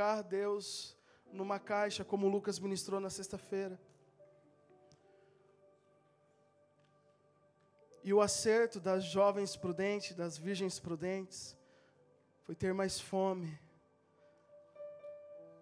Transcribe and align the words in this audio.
colocar 0.00 0.22
Deus 0.22 0.96
numa 1.30 1.58
caixa, 1.58 2.02
como 2.02 2.26
Lucas 2.26 2.58
ministrou 2.58 2.98
na 2.98 3.10
sexta-feira. 3.10 3.78
E 8.02 8.14
o 8.14 8.22
acerto 8.22 8.80
das 8.80 9.04
jovens 9.04 9.56
prudentes, 9.56 10.16
das 10.16 10.38
virgens 10.38 10.80
prudentes, 10.80 11.54
foi 12.44 12.54
ter 12.54 12.72
mais 12.72 12.98
fome. 12.98 13.58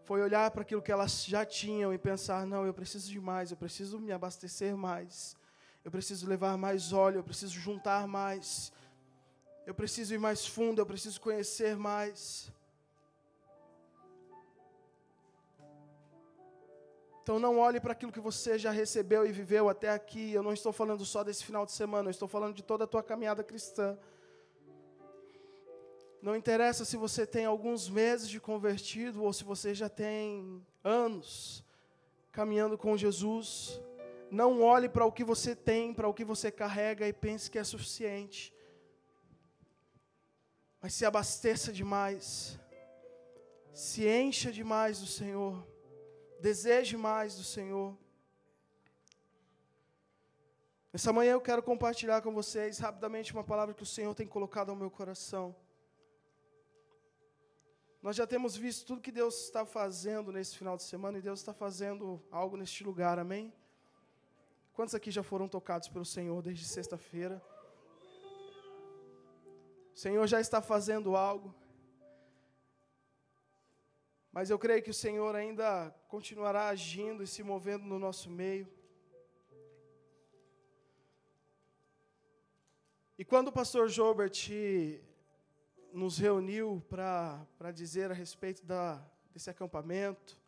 Foi 0.04 0.22
olhar 0.22 0.48
para 0.52 0.62
aquilo 0.62 0.80
que 0.80 0.92
elas 0.92 1.24
já 1.24 1.44
tinham 1.44 1.92
e 1.92 1.98
pensar: 1.98 2.46
não, 2.46 2.64
eu 2.64 2.72
preciso 2.72 3.10
de 3.10 3.20
mais, 3.20 3.50
eu 3.50 3.56
preciso 3.56 3.98
me 3.98 4.12
abastecer 4.12 4.76
mais, 4.76 5.36
eu 5.84 5.90
preciso 5.90 6.28
levar 6.28 6.56
mais 6.56 6.92
óleo, 6.92 7.18
eu 7.18 7.24
preciso 7.24 7.58
juntar 7.58 8.06
mais, 8.06 8.72
eu 9.66 9.74
preciso 9.74 10.14
ir 10.14 10.18
mais 10.18 10.46
fundo, 10.46 10.80
eu 10.80 10.86
preciso 10.86 11.20
conhecer 11.20 11.76
mais. 11.76 12.52
Então 17.28 17.38
não 17.38 17.58
olhe 17.58 17.78
para 17.78 17.92
aquilo 17.92 18.10
que 18.10 18.20
você 18.20 18.58
já 18.58 18.70
recebeu 18.70 19.26
e 19.26 19.30
viveu 19.30 19.68
até 19.68 19.90
aqui. 19.90 20.32
Eu 20.32 20.42
não 20.42 20.54
estou 20.54 20.72
falando 20.72 21.04
só 21.04 21.22
desse 21.22 21.44
final 21.44 21.66
de 21.66 21.72
semana, 21.72 22.08
eu 22.08 22.10
estou 22.10 22.26
falando 22.26 22.54
de 22.54 22.62
toda 22.62 22.84
a 22.84 22.86
tua 22.86 23.02
caminhada 23.02 23.44
cristã. 23.44 23.98
Não 26.22 26.34
interessa 26.34 26.86
se 26.86 26.96
você 26.96 27.26
tem 27.26 27.44
alguns 27.44 27.90
meses 27.90 28.30
de 28.30 28.40
convertido 28.40 29.22
ou 29.22 29.30
se 29.30 29.44
você 29.44 29.74
já 29.74 29.90
tem 29.90 30.64
anos 30.82 31.62
caminhando 32.32 32.78
com 32.78 32.96
Jesus. 32.96 33.78
Não 34.30 34.62
olhe 34.62 34.88
para 34.88 35.04
o 35.04 35.12
que 35.12 35.22
você 35.22 35.54
tem, 35.54 35.92
para 35.92 36.08
o 36.08 36.14
que 36.14 36.24
você 36.24 36.50
carrega 36.50 37.06
e 37.06 37.12
pense 37.12 37.50
que 37.50 37.58
é 37.58 37.64
suficiente. 37.64 38.54
Mas 40.80 40.94
se 40.94 41.04
abasteça 41.04 41.70
demais. 41.70 42.58
Se 43.74 44.08
encha 44.08 44.50
demais 44.50 45.00
do 45.00 45.06
Senhor. 45.06 45.62
Deseje 46.40 46.96
mais 46.96 47.34
do 47.36 47.42
Senhor. 47.42 47.96
Essa 50.92 51.12
manhã 51.12 51.32
eu 51.32 51.40
quero 51.40 51.62
compartilhar 51.62 52.22
com 52.22 52.32
vocês 52.32 52.78
rapidamente 52.78 53.32
uma 53.32 53.42
palavra 53.42 53.74
que 53.74 53.82
o 53.82 53.86
Senhor 53.86 54.14
tem 54.14 54.26
colocado 54.26 54.70
ao 54.70 54.76
meu 54.76 54.90
coração. 54.90 55.54
Nós 58.00 58.14
já 58.14 58.26
temos 58.26 58.56
visto 58.56 58.86
tudo 58.86 59.00
que 59.00 59.10
Deus 59.10 59.44
está 59.44 59.66
fazendo 59.66 60.30
nesse 60.30 60.56
final 60.56 60.76
de 60.76 60.84
semana 60.84 61.18
e 61.18 61.22
Deus 61.22 61.40
está 61.40 61.52
fazendo 61.52 62.22
algo 62.30 62.56
neste 62.56 62.84
lugar, 62.84 63.18
amém? 63.18 63.52
Quantos 64.72 64.94
aqui 64.94 65.10
já 65.10 65.24
foram 65.24 65.48
tocados 65.48 65.88
pelo 65.88 66.04
Senhor 66.04 66.40
desde 66.40 66.64
sexta-feira? 66.64 67.42
O 69.92 69.98
Senhor 69.98 70.24
já 70.28 70.40
está 70.40 70.62
fazendo 70.62 71.16
algo. 71.16 71.52
Mas 74.38 74.50
eu 74.50 74.56
creio 74.56 74.80
que 74.80 74.90
o 74.90 74.94
Senhor 74.94 75.34
ainda 75.34 75.92
continuará 76.06 76.68
agindo 76.68 77.24
e 77.24 77.26
se 77.26 77.42
movendo 77.42 77.84
no 77.86 77.98
nosso 77.98 78.30
meio. 78.30 78.68
E 83.18 83.24
quando 83.24 83.48
o 83.48 83.52
pastor 83.52 83.88
Jobert 83.88 84.48
nos 85.92 86.18
reuniu 86.18 86.80
para 86.88 87.72
dizer 87.74 88.12
a 88.12 88.14
respeito 88.14 88.64
da, 88.64 89.04
desse 89.32 89.50
acampamento, 89.50 90.40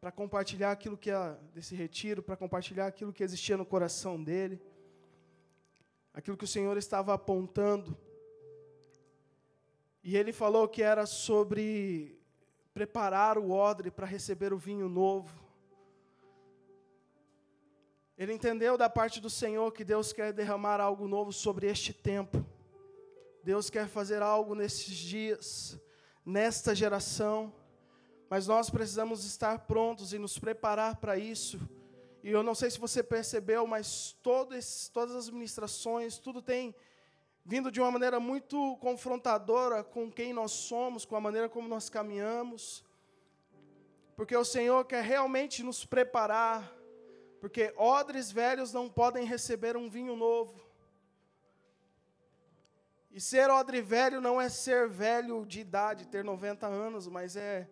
para 0.00 0.12
compartilhar 0.12 0.70
aquilo 0.70 0.96
que 0.96 1.10
é 1.10 1.36
desse 1.52 1.74
retiro, 1.74 2.22
para 2.22 2.36
compartilhar 2.36 2.86
aquilo 2.86 3.12
que 3.12 3.24
existia 3.24 3.56
no 3.56 3.66
coração 3.66 4.22
dele, 4.22 4.62
aquilo 6.14 6.36
que 6.36 6.44
o 6.44 6.54
Senhor 6.56 6.76
estava 6.76 7.12
apontando. 7.12 7.98
E 10.00 10.16
ele 10.16 10.32
falou 10.32 10.68
que 10.68 10.80
era 10.80 11.06
sobre 11.06 12.15
preparar 12.76 13.38
o 13.38 13.52
odre 13.52 13.90
para 13.90 14.04
receber 14.04 14.52
o 14.52 14.58
vinho 14.58 14.86
novo. 14.86 15.34
Ele 18.18 18.34
entendeu 18.34 18.76
da 18.76 18.86
parte 18.90 19.18
do 19.18 19.30
Senhor 19.30 19.72
que 19.72 19.82
Deus 19.82 20.12
quer 20.12 20.30
derramar 20.30 20.78
algo 20.78 21.08
novo 21.08 21.32
sobre 21.32 21.66
este 21.66 21.94
tempo. 21.94 22.44
Deus 23.42 23.70
quer 23.70 23.88
fazer 23.88 24.20
algo 24.20 24.54
nesses 24.54 24.94
dias, 24.94 25.80
nesta 26.22 26.74
geração, 26.74 27.50
mas 28.28 28.46
nós 28.46 28.68
precisamos 28.68 29.24
estar 29.24 29.60
prontos 29.60 30.12
e 30.12 30.18
nos 30.18 30.38
preparar 30.38 30.96
para 30.96 31.16
isso. 31.16 31.58
E 32.22 32.30
eu 32.30 32.42
não 32.42 32.54
sei 32.54 32.70
se 32.70 32.78
você 32.78 33.02
percebeu, 33.02 33.66
mas 33.66 34.14
todas, 34.22 34.90
todas 34.90 35.16
as 35.16 35.30
ministrações, 35.30 36.18
tudo 36.18 36.42
tem 36.42 36.74
vindo 37.48 37.70
de 37.70 37.80
uma 37.80 37.92
maneira 37.92 38.18
muito 38.18 38.76
confrontadora 38.78 39.84
com 39.84 40.10
quem 40.10 40.32
nós 40.32 40.50
somos, 40.50 41.04
com 41.04 41.14
a 41.14 41.20
maneira 41.20 41.48
como 41.48 41.68
nós 41.68 41.88
caminhamos. 41.88 42.84
Porque 44.16 44.36
o 44.36 44.44
Senhor 44.44 44.84
quer 44.84 45.04
realmente 45.04 45.62
nos 45.62 45.84
preparar, 45.84 46.68
porque 47.40 47.72
odres 47.76 48.32
velhos 48.32 48.72
não 48.72 48.88
podem 48.88 49.24
receber 49.24 49.76
um 49.76 49.88
vinho 49.88 50.16
novo. 50.16 50.60
E 53.12 53.20
ser 53.20 53.48
odre 53.48 53.80
velho 53.80 54.20
não 54.20 54.40
é 54.40 54.48
ser 54.48 54.88
velho 54.88 55.46
de 55.46 55.60
idade, 55.60 56.08
ter 56.08 56.24
90 56.24 56.66
anos, 56.66 57.06
mas 57.06 57.36
é 57.36 57.68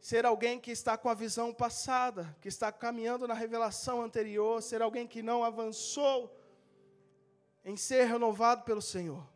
ser 0.00 0.26
alguém 0.26 0.58
que 0.58 0.72
está 0.72 0.98
com 0.98 1.08
a 1.08 1.14
visão 1.14 1.54
passada, 1.54 2.36
que 2.40 2.48
está 2.48 2.72
caminhando 2.72 3.28
na 3.28 3.34
revelação 3.34 4.02
anterior, 4.02 4.60
ser 4.60 4.82
alguém 4.82 5.06
que 5.06 5.22
não 5.22 5.44
avançou 5.44 6.36
em 7.64 7.76
ser 7.76 8.04
renovado 8.04 8.62
pelo 8.64 8.82
Senhor. 8.82 9.26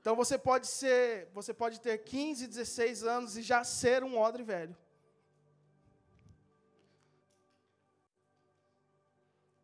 Então 0.00 0.14
você 0.14 0.36
pode 0.36 0.66
ser, 0.66 1.28
você 1.32 1.54
pode 1.54 1.80
ter 1.80 1.96
15, 1.98 2.46
16 2.46 3.04
anos 3.04 3.36
e 3.36 3.42
já 3.42 3.64
ser 3.64 4.04
um 4.04 4.18
odre 4.18 4.42
velho. 4.42 4.76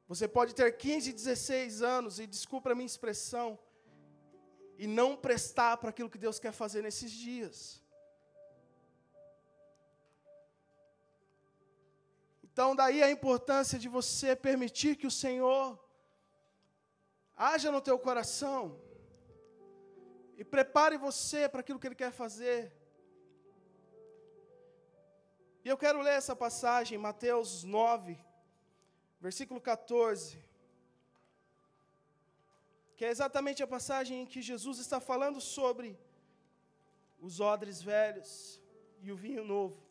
Você 0.09 0.27
pode 0.27 0.55
ter 0.55 0.77
15, 0.77 1.13
16 1.13 1.83
anos 1.83 2.19
e 2.19 2.27
desculpa 2.27 2.73
a 2.73 2.75
minha 2.75 2.87
expressão 2.87 3.59
e 4.79 4.87
não 4.87 5.15
prestar 5.15 5.77
para 5.77 5.91
aquilo 5.91 6.11
que 6.11 6.19
Deus 6.19 6.39
quer 6.39 6.53
fazer 6.53 6.83
nesses 6.83 7.13
dias. 7.13 7.83
Então 12.43 12.75
daí 12.75 13.03
a 13.03 13.11
importância 13.11 13.79
de 13.79 13.89
você 13.89 14.35
permitir 14.35 14.97
que 14.97 15.07
o 15.07 15.11
Senhor 15.11 15.79
haja 17.49 17.71
no 17.75 17.81
teu 17.81 17.99
coração 17.99 18.61
e 20.37 20.45
prepare 20.45 20.97
você 20.99 21.49
para 21.49 21.61
aquilo 21.61 21.79
que 21.81 21.87
Ele 21.89 22.03
quer 22.03 22.13
fazer. 22.13 22.61
E 25.65 25.69
eu 25.69 25.79
quero 25.85 26.03
ler 26.07 26.17
essa 26.21 26.37
passagem, 26.37 26.99
Mateus 26.99 27.65
9, 27.65 28.19
versículo 29.27 29.59
14, 29.59 30.39
que 32.97 33.07
é 33.07 33.09
exatamente 33.09 33.63
a 33.63 33.73
passagem 33.77 34.21
em 34.21 34.27
que 34.27 34.43
Jesus 34.43 34.79
está 34.79 35.01
falando 35.01 35.41
sobre 35.41 35.99
os 37.19 37.41
odres 37.41 37.81
velhos 37.81 38.61
e 39.01 39.11
o 39.11 39.17
vinho 39.17 39.45
novo. 39.45 39.90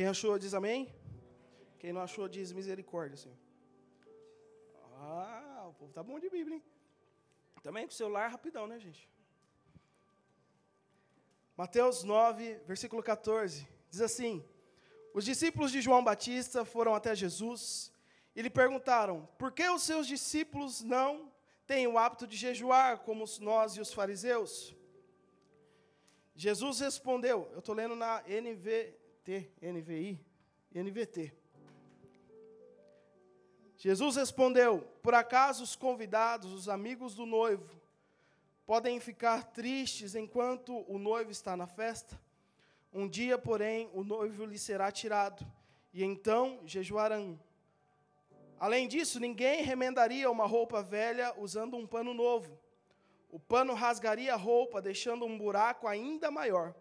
Quem 0.00 0.06
achou, 0.06 0.38
diz 0.38 0.54
amém. 0.54 0.90
Quem 1.78 1.92
não 1.92 2.00
achou, 2.00 2.26
diz 2.26 2.52
misericórdia, 2.52 3.18
Senhor. 3.18 3.36
Ah, 4.96 5.66
o 5.68 5.74
povo 5.74 5.92
tá 5.92 6.02
bom 6.02 6.18
de 6.18 6.30
Bíblia, 6.30 6.56
hein? 6.56 6.64
Também 7.62 7.86
com 7.86 7.92
o 7.92 7.94
celular 7.94 8.28
rapidão, 8.28 8.66
né, 8.66 8.78
gente? 8.78 9.06
Mateus 11.54 12.02
9, 12.02 12.60
versículo 12.66 13.02
14, 13.02 13.68
diz 13.90 14.00
assim: 14.00 14.42
Os 15.12 15.22
discípulos 15.22 15.70
de 15.70 15.82
João 15.82 16.02
Batista 16.02 16.64
foram 16.64 16.94
até 16.94 17.14
Jesus 17.14 17.92
e 18.34 18.40
lhe 18.40 18.48
perguntaram: 18.48 19.28
Por 19.36 19.52
que 19.52 19.68
os 19.68 19.82
seus 19.82 20.06
discípulos 20.06 20.80
não 20.80 21.30
têm 21.66 21.86
o 21.86 21.98
hábito 21.98 22.26
de 22.26 22.38
jejuar 22.38 23.00
como 23.00 23.26
nós 23.38 23.76
e 23.76 23.82
os 23.82 23.92
fariseus? 23.92 24.74
Jesus 26.34 26.80
respondeu, 26.80 27.50
eu 27.52 27.58
estou 27.58 27.74
lendo 27.74 27.94
na 27.94 28.22
NV, 28.26 28.94
NVT, 29.20 29.50
NVI 29.62 30.20
e 30.72 30.82
NVT. 30.82 31.32
Jesus 33.76 34.16
respondeu: 34.16 34.80
Por 35.02 35.14
acaso 35.14 35.62
os 35.62 35.76
convidados, 35.76 36.52
os 36.52 36.68
amigos 36.68 37.14
do 37.14 37.26
noivo, 37.26 37.80
podem 38.66 38.98
ficar 38.98 39.44
tristes 39.52 40.14
enquanto 40.14 40.84
o 40.90 40.98
noivo 40.98 41.30
está 41.30 41.56
na 41.56 41.66
festa? 41.66 42.20
Um 42.92 43.06
dia, 43.06 43.38
porém, 43.38 43.90
o 43.92 44.02
noivo 44.02 44.44
lhe 44.44 44.58
será 44.58 44.90
tirado, 44.90 45.46
e 45.92 46.02
então 46.02 46.60
jejuarão. 46.64 47.38
Além 48.58 48.88
disso, 48.88 49.20
ninguém 49.20 49.62
remendaria 49.62 50.30
uma 50.30 50.46
roupa 50.46 50.82
velha 50.82 51.32
usando 51.38 51.76
um 51.76 51.86
pano 51.86 52.12
novo. 52.12 52.58
O 53.30 53.38
pano 53.38 53.74
rasgaria 53.74 54.34
a 54.34 54.36
roupa, 54.36 54.82
deixando 54.82 55.24
um 55.24 55.38
buraco 55.38 55.86
ainda 55.86 56.30
maior. 56.30 56.74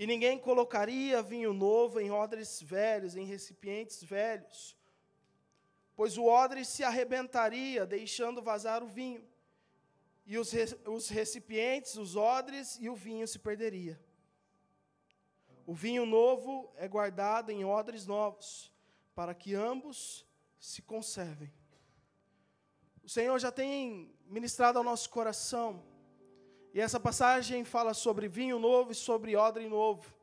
E 0.00 0.06
ninguém 0.06 0.38
colocaria 0.38 1.22
vinho 1.22 1.52
novo 1.52 2.00
em 2.00 2.10
odres 2.10 2.62
velhos, 2.62 3.16
em 3.16 3.26
recipientes 3.26 4.02
velhos, 4.02 4.74
pois 5.94 6.16
o 6.16 6.24
odre 6.24 6.64
se 6.64 6.82
arrebentaria, 6.82 7.84
deixando 7.84 8.40
vazar 8.40 8.82
o 8.82 8.86
vinho, 8.86 9.22
e 10.24 10.38
os, 10.38 10.54
os 10.86 11.10
recipientes, 11.10 11.96
os 11.96 12.16
odres 12.16 12.78
e 12.80 12.88
o 12.88 12.94
vinho 12.94 13.28
se 13.28 13.38
perderia. 13.38 14.00
O 15.66 15.74
vinho 15.74 16.06
novo 16.06 16.72
é 16.76 16.88
guardado 16.88 17.50
em 17.50 17.62
odres 17.62 18.06
novos, 18.06 18.72
para 19.14 19.34
que 19.34 19.54
ambos 19.54 20.26
se 20.58 20.80
conservem. 20.80 21.52
O 23.04 23.08
Senhor 23.10 23.38
já 23.38 23.52
tem 23.52 24.10
ministrado 24.24 24.78
ao 24.78 24.84
nosso 24.84 25.10
coração, 25.10 25.84
e 26.72 26.80
essa 26.80 27.00
passagem 27.00 27.64
fala 27.64 27.92
sobre 27.94 28.28
vinho 28.28 28.58
novo 28.58 28.92
e 28.92 28.94
sobre 28.94 29.34
odre 29.34 29.68
novo. 29.68 30.14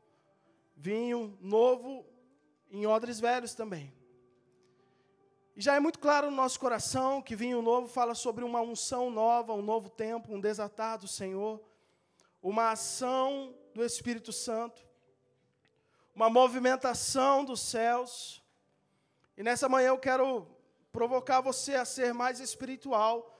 Vinho 0.74 1.36
novo 1.40 2.06
em 2.70 2.86
odres 2.86 3.20
velhos 3.20 3.54
também. 3.54 3.92
E 5.54 5.60
já 5.60 5.74
é 5.74 5.80
muito 5.80 5.98
claro 5.98 6.30
no 6.30 6.36
nosso 6.36 6.58
coração 6.58 7.20
que 7.20 7.36
vinho 7.36 7.60
novo 7.60 7.88
fala 7.88 8.14
sobre 8.14 8.44
uma 8.44 8.60
unção 8.60 9.10
nova, 9.10 9.52
um 9.52 9.60
novo 9.60 9.90
tempo, 9.90 10.32
um 10.32 10.40
desatar 10.40 10.98
do 10.98 11.08
Senhor, 11.08 11.60
uma 12.42 12.70
ação 12.70 13.54
do 13.74 13.84
Espírito 13.84 14.32
Santo, 14.32 14.80
uma 16.14 16.30
movimentação 16.30 17.44
dos 17.44 17.60
céus. 17.60 18.42
E 19.36 19.42
nessa 19.42 19.68
manhã 19.68 19.88
eu 19.88 19.98
quero 19.98 20.46
provocar 20.90 21.40
você 21.40 21.74
a 21.74 21.84
ser 21.84 22.14
mais 22.14 22.40
espiritual, 22.40 23.37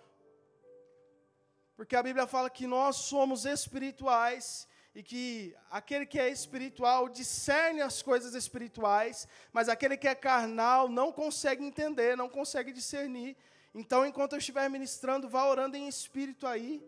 porque 1.79 1.95
a 1.95 2.03
Bíblia 2.03 2.27
fala 2.27 2.51
que 2.51 2.67
nós 2.67 2.97
somos 2.97 3.45
espirituais 3.45 4.67
e 4.93 5.01
que 5.01 5.55
aquele 5.71 6.05
que 6.05 6.19
é 6.19 6.29
espiritual 6.29 7.09
discerne 7.09 7.81
as 7.81 8.03
coisas 8.03 8.35
espirituais, 8.35 9.29
mas 9.53 9.69
aquele 9.69 9.97
que 9.97 10.09
é 10.09 10.15
carnal 10.17 10.89
não 10.89 11.13
consegue 11.13 11.65
entender, 11.65 12.17
não 12.17 12.29
consegue 12.29 12.73
discernir. 12.73 13.37
Então, 13.73 14.05
enquanto 14.05 14.33
eu 14.33 14.41
estiver 14.41 14.69
ministrando, 14.69 15.29
vá 15.29 15.47
orando 15.47 15.77
em 15.77 15.87
espírito 15.87 16.49
aí. 16.49 16.85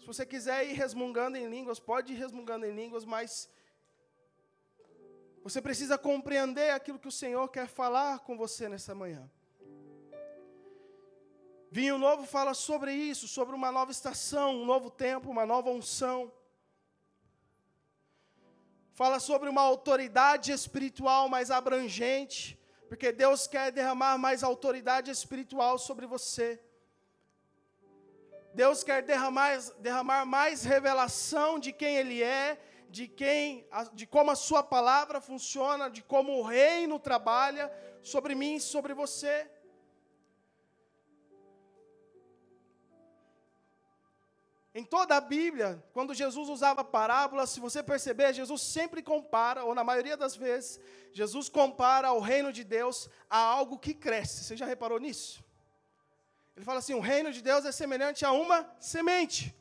Se 0.00 0.04
você 0.04 0.26
quiser 0.26 0.68
ir 0.68 0.72
resmungando 0.72 1.36
em 1.36 1.48
línguas, 1.48 1.78
pode 1.78 2.12
ir 2.12 2.16
resmungando 2.16 2.66
em 2.66 2.74
línguas, 2.74 3.04
mas 3.04 3.48
você 5.44 5.62
precisa 5.62 5.96
compreender 5.96 6.70
aquilo 6.70 6.98
que 6.98 7.06
o 7.06 7.18
Senhor 7.22 7.46
quer 7.46 7.68
falar 7.68 8.18
com 8.18 8.36
você 8.36 8.68
nessa 8.68 8.96
manhã. 8.96 9.30
Vinho 11.70 11.98
Novo 11.98 12.26
fala 12.26 12.54
sobre 12.54 12.92
isso, 12.92 13.26
sobre 13.26 13.54
uma 13.54 13.72
nova 13.72 13.90
estação, 13.90 14.62
um 14.62 14.64
novo 14.64 14.90
tempo, 14.90 15.30
uma 15.30 15.44
nova 15.44 15.70
unção. 15.70 16.32
Fala 18.92 19.18
sobre 19.18 19.48
uma 19.48 19.62
autoridade 19.62 20.52
espiritual 20.52 21.28
mais 21.28 21.50
abrangente, 21.50 22.58
porque 22.88 23.10
Deus 23.10 23.46
quer 23.46 23.72
derramar 23.72 24.16
mais 24.18 24.44
autoridade 24.44 25.10
espiritual 25.10 25.78
sobre 25.78 26.06
você. 26.06 26.60
Deus 28.54 28.84
quer 28.84 29.02
derramar, 29.02 29.58
derramar 29.80 30.24
mais 30.24 30.62
revelação 30.62 31.58
de 31.58 31.72
quem 31.72 31.96
Ele 31.96 32.22
é, 32.22 32.56
de 32.88 33.08
quem, 33.08 33.66
de 33.92 34.06
como 34.06 34.30
a 34.30 34.36
Sua 34.36 34.62
palavra 34.62 35.20
funciona, 35.20 35.90
de 35.90 36.00
como 36.00 36.38
o 36.38 36.42
reino 36.42 37.00
trabalha 37.00 37.68
sobre 38.00 38.36
mim 38.36 38.54
e 38.54 38.60
sobre 38.60 38.94
você. 38.94 39.50
Em 44.76 44.84
toda 44.84 45.16
a 45.16 45.20
Bíblia, 45.20 45.80
quando 45.92 46.12
Jesus 46.12 46.48
usava 46.48 46.82
parábolas, 46.82 47.50
se 47.50 47.60
você 47.60 47.80
perceber, 47.80 48.34
Jesus 48.34 48.60
sempre 48.60 49.00
compara, 49.02 49.64
ou 49.64 49.72
na 49.72 49.84
maioria 49.84 50.16
das 50.16 50.34
vezes, 50.34 50.80
Jesus 51.12 51.48
compara 51.48 52.10
o 52.12 52.18
reino 52.18 52.52
de 52.52 52.64
Deus 52.64 53.08
a 53.30 53.38
algo 53.38 53.78
que 53.78 53.94
cresce. 53.94 54.42
Você 54.42 54.56
já 54.56 54.66
reparou 54.66 54.98
nisso? 54.98 55.44
Ele 56.56 56.64
fala 56.64 56.80
assim: 56.80 56.94
o 56.94 57.00
reino 57.00 57.32
de 57.32 57.40
Deus 57.40 57.64
é 57.64 57.70
semelhante 57.70 58.24
a 58.24 58.32
uma 58.32 58.68
semente, 58.80 59.54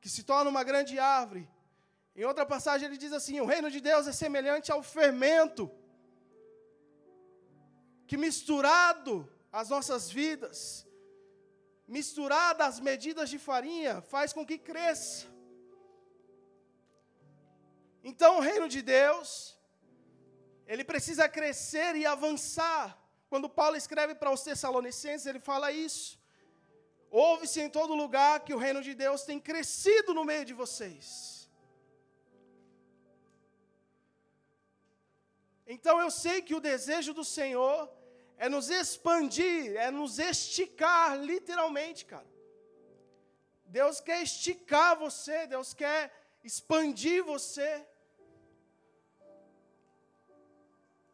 que 0.00 0.08
se 0.08 0.24
torna 0.24 0.50
uma 0.50 0.64
grande 0.64 0.98
árvore. 0.98 1.48
Em 2.16 2.24
outra 2.24 2.44
passagem, 2.44 2.86
ele 2.88 2.96
diz 2.96 3.12
assim: 3.12 3.38
o 3.40 3.46
reino 3.46 3.70
de 3.70 3.80
Deus 3.80 4.08
é 4.08 4.12
semelhante 4.12 4.72
ao 4.72 4.82
fermento, 4.82 5.70
que 8.08 8.16
misturado 8.16 9.28
às 9.52 9.68
nossas 9.68 10.10
vidas, 10.10 10.85
misturada 11.86 12.64
às 12.64 12.78
medidas 12.80 13.28
de 13.30 13.38
farinha, 13.38 14.00
faz 14.00 14.32
com 14.32 14.44
que 14.44 14.58
cresça. 14.58 15.26
Então, 18.02 18.38
o 18.38 18.40
reino 18.40 18.68
de 18.68 18.82
Deus, 18.82 19.56
ele 20.66 20.84
precisa 20.84 21.28
crescer 21.28 21.94
e 21.96 22.04
avançar. 22.06 22.84
Quando 23.28 23.48
Paulo 23.48 23.76
escreve 23.76 24.14
para 24.14 24.30
os 24.30 24.42
Tessalonicenses, 24.42 25.26
ele 25.26 25.40
fala 25.40 25.72
isso. 25.72 26.18
Ouve-se 27.10 27.60
em 27.60 27.70
todo 27.78 28.00
lugar 28.02 28.44
que 28.44 28.54
o 28.54 28.58
reino 28.58 28.82
de 28.82 28.94
Deus 28.94 29.22
tem 29.22 29.38
crescido 29.40 30.12
no 30.14 30.24
meio 30.24 30.44
de 30.44 30.54
vocês. 30.62 31.06
Então 35.66 36.00
eu 36.00 36.10
sei 36.10 36.40
que 36.42 36.54
o 36.54 36.60
desejo 36.60 37.12
do 37.12 37.24
Senhor 37.24 37.90
é 38.38 38.48
nos 38.48 38.68
expandir, 38.68 39.76
é 39.76 39.90
nos 39.90 40.18
esticar, 40.18 41.18
literalmente, 41.18 42.04
cara. 42.04 42.26
Deus 43.64 44.00
quer 44.00 44.22
esticar 44.22 44.96
você, 44.96 45.46
Deus 45.46 45.72
quer 45.74 46.12
expandir 46.44 47.24
você. 47.24 47.86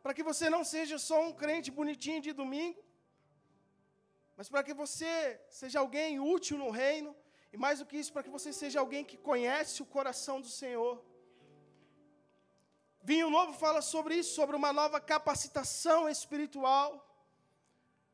Para 0.02 0.14
que 0.14 0.22
você 0.22 0.50
não 0.50 0.64
seja 0.64 0.98
só 0.98 1.22
um 1.26 1.32
crente 1.32 1.70
bonitinho 1.70 2.20
de 2.20 2.32
domingo, 2.32 2.82
mas 4.36 4.48
para 4.48 4.64
que 4.64 4.74
você 4.74 5.40
seja 5.48 5.78
alguém 5.78 6.19
útil 6.19 6.58
no 6.58 6.70
reino, 6.70 7.14
e 7.52 7.56
mais 7.56 7.78
do 7.78 7.86
que 7.86 7.98
isso, 7.98 8.12
para 8.12 8.24
que 8.24 8.30
você 8.30 8.52
seja 8.52 8.80
alguém 8.80 9.04
que 9.04 9.16
conhece 9.16 9.80
o 9.82 9.86
coração 9.86 10.40
do 10.40 10.48
Senhor. 10.48 11.04
Vinho 13.02 13.30
Novo 13.30 13.52
fala 13.52 13.80
sobre 13.82 14.16
isso, 14.16 14.34
sobre 14.34 14.56
uma 14.56 14.72
nova 14.72 15.00
capacitação 15.00 16.08
espiritual 16.08 17.11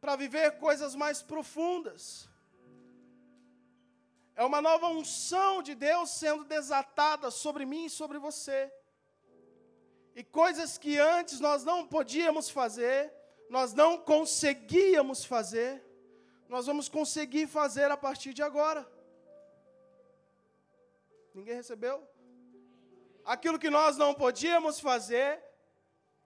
para 0.00 0.16
viver 0.16 0.58
coisas 0.58 0.94
mais 0.94 1.22
profundas. 1.22 2.28
É 4.34 4.44
uma 4.44 4.60
nova 4.62 4.86
unção 4.88 5.62
de 5.62 5.74
Deus 5.74 6.10
sendo 6.10 6.44
desatada 6.44 7.30
sobre 7.30 7.64
mim 7.66 7.86
e 7.86 7.90
sobre 7.90 8.18
você. 8.18 8.72
E 10.14 10.22
coisas 10.22 10.78
que 10.78 10.98
antes 10.98 11.40
nós 11.40 11.64
não 11.64 11.86
podíamos 11.86 12.48
fazer, 12.48 13.12
nós 13.50 13.72
não 13.72 13.98
conseguíamos 13.98 15.24
fazer, 15.24 15.84
nós 16.48 16.66
vamos 16.66 16.88
conseguir 16.88 17.46
fazer 17.46 17.90
a 17.90 17.96
partir 17.96 18.32
de 18.32 18.42
agora. 18.42 18.86
Ninguém 21.34 21.54
recebeu? 21.54 22.08
Aquilo 23.24 23.58
que 23.58 23.70
nós 23.70 23.96
não 23.96 24.14
podíamos 24.14 24.80
fazer, 24.80 25.42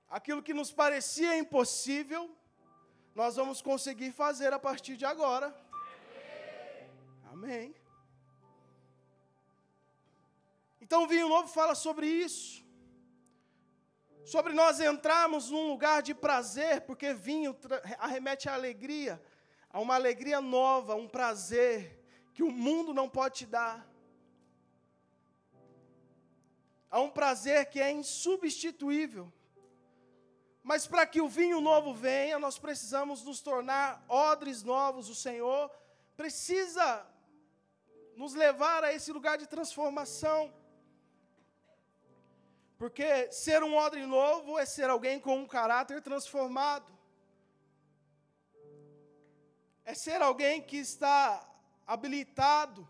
aquilo 0.09 0.43
que 0.43 0.55
nos 0.55 0.71
parecia 0.71 1.37
impossível, 1.37 2.31
nós 3.15 3.37
vamos 3.37 3.61
conseguir 3.61 4.11
fazer 4.13 4.53
a 4.53 4.59
partir 4.59 4.97
de 4.97 5.05
agora. 5.05 5.55
Amém. 7.31 7.75
Então, 10.81 11.05
o 11.05 11.07
vinho 11.07 11.29
novo 11.29 11.49
fala 11.49 11.75
sobre 11.75 12.07
isso. 12.07 12.63
Sobre 14.25 14.53
nós 14.53 14.81
entrarmos 14.81 15.51
num 15.51 15.69
lugar 15.69 16.03
de 16.03 16.15
prazer, 16.15 16.83
porque 16.83 17.13
vinho 17.13 17.57
arremete 17.99 18.49
à 18.49 18.55
alegria, 18.55 19.23
a 19.71 19.81
uma 19.81 19.95
alegria 19.95 20.41
nova, 20.41 20.95
um 20.95 21.09
prazer 21.09 21.99
que 22.33 22.43
o 22.43 22.51
mundo 22.51 22.95
não 22.95 23.09
pode 23.09 23.39
te 23.39 23.47
dar. 23.47 23.87
Há 26.91 27.01
um 27.01 27.11
prazer 27.11 27.71
que 27.71 27.81
é 27.81 27.91
insubstituível. 27.91 29.33
Mas 30.63 30.87
para 30.87 31.05
que 31.07 31.21
o 31.21 31.29
vinho 31.29 31.61
novo 31.61 31.93
venha, 31.93 32.39
nós 32.39 32.59
precisamos 32.59 33.25
nos 33.25 33.41
tornar 33.41 34.05
odres 34.09 34.63
novos. 34.63 35.09
O 35.09 35.15
Senhor 35.15 35.71
precisa 36.17 37.05
nos 38.17 38.35
levar 38.35 38.85
a 38.85 38.93
esse 38.93 39.11
lugar 39.13 39.37
de 39.37 39.47
transformação. 39.47 40.53
Porque 42.79 43.31
ser 43.33 43.63
um 43.63 43.75
odre 43.75 44.07
novo 44.07 44.59
é 44.59 44.65
ser 44.65 44.89
alguém 44.89 45.19
com 45.19 45.37
um 45.37 45.47
caráter 45.47 46.01
transformado. 46.01 46.93
É 49.85 49.95
ser 49.95 50.23
alguém 50.23 50.63
que 50.63 50.77
está 50.77 51.49
habilitado 51.85 52.89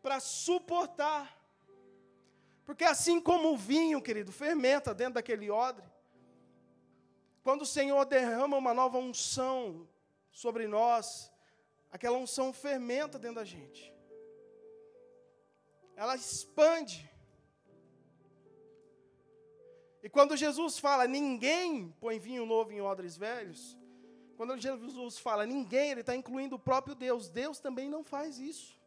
para 0.00 0.20
suportar. 0.20 1.36
Porque 2.64 2.84
assim 2.84 3.20
como 3.20 3.52
o 3.52 3.56
vinho, 3.56 4.00
querido, 4.00 4.30
fermenta 4.30 4.94
dentro 4.94 5.14
daquele 5.14 5.50
odre, 5.50 5.93
quando 7.44 7.62
o 7.62 7.66
Senhor 7.66 8.06
derrama 8.06 8.56
uma 8.56 8.72
nova 8.72 8.96
unção 8.96 9.86
sobre 10.32 10.66
nós, 10.66 11.30
aquela 11.92 12.16
unção 12.16 12.54
fermenta 12.54 13.18
dentro 13.18 13.36
da 13.36 13.44
gente. 13.44 13.92
ela 15.94 16.16
expande. 16.16 17.08
E 20.02 20.08
quando 20.08 20.36
Jesus 20.36 20.78
fala 20.78 21.06
ninguém 21.06 21.94
põe 22.00 22.18
vinho 22.18 22.46
novo 22.46 22.72
em 22.72 22.80
odres 22.80 23.16
velhos, 23.16 23.78
quando 24.38 24.58
Jesus 24.58 25.18
fala 25.18 25.46
ninguém, 25.46 25.90
ele 25.90 26.00
está 26.00 26.16
incluindo 26.16 26.56
o 26.56 26.58
próprio 26.58 26.94
Deus. 26.94 27.28
Deus 27.28 27.60
também 27.60 27.88
não 27.90 28.02
faz 28.02 28.38
isso. 28.38 28.80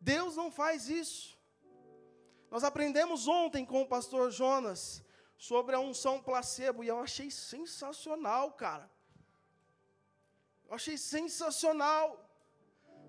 Deus 0.00 0.34
não 0.36 0.50
faz 0.50 0.88
isso. 0.88 1.38
Nós 2.50 2.64
aprendemos 2.64 3.28
ontem 3.28 3.64
com 3.64 3.82
o 3.82 3.86
pastor 3.86 4.30
Jonas 4.30 5.04
sobre 5.48 5.74
a 5.74 5.80
unção 5.80 6.22
placebo 6.22 6.84
e 6.84 6.88
eu 6.88 6.98
achei 7.00 7.28
sensacional, 7.28 8.52
cara. 8.52 8.88
Eu 10.68 10.74
achei 10.76 10.96
sensacional. 10.96 12.04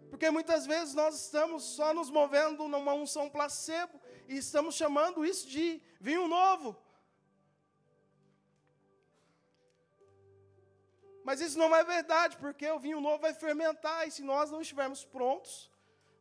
Porque 0.10 0.28
muitas 0.38 0.66
vezes 0.66 0.96
nós 0.96 1.14
estamos 1.26 1.62
só 1.78 1.94
nos 1.94 2.10
movendo 2.10 2.68
numa 2.68 2.94
unção 3.02 3.30
placebo 3.30 4.02
e 4.28 4.36
estamos 4.38 4.74
chamando 4.74 5.24
isso 5.24 5.48
de 5.48 5.80
vinho 6.00 6.28
novo. 6.28 6.76
Mas 11.24 11.40
isso 11.40 11.58
não 11.60 11.76
é 11.76 11.84
verdade, 11.84 12.36
porque 12.38 12.68
o 12.72 12.80
vinho 12.80 13.00
novo 13.00 13.20
vai 13.20 13.34
fermentar, 13.34 14.08
e 14.08 14.12
se 14.12 14.24
nós 14.24 14.50
não 14.52 14.60
estivermos 14.60 15.06
prontos, 15.06 15.72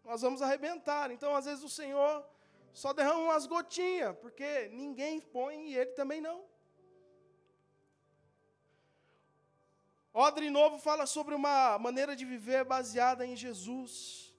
nós 0.05 0.21
vamos 0.21 0.43
arrebentar. 0.43 1.11
Então, 1.11 1.35
às 1.35 1.47
vezes, 1.47 1.65
o 1.65 1.71
Senhor 1.71 2.25
só 2.73 2.93
derrama 2.93 3.21
umas 3.21 3.47
gotinhas, 3.47 4.17
porque 4.19 4.69
ninguém 4.69 5.21
põe 5.21 5.71
e 5.71 5.77
ele 5.77 5.93
também 5.93 6.21
não. 6.21 6.45
Odre 10.15 10.51
Novo 10.51 10.79
fala 10.79 11.07
sobre 11.07 11.35
uma 11.35 11.79
maneira 11.79 12.15
de 12.15 12.25
viver 12.25 12.65
baseada 12.65 13.27
em 13.27 13.35
Jesus. 13.35 14.35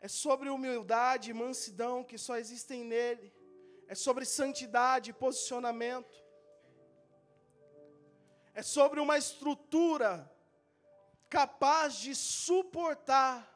É 0.00 0.08
sobre 0.08 0.48
humildade 0.48 1.30
e 1.30 1.34
mansidão 1.34 2.04
que 2.04 2.16
só 2.16 2.36
existem 2.36 2.84
nele. 2.84 3.32
É 3.86 3.94
sobre 3.94 4.24
santidade 4.24 5.10
e 5.10 5.14
posicionamento 5.14 6.24
é 8.54 8.62
sobre 8.62 9.00
uma 9.00 9.18
estrutura 9.18 10.30
capaz 11.28 11.96
de 11.96 12.14
suportar 12.14 13.53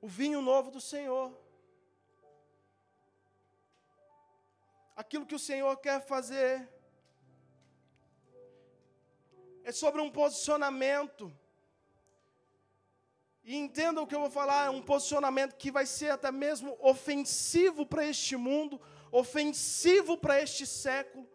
o 0.00 0.08
vinho 0.08 0.40
novo 0.40 0.70
do 0.70 0.80
Senhor. 0.80 1.32
Aquilo 4.96 5.26
que 5.26 5.34
o 5.34 5.38
Senhor 5.38 5.76
quer 5.78 6.00
fazer 6.04 6.68
é 9.64 9.72
sobre 9.72 10.00
um 10.00 10.10
posicionamento. 10.10 11.32
E 13.44 13.56
entenda 13.56 14.02
o 14.02 14.06
que 14.06 14.14
eu 14.14 14.20
vou 14.20 14.30
falar, 14.30 14.66
é 14.66 14.70
um 14.70 14.82
posicionamento 14.82 15.56
que 15.56 15.70
vai 15.70 15.86
ser 15.86 16.10
até 16.10 16.30
mesmo 16.30 16.76
ofensivo 16.80 17.86
para 17.86 18.04
este 18.04 18.36
mundo, 18.36 18.80
ofensivo 19.10 20.18
para 20.18 20.42
este 20.42 20.66
século 20.66 21.26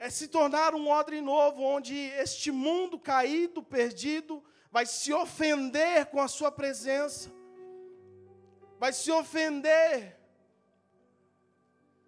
é 0.00 0.08
se 0.08 0.28
tornar 0.28 0.74
um 0.74 0.88
odre 0.88 1.20
novo, 1.20 1.62
onde 1.62 1.94
este 1.94 2.50
mundo 2.50 2.98
caído, 2.98 3.62
perdido, 3.62 4.42
vai 4.70 4.86
se 4.86 5.12
ofender 5.12 6.06
com 6.06 6.20
a 6.20 6.28
sua 6.28 6.50
presença, 6.52 7.30
vai 8.78 8.92
se 8.92 9.10
ofender, 9.10 10.16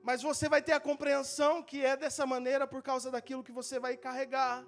mas 0.02 0.22
você 0.22 0.48
vai 0.48 0.62
ter 0.62 0.72
a 0.72 0.80
compreensão 0.80 1.62
que 1.62 1.84
é 1.84 1.96
dessa 1.96 2.24
maneira 2.26 2.66
por 2.66 2.82
causa 2.82 3.10
daquilo 3.10 3.44
que 3.44 3.52
você 3.52 3.78
vai 3.78 3.96
carregar. 3.96 4.64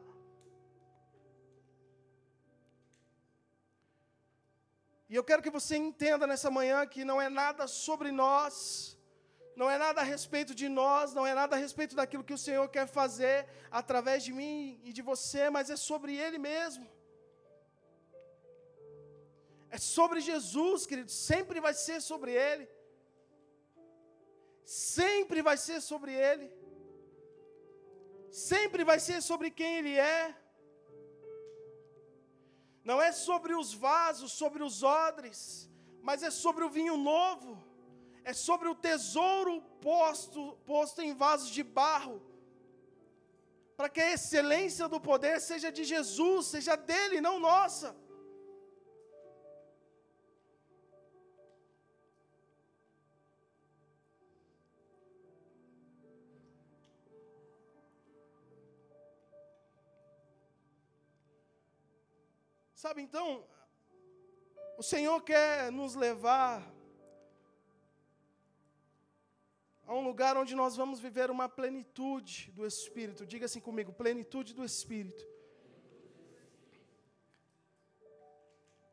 E 5.09 5.15
eu 5.15 5.23
quero 5.23 5.43
que 5.43 5.51
você 5.51 5.77
entenda 5.77 6.27
nessa 6.27 6.51
manhã 6.51 6.85
que 6.87 7.05
não 7.05 7.21
é 7.23 7.29
nada 7.29 7.67
sobre 7.67 8.11
nós, 8.11 8.99
não 9.55 9.71
é 9.71 9.79
nada 9.79 10.01
a 10.01 10.05
respeito 10.05 10.53
de 10.55 10.69
nós, 10.69 11.15
não 11.15 11.27
é 11.27 11.35
nada 11.35 11.55
a 11.55 11.59
respeito 11.59 11.95
daquilo 11.95 12.25
que 12.25 12.33
o 12.33 12.39
Senhor 12.39 12.69
quer 12.69 12.87
fazer 12.87 13.47
através 13.71 14.25
de 14.25 14.33
mim 14.33 14.81
e 14.83 14.93
de 14.93 15.03
você, 15.03 15.49
mas 15.51 15.71
é 15.71 15.77
sobre 15.77 16.17
Ele 16.17 16.39
mesmo. 16.39 16.89
É 19.75 19.79
sobre 19.79 20.21
Jesus, 20.31 20.87
querido, 20.91 21.11
sempre 21.11 21.59
vai 21.67 21.75
ser 21.87 21.99
sobre 22.11 22.33
Ele. 22.49 22.67
Sempre 24.65 25.41
vai 25.49 25.57
ser 25.67 25.79
sobre 25.91 26.13
Ele. 26.31 26.49
Sempre 28.51 28.83
vai 28.91 28.99
ser 29.09 29.21
sobre 29.31 29.51
quem 29.59 29.73
Ele 29.79 29.95
é. 29.99 30.23
Não 32.91 32.99
é 33.09 33.11
sobre 33.29 33.55
os 33.61 33.69
vasos, 33.87 34.33
sobre 34.43 34.63
os 34.69 34.83
odres, 34.83 35.43
mas 36.09 36.23
é 36.29 36.31
sobre 36.31 36.65
o 36.65 36.73
vinho 36.79 36.97
novo 37.13 37.53
é 38.25 38.33
sobre 38.33 38.69
o 38.69 38.75
tesouro 38.75 39.61
posto, 39.81 40.59
posto 40.65 41.03
em 41.03 41.13
vasos 41.15 41.51
de 41.51 41.63
barro, 41.63 42.23
para 43.77 43.89
que 43.89 44.01
a 44.01 44.13
excelência 44.13 44.89
do 44.89 44.99
poder 44.99 45.41
seja 45.41 45.71
de 45.71 45.85
Jesus, 45.85 46.47
seja 46.47 46.75
dele, 46.75 47.21
não 47.21 47.39
nossa. 47.39 47.95
Sabe, 62.85 63.01
então, 63.01 63.43
o 64.77 64.83
Senhor 64.83 65.19
quer 65.23 65.73
nos 65.73 65.95
levar 65.95 66.71
a 69.87 69.95
um 69.95 70.05
lugar 70.05 70.37
onde 70.37 70.55
nós 70.55 70.77
vamos 70.77 71.01
viver 71.01 71.31
uma 71.31 71.49
plenitude 71.49 72.53
do 72.53 72.67
Espírito. 72.67 73.25
Diga 73.25 73.47
assim 73.47 73.59
comigo: 73.59 73.91
plenitude 73.91 74.53
do 74.53 74.63
Espírito. 74.63 75.27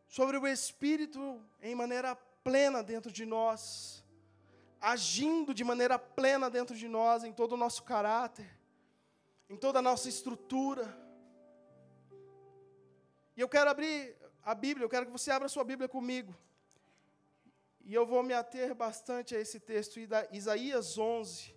Sobre 0.07 0.38
o 0.38 0.48
Espírito 0.48 1.43
em 1.62 1.75
maneira 1.75 2.15
plena 2.15 2.81
dentro 2.81 3.12
de 3.12 3.25
nós, 3.25 4.05
agindo 4.79 5.53
de 5.53 5.65
maneira 5.65 6.00
plena 6.00 6.50
dentro 6.50 6.77
de 6.77 6.88
nós, 6.88 7.25
em 7.25 7.33
todo 7.33 7.51
o 7.55 7.57
nosso 7.57 7.83
caráter, 7.83 8.50
em 9.50 9.57
toda 9.57 9.79
a 9.79 9.81
nossa 9.81 10.07
estrutura. 10.07 11.00
E 13.41 13.43
eu 13.43 13.50
quero 13.50 13.71
abrir 13.71 14.15
a 14.43 14.53
Bíblia, 14.53 14.86
eu 14.86 14.89
quero 14.89 15.07
que 15.07 15.12
você 15.12 15.31
abra 15.31 15.50
sua 15.50 15.63
Bíblia 15.63 15.89
comigo. 15.89 16.31
E 17.83 17.91
eu 17.91 18.05
vou 18.05 18.21
me 18.21 18.36
ater 18.36 18.75
bastante 18.75 19.36
a 19.36 19.39
esse 19.39 19.60
texto, 19.60 20.00
Isaías 20.31 20.95
11. 20.95 21.55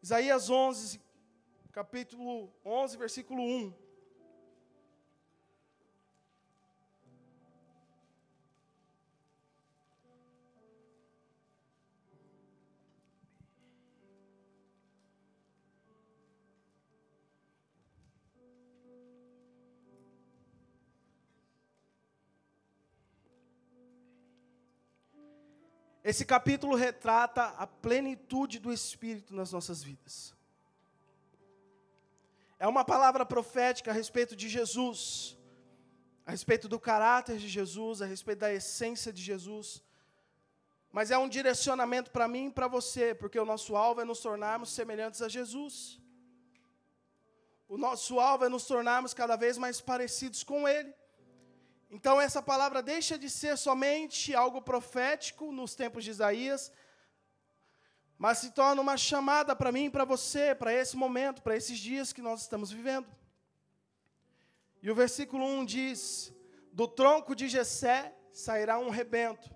Isaías 0.00 0.48
11, 0.48 1.00
capítulo 1.72 2.54
11, 2.64 2.98
versículo 2.98 3.42
1. 3.42 3.83
Esse 26.04 26.26
capítulo 26.26 26.76
retrata 26.76 27.44
a 27.56 27.66
plenitude 27.66 28.58
do 28.58 28.70
Espírito 28.70 29.34
nas 29.34 29.50
nossas 29.50 29.82
vidas. 29.82 30.34
É 32.58 32.68
uma 32.68 32.84
palavra 32.84 33.24
profética 33.24 33.90
a 33.90 33.94
respeito 33.94 34.36
de 34.36 34.46
Jesus, 34.46 35.36
a 36.26 36.30
respeito 36.30 36.68
do 36.68 36.78
caráter 36.78 37.38
de 37.38 37.48
Jesus, 37.48 38.02
a 38.02 38.06
respeito 38.06 38.40
da 38.40 38.52
essência 38.52 39.10
de 39.10 39.22
Jesus. 39.22 39.82
Mas 40.92 41.10
é 41.10 41.16
um 41.16 41.28
direcionamento 41.28 42.10
para 42.10 42.28
mim 42.28 42.48
e 42.48 42.52
para 42.52 42.68
você, 42.68 43.14
porque 43.14 43.40
o 43.40 43.46
nosso 43.46 43.74
alvo 43.74 44.02
é 44.02 44.04
nos 44.04 44.20
tornarmos 44.20 44.70
semelhantes 44.70 45.22
a 45.22 45.28
Jesus. 45.28 45.98
O 47.66 47.78
nosso 47.78 48.20
alvo 48.20 48.44
é 48.44 48.48
nos 48.50 48.66
tornarmos 48.66 49.14
cada 49.14 49.36
vez 49.36 49.56
mais 49.56 49.80
parecidos 49.80 50.44
com 50.44 50.68
Ele. 50.68 50.94
Então, 51.96 52.20
essa 52.20 52.42
palavra 52.42 52.82
deixa 52.82 53.16
de 53.16 53.30
ser 53.30 53.56
somente 53.56 54.34
algo 54.34 54.60
profético 54.60 55.52
nos 55.52 55.76
tempos 55.76 56.02
de 56.02 56.10
Isaías, 56.10 56.72
mas 58.18 58.38
se 58.38 58.50
torna 58.50 58.82
uma 58.82 58.96
chamada 58.96 59.54
para 59.54 59.70
mim 59.70 59.88
para 59.88 60.04
você, 60.04 60.56
para 60.56 60.74
esse 60.74 60.96
momento, 60.96 61.40
para 61.40 61.56
esses 61.56 61.78
dias 61.78 62.12
que 62.12 62.20
nós 62.20 62.40
estamos 62.40 62.72
vivendo. 62.72 63.06
E 64.82 64.90
o 64.90 64.94
versículo 64.94 65.44
1 65.44 65.64
diz: 65.64 66.34
Do 66.72 66.88
tronco 66.88 67.32
de 67.32 67.48
Jessé 67.48 68.12
sairá 68.32 68.76
um 68.76 68.90
rebento, 68.90 69.48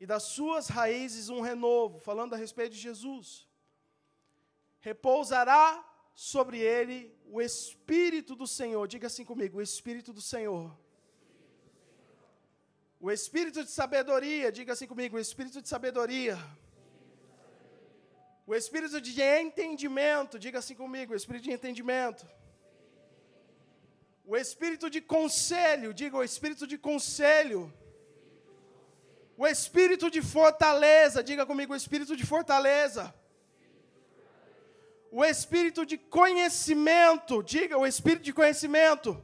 e 0.00 0.06
das 0.06 0.22
suas 0.22 0.68
raízes 0.68 1.28
um 1.28 1.42
renovo, 1.42 1.98
falando 1.98 2.32
a 2.34 2.38
respeito 2.38 2.72
de 2.72 2.80
Jesus. 2.80 3.46
Repousará 4.80 5.86
sobre 6.14 6.60
ele 6.60 7.14
o 7.26 7.42
Espírito 7.42 8.34
do 8.34 8.46
Senhor. 8.46 8.88
Diga 8.88 9.06
assim 9.06 9.22
comigo: 9.22 9.58
o 9.58 9.62
Espírito 9.62 10.14
do 10.14 10.22
Senhor. 10.22 10.87
O 13.00 13.10
Espírito 13.10 13.64
de 13.64 13.70
sabedoria. 13.70 14.50
Diga 14.50 14.72
assim 14.72 14.86
comigo: 14.86 15.16
o 15.16 15.20
Espírito 15.20 15.62
de 15.62 15.68
sabedoria. 15.68 16.36
O 18.46 18.54
Espírito 18.54 19.00
de 19.00 19.20
entendimento. 19.20 20.38
Diga 20.38 20.58
assim 20.58 20.74
comigo: 20.74 21.12
o 21.12 21.16
Espírito 21.16 21.44
de 21.44 21.52
entendimento. 21.52 22.26
O 24.24 24.36
Espírito 24.36 24.90
de 24.90 25.00
conselho. 25.00 25.94
Diga 25.94 26.16
o 26.16 26.24
Espírito 26.24 26.66
de 26.66 26.76
conselho. 26.76 27.72
O 29.36 29.46
Espírito 29.46 30.10
de 30.10 30.20
fortaleza. 30.20 31.22
Diga 31.22 31.46
comigo: 31.46 31.72
o 31.72 31.76
Espírito 31.76 32.16
de 32.16 32.26
fortaleza 32.26 33.14
o 35.10 35.24
espírito 35.24 35.86
de 35.86 35.96
conhecimento, 35.96 37.42
diga 37.42 37.78
o 37.78 37.86
espírito 37.86 38.24
de 38.24 38.32
conhecimento. 38.32 39.22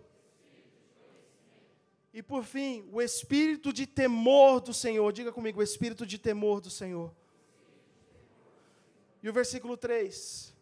E 2.15 2.23
por 2.23 2.45
fim, 2.45 2.89
o 2.93 3.03
espírito 3.03 3.73
de 3.73 3.89
temor 3.89 4.61
do 4.61 4.73
Senhor, 4.73 5.13
diga 5.13 5.33
comigo, 5.33 5.59
o 5.59 5.63
espírito 5.65 6.07
de 6.07 6.17
temor 6.17 6.61
do 6.61 6.71
Senhor. 6.71 7.13
E 9.21 9.29
o 9.29 9.33
versículo 9.33 9.77
3: 9.77 10.55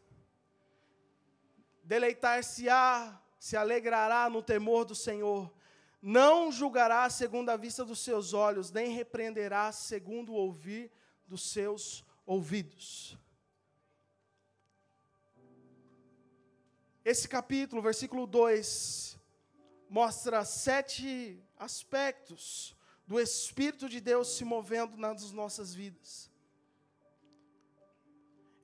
Deleitar-se-á, 1.84 3.20
se 3.38 3.54
alegrará 3.54 4.30
no 4.30 4.42
temor 4.42 4.86
do 4.86 4.94
Senhor, 4.94 5.52
não 6.00 6.50
julgará 6.50 7.10
segundo 7.10 7.50
a 7.50 7.56
vista 7.58 7.84
dos 7.84 8.00
seus 8.00 8.32
olhos, 8.32 8.72
nem 8.72 8.90
repreenderá 8.90 9.70
segundo 9.72 10.32
o 10.32 10.36
ouvir 10.36 10.90
dos 11.28 11.50
seus 11.50 12.02
ouvidos. 12.24 13.18
Esse 17.04 17.28
capítulo, 17.28 17.82
versículo 17.82 18.26
2, 18.26 19.18
mostra 19.98 20.42
sete 20.42 21.38
aspectos 21.58 22.74
do 23.06 23.20
Espírito 23.20 23.86
de 23.94 24.00
Deus 24.00 24.26
se 24.36 24.42
movendo 24.42 24.96
nas 24.96 25.30
nossas 25.32 25.74
vidas. 25.74 26.30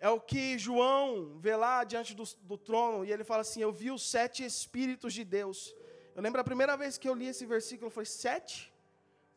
É 0.00 0.08
o 0.08 0.20
que 0.30 0.58
João 0.58 1.38
vê 1.38 1.54
lá 1.54 1.84
diante 1.84 2.14
do, 2.14 2.24
do, 2.50 2.56
trono, 2.56 3.04
e 3.04 3.12
ele 3.12 3.24
fala 3.24 3.42
assim: 3.42 3.60
Eu 3.60 3.72
vi 3.80 3.90
os 3.90 4.02
sete 4.14 4.42
Espíritos 4.42 5.12
de 5.12 5.22
Deus. 5.22 5.74
Eu 6.16 6.22
lembro 6.22 6.40
a 6.40 6.50
primeira 6.50 6.74
vez 6.82 6.96
que 6.96 7.08
eu 7.08 7.14
li 7.20 7.26
esse 7.26 7.44
versículo, 7.44 7.90
falei: 7.90 8.06
Sete? 8.06 8.72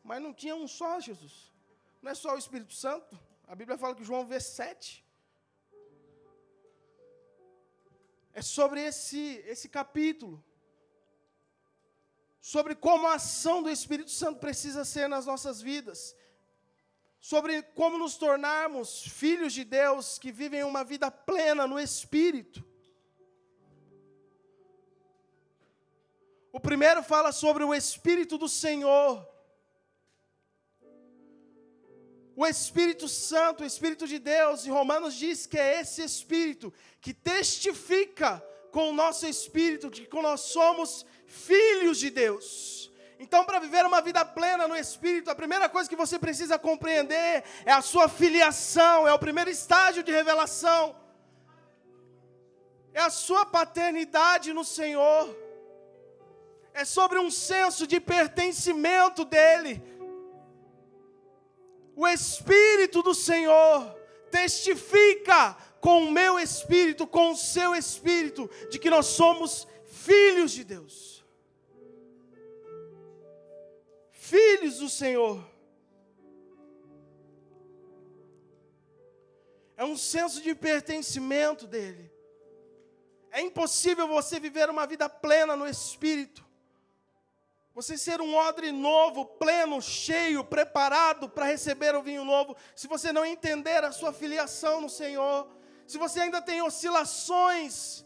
Mas 0.02 0.22
não 0.22 0.32
tinha 0.32 0.56
um 0.56 0.66
só, 0.66 0.98
Jesus. 0.98 1.52
Não 2.00 2.10
é 2.10 2.14
só 2.14 2.34
o 2.34 2.38
Espírito 2.38 2.72
Santo. 2.72 3.20
A 3.46 3.54
Bíblia 3.54 3.76
fala 3.76 3.94
que 3.94 4.08
João 4.10 4.24
vê 4.26 4.40
sete. 4.40 5.04
é 8.34 8.40
sobre 8.40 8.80
esse, 8.82 9.42
esse 9.46 9.68
capítulo. 9.68 10.42
Sobre 12.42 12.74
como 12.74 13.06
a 13.06 13.14
ação 13.14 13.62
do 13.62 13.70
Espírito 13.70 14.10
Santo 14.10 14.40
precisa 14.40 14.84
ser 14.84 15.08
nas 15.08 15.24
nossas 15.24 15.62
vidas. 15.62 16.16
Sobre 17.20 17.62
como 17.62 17.96
nos 17.96 18.16
tornarmos 18.16 19.04
filhos 19.04 19.52
de 19.52 19.62
Deus 19.62 20.18
que 20.18 20.32
vivem 20.32 20.64
uma 20.64 20.82
vida 20.82 21.08
plena 21.08 21.68
no 21.68 21.78
Espírito. 21.78 22.64
O 26.52 26.58
primeiro 26.58 27.00
fala 27.04 27.30
sobre 27.30 27.62
o 27.62 27.72
Espírito 27.72 28.36
do 28.36 28.48
Senhor. 28.48 29.24
O 32.34 32.44
Espírito 32.44 33.06
Santo, 33.08 33.62
o 33.62 33.66
Espírito 33.66 34.08
de 34.08 34.18
Deus, 34.18 34.66
em 34.66 34.70
Romanos 34.70 35.14
diz 35.14 35.46
que 35.46 35.56
é 35.56 35.80
esse 35.80 36.02
Espírito 36.02 36.74
que 37.00 37.14
testifica 37.14 38.44
com 38.72 38.90
o 38.90 38.92
nosso 38.92 39.26
espírito 39.26 39.90
de 39.90 40.06
que 40.06 40.22
nós 40.22 40.40
somos 40.40 41.06
filhos 41.32 41.98
de 41.98 42.10
Deus. 42.10 42.92
Então, 43.18 43.44
para 43.44 43.58
viver 43.58 43.84
uma 43.86 44.00
vida 44.02 44.24
plena 44.24 44.68
no 44.68 44.76
Espírito, 44.76 45.30
a 45.30 45.34
primeira 45.34 45.68
coisa 45.68 45.88
que 45.88 45.96
você 45.96 46.18
precisa 46.18 46.58
compreender 46.58 47.42
é 47.64 47.72
a 47.72 47.80
sua 47.80 48.08
filiação, 48.08 49.08
é 49.08 49.12
o 49.12 49.18
primeiro 49.18 49.48
estágio 49.48 50.02
de 50.02 50.12
revelação, 50.12 50.94
é 52.92 53.00
a 53.00 53.10
sua 53.10 53.46
paternidade 53.46 54.52
no 54.52 54.64
Senhor, 54.64 55.34
é 56.74 56.84
sobre 56.84 57.18
um 57.18 57.30
senso 57.30 57.86
de 57.86 58.00
pertencimento 58.00 59.24
dEle, 59.24 59.82
o 61.94 62.06
Espírito 62.08 63.02
do 63.02 63.14
Senhor 63.14 63.94
testifica 64.30 65.56
com 65.80 66.04
o 66.04 66.10
meu 66.10 66.38
espírito, 66.38 67.06
com 67.06 67.32
o 67.32 67.36
seu 67.36 67.74
espírito, 67.74 68.48
de 68.70 68.78
que 68.78 68.88
nós 68.88 69.06
somos 69.06 69.66
filhos 69.84 70.52
de 70.52 70.64
Deus. 70.64 71.11
Filhos 74.32 74.78
do 74.78 74.88
Senhor. 74.88 75.36
É 79.76 79.84
um 79.84 79.96
senso 79.96 80.40
de 80.46 80.54
pertencimento 80.54 81.66
dele. 81.66 82.04
É 83.30 83.40
impossível 83.40 84.06
você 84.08 84.38
viver 84.40 84.68
uma 84.70 84.86
vida 84.86 85.08
plena 85.08 85.54
no 85.56 85.66
espírito 85.66 86.42
você 87.74 87.96
ser 87.96 88.20
um 88.20 88.34
odre 88.34 88.70
novo, 88.70 89.24
pleno, 89.24 89.80
cheio, 89.80 90.44
preparado 90.44 91.28
para 91.28 91.46
receber 91.46 91.94
o 91.94 92.02
vinho 92.02 92.24
novo, 92.24 92.54
se 92.76 92.86
você 92.86 93.12
não 93.12 93.24
entender 93.24 93.82
a 93.82 93.92
sua 93.92 94.12
filiação 94.12 94.80
no 94.80 94.90
Senhor, 94.90 95.48
se 95.86 95.96
você 95.96 96.20
ainda 96.20 96.42
tem 96.42 96.60
oscilações 96.60 98.04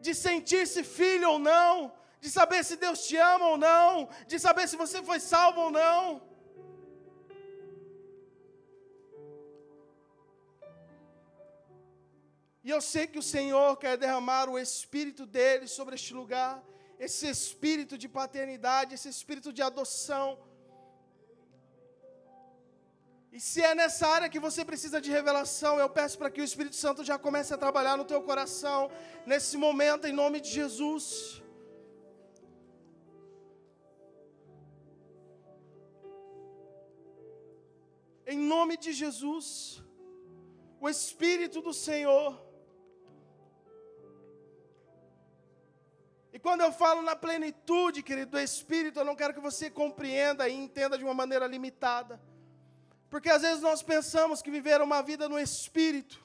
de 0.00 0.14
sentir-se 0.14 0.84
filho 0.84 1.30
ou 1.32 1.38
não, 1.38 1.92
de 2.20 2.30
saber 2.30 2.64
se 2.64 2.76
Deus 2.76 3.06
te 3.06 3.16
ama 3.16 3.48
ou 3.48 3.58
não, 3.58 4.08
de 4.26 4.38
saber 4.38 4.68
se 4.68 4.76
você 4.76 5.02
foi 5.02 5.20
salvo 5.20 5.60
ou 5.62 5.70
não. 5.70 6.22
E 12.64 12.70
eu 12.70 12.80
sei 12.80 13.06
que 13.06 13.18
o 13.18 13.22
Senhor 13.22 13.76
quer 13.76 13.96
derramar 13.96 14.48
o 14.48 14.58
Espírito 14.58 15.24
dele 15.24 15.68
sobre 15.68 15.94
este 15.94 16.12
lugar 16.12 16.62
esse 16.98 17.28
espírito 17.28 17.96
de 17.98 18.08
paternidade, 18.08 18.94
esse 18.94 19.08
espírito 19.08 19.52
de 19.52 19.62
adoção. 19.62 20.38
E 23.30 23.40
se 23.40 23.60
é 23.62 23.74
nessa 23.74 24.06
área 24.08 24.30
que 24.30 24.40
você 24.40 24.64
precisa 24.64 24.98
de 24.98 25.10
revelação, 25.10 25.78
eu 25.78 25.90
peço 25.90 26.16
para 26.16 26.30
que 26.30 26.40
o 26.40 26.44
Espírito 26.44 26.76
Santo 26.76 27.04
já 27.04 27.18
comece 27.18 27.52
a 27.52 27.58
trabalhar 27.58 27.96
no 27.96 28.04
teu 28.04 28.22
coração, 28.22 28.90
nesse 29.26 29.58
momento, 29.58 30.06
em 30.06 30.12
nome 30.12 30.40
de 30.40 30.50
Jesus. 30.50 31.42
Em 38.26 38.38
nome 38.38 38.76
de 38.76 38.92
Jesus, 38.92 39.82
o 40.80 40.88
Espírito 40.88 41.60
do 41.62 41.72
Senhor 41.72 42.46
E 46.36 46.38
quando 46.38 46.60
eu 46.60 46.70
falo 46.70 47.00
na 47.00 47.16
plenitude, 47.16 48.02
querido, 48.02 48.32
do 48.32 48.38
Espírito, 48.38 48.98
eu 48.98 49.06
não 49.06 49.16
quero 49.16 49.32
que 49.32 49.40
você 49.40 49.70
compreenda 49.70 50.46
e 50.46 50.52
entenda 50.52 50.98
de 50.98 51.02
uma 51.02 51.14
maneira 51.14 51.46
limitada. 51.46 52.20
Porque 53.08 53.30
às 53.30 53.40
vezes 53.40 53.62
nós 53.62 53.82
pensamos 53.82 54.42
que 54.42 54.50
viver 54.50 54.82
uma 54.82 55.00
vida 55.00 55.30
no 55.30 55.38
Espírito 55.38 56.22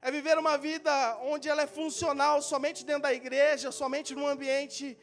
é 0.00 0.10
viver 0.10 0.38
uma 0.38 0.56
vida 0.56 1.18
onde 1.18 1.50
ela 1.50 1.60
é 1.60 1.66
funcional 1.66 2.40
somente 2.40 2.82
dentro 2.82 3.02
da 3.02 3.12
igreja, 3.12 3.70
somente 3.70 4.14
num 4.14 4.26
ambiente 4.26 4.98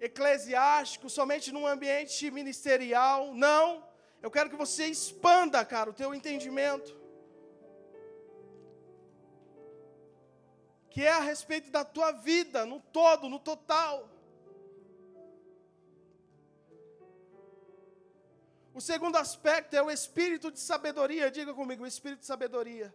eclesiástico, 0.00 1.10
somente 1.10 1.50
num 1.50 1.66
ambiente 1.66 2.30
ministerial. 2.30 3.34
Não. 3.34 3.82
Eu 4.22 4.30
quero 4.30 4.48
que 4.48 4.56
você 4.56 4.86
expanda, 4.86 5.64
cara, 5.64 5.90
o 5.90 5.94
teu 5.94 6.14
entendimento. 6.14 7.02
que 10.92 11.02
é 11.02 11.10
a 11.10 11.20
respeito 11.20 11.70
da 11.70 11.86
tua 11.86 12.12
vida, 12.12 12.66
no 12.66 12.78
todo, 12.78 13.26
no 13.26 13.38
total. 13.38 14.10
O 18.74 18.80
segundo 18.80 19.16
aspecto 19.16 19.74
é 19.74 19.82
o 19.82 19.90
espírito 19.90 20.52
de 20.52 20.60
sabedoria. 20.60 21.30
Diga 21.30 21.54
comigo, 21.54 21.82
o 21.82 21.86
espírito 21.86 22.20
de 22.20 22.26
sabedoria. 22.26 22.94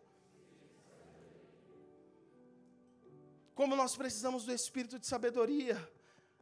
Como 3.55 3.75
nós 3.75 3.95
precisamos 3.95 4.45
do 4.45 4.53
espírito 4.53 4.99
de 4.99 5.07
sabedoria 5.07 5.75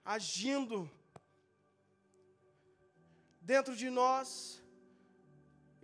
agindo 0.03 0.91
dentro 3.39 3.77
de 3.77 3.89
nós. 3.89 4.61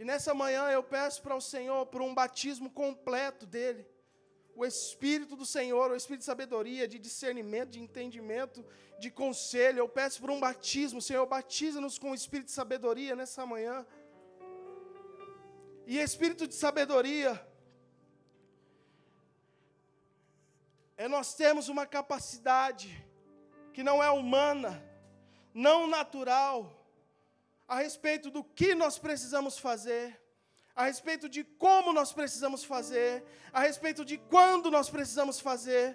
E 0.02 0.04
nessa 0.04 0.34
manhã 0.34 0.64
eu 0.72 0.82
peço 0.82 1.22
para 1.22 1.36
o 1.36 1.40
Senhor 1.40 1.86
por 1.86 2.02
um 2.02 2.12
batismo 2.12 2.72
completo 2.72 3.46
dele 3.46 3.86
o 4.56 4.66
Espírito 4.66 5.36
do 5.36 5.46
Senhor, 5.46 5.92
o 5.92 5.96
Espírito 5.96 6.22
de 6.22 6.26
sabedoria, 6.26 6.88
de 6.88 6.98
discernimento, 6.98 7.70
de 7.70 7.80
entendimento, 7.80 8.66
de 9.00 9.12
conselho. 9.12 9.78
Eu 9.78 9.88
peço 9.88 10.20
por 10.20 10.32
um 10.32 10.40
batismo, 10.40 11.00
Senhor, 11.00 11.24
batiza-nos 11.28 12.00
com 12.00 12.10
o 12.10 12.16
Espírito 12.16 12.48
de 12.48 12.52
sabedoria 12.54 13.16
nessa 13.16 13.46
manhã. 13.46 13.86
E 15.86 16.00
Espírito 16.00 16.48
de 16.48 16.56
sabedoria 16.56 17.40
é 20.98 21.08
nós 21.08 21.36
termos 21.36 21.70
uma 21.70 21.86
capacidade 21.86 22.90
que 23.72 23.84
não 23.84 24.02
é 24.02 24.10
humana, 24.10 24.84
não 25.54 25.86
natural, 25.86 26.81
a 27.74 27.78
respeito 27.86 28.30
do 28.36 28.42
que 28.60 28.70
nós 28.76 28.96
precisamos 29.06 29.58
fazer, 29.66 30.06
a 30.76 30.84
respeito 30.90 31.28
de 31.36 31.42
como 31.64 31.94
nós 31.98 32.10
precisamos 32.18 32.66
fazer, 32.72 33.12
a 33.58 33.62
respeito 33.68 34.04
de 34.10 34.18
quando 34.34 34.70
nós 34.76 34.90
precisamos 34.96 35.40
fazer. 35.40 35.86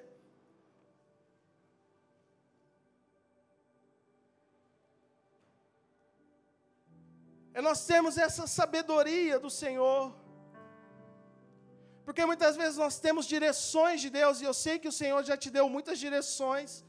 É 7.52 7.60
nós 7.68 7.84
temos 7.92 8.16
essa 8.26 8.46
sabedoria 8.46 9.38
do 9.38 9.50
Senhor. 9.50 10.02
Porque 12.06 12.24
muitas 12.24 12.56
vezes 12.56 12.78
nós 12.78 12.98
temos 13.06 13.26
direções 13.26 14.00
de 14.00 14.08
Deus, 14.08 14.40
e 14.40 14.44
eu 14.44 14.54
sei 14.64 14.78
que 14.78 14.88
o 14.88 14.98
Senhor 15.02 15.22
já 15.30 15.36
te 15.36 15.50
deu 15.50 15.68
muitas 15.68 15.98
direções, 15.98 16.85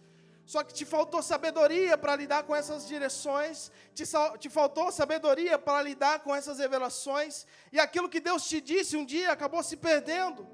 só 0.52 0.64
que 0.64 0.74
te 0.74 0.86
faltou 0.86 1.22
sabedoria 1.22 1.98
para 1.98 2.16
lidar 2.16 2.44
com 2.44 2.56
essas 2.56 2.88
direções, 2.88 3.70
te, 3.94 4.06
te 4.40 4.50
faltou 4.50 4.94
sabedoria 4.94 5.60
para 5.60 5.82
lidar 5.82 6.22
com 6.22 6.34
essas 6.34 6.58
revelações, 6.58 7.46
e 7.70 7.78
aquilo 7.78 8.08
que 8.08 8.22
Deus 8.22 8.48
te 8.48 8.62
disse 8.62 8.96
um 8.96 9.04
dia 9.04 9.34
acabou 9.34 9.62
se 9.62 9.76
perdendo, 9.76 10.48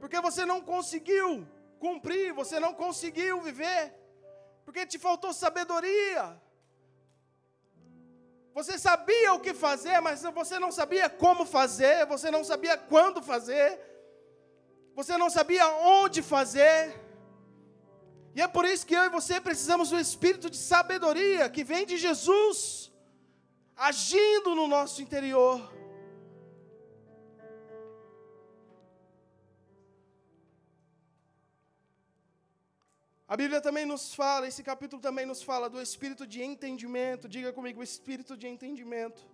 porque 0.00 0.18
você 0.22 0.46
não 0.46 0.62
conseguiu 0.62 1.46
cumprir, 1.78 2.32
você 2.32 2.58
não 2.58 2.72
conseguiu 2.72 3.42
viver, 3.42 3.92
porque 4.64 4.86
te 4.86 4.98
faltou 4.98 5.34
sabedoria. 5.34 6.40
Você 8.54 8.78
sabia 8.78 9.34
o 9.34 9.40
que 9.40 9.52
fazer, 9.52 10.00
mas 10.00 10.22
você 10.22 10.58
não 10.58 10.72
sabia 10.72 11.10
como 11.10 11.44
fazer, 11.44 12.06
você 12.06 12.30
não 12.30 12.42
sabia 12.42 12.78
quando 12.78 13.20
fazer, 13.20 13.78
você 14.94 15.18
não 15.18 15.28
sabia 15.28 15.68
onde 15.98 16.22
fazer. 16.22 17.05
E 18.36 18.40
é 18.42 18.46
por 18.46 18.64
isso 18.66 18.86
que 18.88 18.94
eu 18.94 19.04
e 19.04 19.14
você 19.18 19.40
precisamos 19.40 19.88
do 19.92 19.98
espírito 19.98 20.50
de 20.54 20.58
sabedoria 20.58 21.48
que 21.48 21.64
vem 21.64 21.86
de 21.90 21.96
Jesus, 21.96 22.92
agindo 23.74 24.54
no 24.54 24.66
nosso 24.68 25.00
interior. 25.00 25.58
A 33.26 33.36
Bíblia 33.38 33.62
também 33.62 33.86
nos 33.86 34.14
fala, 34.14 34.46
esse 34.46 34.62
capítulo 34.62 35.00
também 35.00 35.24
nos 35.24 35.42
fala 35.42 35.70
do 35.70 35.80
espírito 35.80 36.26
de 36.26 36.42
entendimento. 36.42 37.26
Diga 37.26 37.54
comigo, 37.54 37.82
espírito 37.82 38.36
de 38.36 38.46
entendimento. 38.46 39.26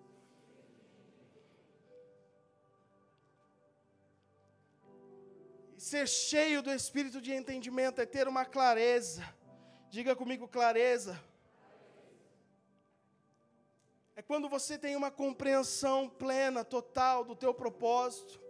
Ser 5.83 6.07
cheio 6.09 6.62
do 6.62 6.73
espírito 6.73 7.21
de 7.21 7.33
entendimento 7.33 8.01
é 8.01 8.07
ter 8.07 8.29
uma 8.29 8.45
clareza. 8.45 9.23
Diga 9.90 10.14
comigo, 10.14 10.47
clareza. 10.47 11.21
É 14.14 14.23
quando 14.23 14.49
você 14.49 14.79
tem 14.79 14.95
uma 14.95 15.11
compreensão 15.11 16.09
plena, 16.09 16.64
total 16.64 17.25
do 17.25 17.35
teu 17.35 17.53
propósito, 17.53 18.40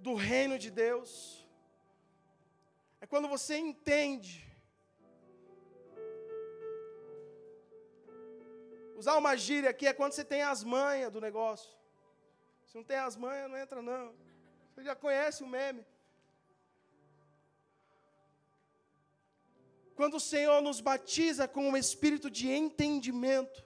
do 0.00 0.14
reino 0.14 0.58
de 0.58 0.70
Deus. 0.70 1.46
É 3.00 3.06
quando 3.06 3.28
você 3.28 3.56
entende 3.56 4.48
Usar 9.02 9.16
uma 9.16 9.36
gíria 9.36 9.68
aqui 9.70 9.88
é 9.88 9.92
quando 9.92 10.12
você 10.12 10.24
tem 10.24 10.42
as 10.42 10.62
manhas 10.62 11.10
do 11.10 11.20
negócio. 11.20 11.76
Se 12.66 12.76
não 12.76 12.84
tem 12.84 12.98
as 12.98 13.16
manhas, 13.16 13.50
não 13.50 13.58
entra 13.58 13.82
não. 13.82 14.14
Você 14.70 14.84
já 14.84 14.94
conhece 14.94 15.42
o 15.42 15.46
meme. 15.48 15.84
Quando 20.02 20.14
o 20.14 20.20
Senhor 20.34 20.60
nos 20.60 20.80
batiza 20.80 21.46
com 21.46 21.68
um 21.68 21.76
espírito 21.76 22.28
de 22.28 22.50
entendimento, 22.50 23.64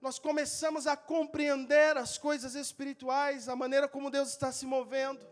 nós 0.00 0.18
começamos 0.18 0.88
a 0.88 0.96
compreender 0.96 1.96
as 1.96 2.18
coisas 2.18 2.56
espirituais, 2.56 3.48
a 3.48 3.54
maneira 3.54 3.86
como 3.86 4.10
Deus 4.10 4.30
está 4.30 4.50
se 4.50 4.66
movendo. 4.66 5.24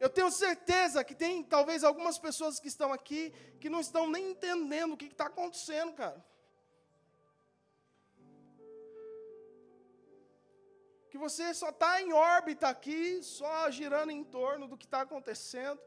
Eu 0.00 0.10
tenho 0.10 0.32
certeza 0.32 1.04
que 1.04 1.14
tem 1.14 1.44
talvez 1.44 1.84
algumas 1.84 2.18
pessoas 2.18 2.58
que 2.58 2.66
estão 2.66 2.92
aqui 2.92 3.32
que 3.60 3.70
não 3.70 3.78
estão 3.78 4.10
nem 4.10 4.32
entendendo 4.32 4.94
o 4.94 4.96
que 4.96 5.06
está 5.06 5.26
acontecendo, 5.26 5.92
cara. 5.92 6.20
que 11.08 11.18
você 11.18 11.54
só 11.54 11.68
está 11.68 12.02
em 12.02 12.12
órbita 12.12 12.68
aqui, 12.68 13.22
só 13.22 13.70
girando 13.70 14.10
em 14.10 14.24
torno 14.24 14.66
do 14.66 14.78
que 14.78 14.86
está 14.86 15.02
acontecendo, 15.02 15.78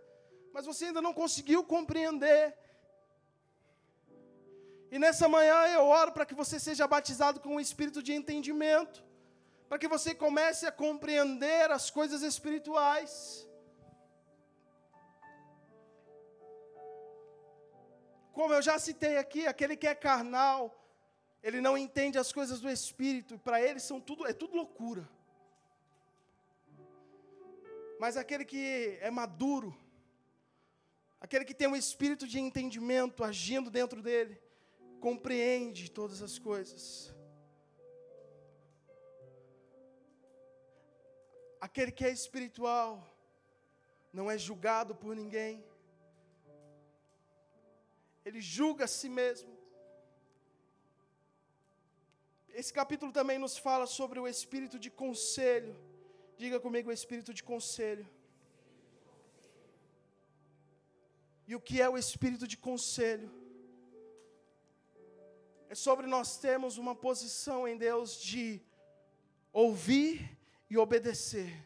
mas 0.56 0.65
você 0.65 0.86
ainda 0.86 1.02
não 1.06 1.13
conseguiu 1.13 1.62
compreender. 1.65 2.44
E 4.89 4.98
nessa 5.04 5.28
manhã 5.28 5.58
eu 5.78 5.84
oro 6.02 6.13
para 6.13 6.26
que 6.26 6.38
você 6.41 6.58
seja 6.68 6.88
batizado 6.88 7.41
com 7.41 7.54
o 7.56 7.60
espírito 7.60 8.02
de 8.02 8.13
entendimento, 8.20 9.04
para 9.68 9.78
que 9.78 9.89
você 9.96 10.15
comece 10.15 10.65
a 10.65 10.72
compreender 10.72 11.70
as 11.78 11.89
coisas 11.98 12.22
espirituais. 12.22 13.46
Como 18.32 18.54
eu 18.54 18.62
já 18.62 18.80
citei 18.80 19.18
aqui, 19.18 19.46
aquele 19.46 19.76
que 19.76 19.88
é 19.88 19.96
carnal, 20.10 20.62
ele 21.44 21.60
não 21.60 21.78
entende 21.78 22.18
as 22.18 22.32
coisas 22.32 22.62
do 22.62 22.70
espírito, 22.70 23.38
para 23.39 23.62
ele 23.62 23.82
são 23.82 24.00
tudo 24.00 24.26
é 24.26 24.32
tudo 24.32 24.56
loucura. 24.56 25.04
Mas 28.00 28.15
aquele 28.15 28.46
que 28.46 28.98
é 29.02 29.12
maduro, 29.12 29.78
aquele 31.26 31.46
que 31.50 31.60
tem 31.60 31.68
um 31.68 31.82
espírito 31.84 32.26
de 32.32 32.38
entendimento 32.40 33.24
agindo 33.24 33.70
dentro 33.78 34.00
dele, 34.08 34.34
compreende 35.06 35.84
todas 36.00 36.20
as 36.28 36.36
coisas. 36.38 36.84
Aquele 41.68 41.92
que 41.98 42.06
é 42.06 42.12
espiritual 42.12 42.90
não 44.18 44.30
é 44.34 44.38
julgado 44.48 44.94
por 45.04 45.16
ninguém. 45.22 45.54
Ele 48.24 48.42
julga 48.58 48.86
a 48.86 48.94
si 49.00 49.10
mesmo. 49.10 49.54
Esse 52.62 52.72
capítulo 52.82 53.12
também 53.20 53.40
nos 53.46 53.58
fala 53.58 53.88
sobre 53.88 54.20
o 54.20 54.28
espírito 54.36 54.78
de 54.78 54.92
conselho. 55.04 55.76
Diga 56.38 56.60
comigo 56.60 56.90
o 56.90 56.98
espírito 57.00 57.34
de 57.34 57.44
conselho. 57.52 58.08
E 61.48 61.56
o 61.56 61.60
que 61.60 61.82
é 61.82 61.88
o 61.88 61.98
espírito 61.98 62.48
de 62.48 62.58
conselho? 62.58 63.32
É 65.70 65.76
sobre 65.76 66.08
nós 66.08 66.38
termos 66.38 66.78
uma 66.78 66.96
posição 66.96 67.68
em 67.68 67.78
Deus 67.78 68.20
de 68.20 68.62
ouvir 69.52 70.38
e 70.70 70.78
obedecer. 70.78 71.66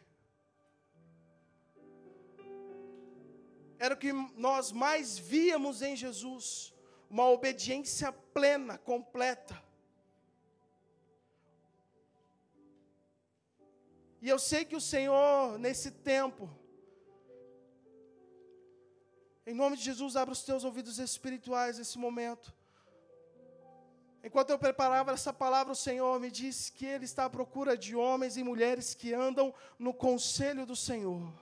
Era 3.78 3.94
o 3.94 3.96
que 3.96 4.12
nós 4.36 4.72
mais 4.72 5.18
víamos 5.18 5.80
em 5.80 5.96
Jesus, 5.96 6.74
uma 7.08 7.26
obediência 7.30 8.12
plena, 8.12 8.76
completa. 8.76 9.62
E 14.20 14.28
eu 14.28 14.38
sei 14.38 14.66
que 14.66 14.76
o 14.76 14.80
Senhor, 14.80 15.58
nesse 15.58 15.90
tempo, 15.90 16.50
em 19.50 19.54
nome 19.54 19.76
de 19.76 19.82
Jesus, 19.82 20.14
abra 20.14 20.32
os 20.32 20.44
teus 20.44 20.62
ouvidos 20.62 21.00
espirituais 21.00 21.76
nesse 21.76 21.98
momento. 21.98 22.54
Enquanto 24.22 24.50
eu 24.50 24.58
preparava 24.58 25.10
essa 25.10 25.32
palavra, 25.32 25.72
o 25.72 25.76
Senhor 25.76 26.20
me 26.20 26.30
disse 26.30 26.70
que 26.70 26.86
Ele 26.86 27.04
está 27.04 27.24
à 27.24 27.30
procura 27.30 27.76
de 27.76 27.96
homens 27.96 28.36
e 28.36 28.44
mulheres 28.44 28.94
que 28.94 29.12
andam 29.12 29.52
no 29.76 29.92
conselho 29.92 30.64
do 30.64 30.76
Senhor. 30.76 31.32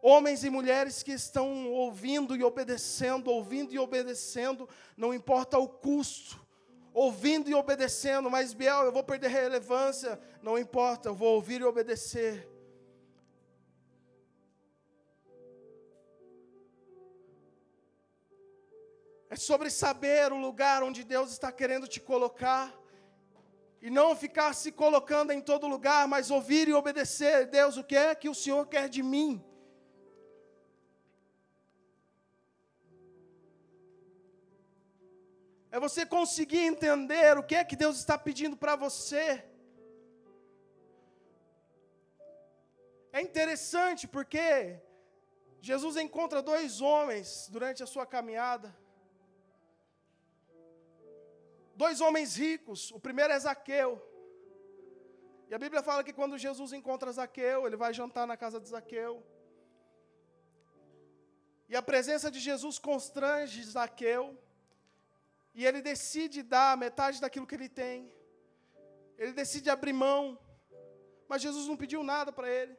Homens 0.00 0.44
e 0.44 0.50
mulheres 0.50 1.02
que 1.02 1.12
estão 1.12 1.72
ouvindo 1.72 2.36
e 2.36 2.44
obedecendo, 2.44 3.32
ouvindo 3.32 3.72
e 3.72 3.78
obedecendo, 3.80 4.68
não 4.96 5.12
importa 5.12 5.58
o 5.58 5.68
custo, 5.68 6.40
ouvindo 6.94 7.50
e 7.50 7.54
obedecendo, 7.54 8.30
mas 8.30 8.52
Biel, 8.52 8.84
eu 8.84 8.92
vou 8.92 9.02
perder 9.02 9.28
relevância, 9.28 10.20
não 10.40 10.56
importa, 10.56 11.08
eu 11.08 11.14
vou 11.16 11.34
ouvir 11.34 11.62
e 11.62 11.64
obedecer. 11.64 12.51
É 19.32 19.36
sobre 19.50 19.70
saber 19.70 20.30
o 20.30 20.38
lugar 20.46 20.82
onde 20.86 21.02
Deus 21.12 21.28
está 21.32 21.50
querendo 21.50 21.86
te 21.92 21.98
colocar. 22.08 22.64
E 23.80 23.88
não 23.98 24.08
ficar 24.14 24.50
se 24.52 24.70
colocando 24.70 25.30
em 25.32 25.40
todo 25.40 25.70
lugar, 25.74 26.02
mas 26.06 26.30
ouvir 26.30 26.68
e 26.68 26.74
obedecer. 26.74 27.46
Deus, 27.46 27.78
o 27.78 27.84
que 27.90 27.96
é 27.96 28.14
que 28.14 28.28
o 28.28 28.34
Senhor 28.34 28.66
quer 28.66 28.90
de 28.90 29.02
mim? 29.02 29.42
É 35.70 35.80
você 35.80 36.04
conseguir 36.04 36.64
entender 36.72 37.38
o 37.38 37.42
que 37.42 37.54
é 37.54 37.64
que 37.64 37.80
Deus 37.84 37.96
está 37.96 38.18
pedindo 38.18 38.54
para 38.54 38.76
você. 38.76 39.42
É 43.10 43.22
interessante 43.22 44.06
porque 44.06 44.78
Jesus 45.62 45.96
encontra 45.96 46.42
dois 46.42 46.82
homens 46.82 47.48
durante 47.48 47.82
a 47.82 47.86
sua 47.86 48.04
caminhada. 48.04 48.81
Dois 51.82 52.00
homens 52.04 52.30
ricos. 52.44 52.80
O 52.96 53.00
primeiro 53.06 53.32
é 53.32 53.38
Zaqueu. 53.44 53.90
E 55.48 55.54
a 55.56 55.58
Bíblia 55.62 55.82
fala 55.82 56.04
que 56.06 56.12
quando 56.18 56.42
Jesus 56.46 56.72
encontra 56.78 57.16
Zaqueu, 57.18 57.66
ele 57.66 57.78
vai 57.84 57.92
jantar 58.00 58.24
na 58.30 58.36
casa 58.42 58.58
de 58.60 58.68
Zaqueu. 58.74 59.14
E 61.70 61.74
a 61.80 61.82
presença 61.90 62.30
de 62.34 62.40
Jesus 62.48 62.78
constrange 62.78 63.64
Zaqueu. 63.64 64.24
E 65.58 65.66
ele 65.68 65.80
decide 65.82 66.40
dar 66.54 66.76
metade 66.76 67.20
daquilo 67.20 67.48
que 67.48 67.56
ele 67.58 67.68
tem. 67.68 67.96
Ele 69.18 69.32
decide 69.32 69.68
abrir 69.68 69.92
mão. 69.92 70.22
Mas 71.30 71.42
Jesus 71.46 71.66
não 71.66 71.76
pediu 71.82 72.02
nada 72.04 72.30
para 72.38 72.48
ele. 72.58 72.76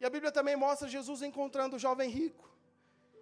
E 0.00 0.04
a 0.04 0.10
Bíblia 0.10 0.32
também 0.32 0.56
mostra 0.56 0.88
Jesus 0.96 1.22
encontrando 1.22 1.76
o 1.76 1.84
jovem 1.86 2.10
rico. 2.10 2.46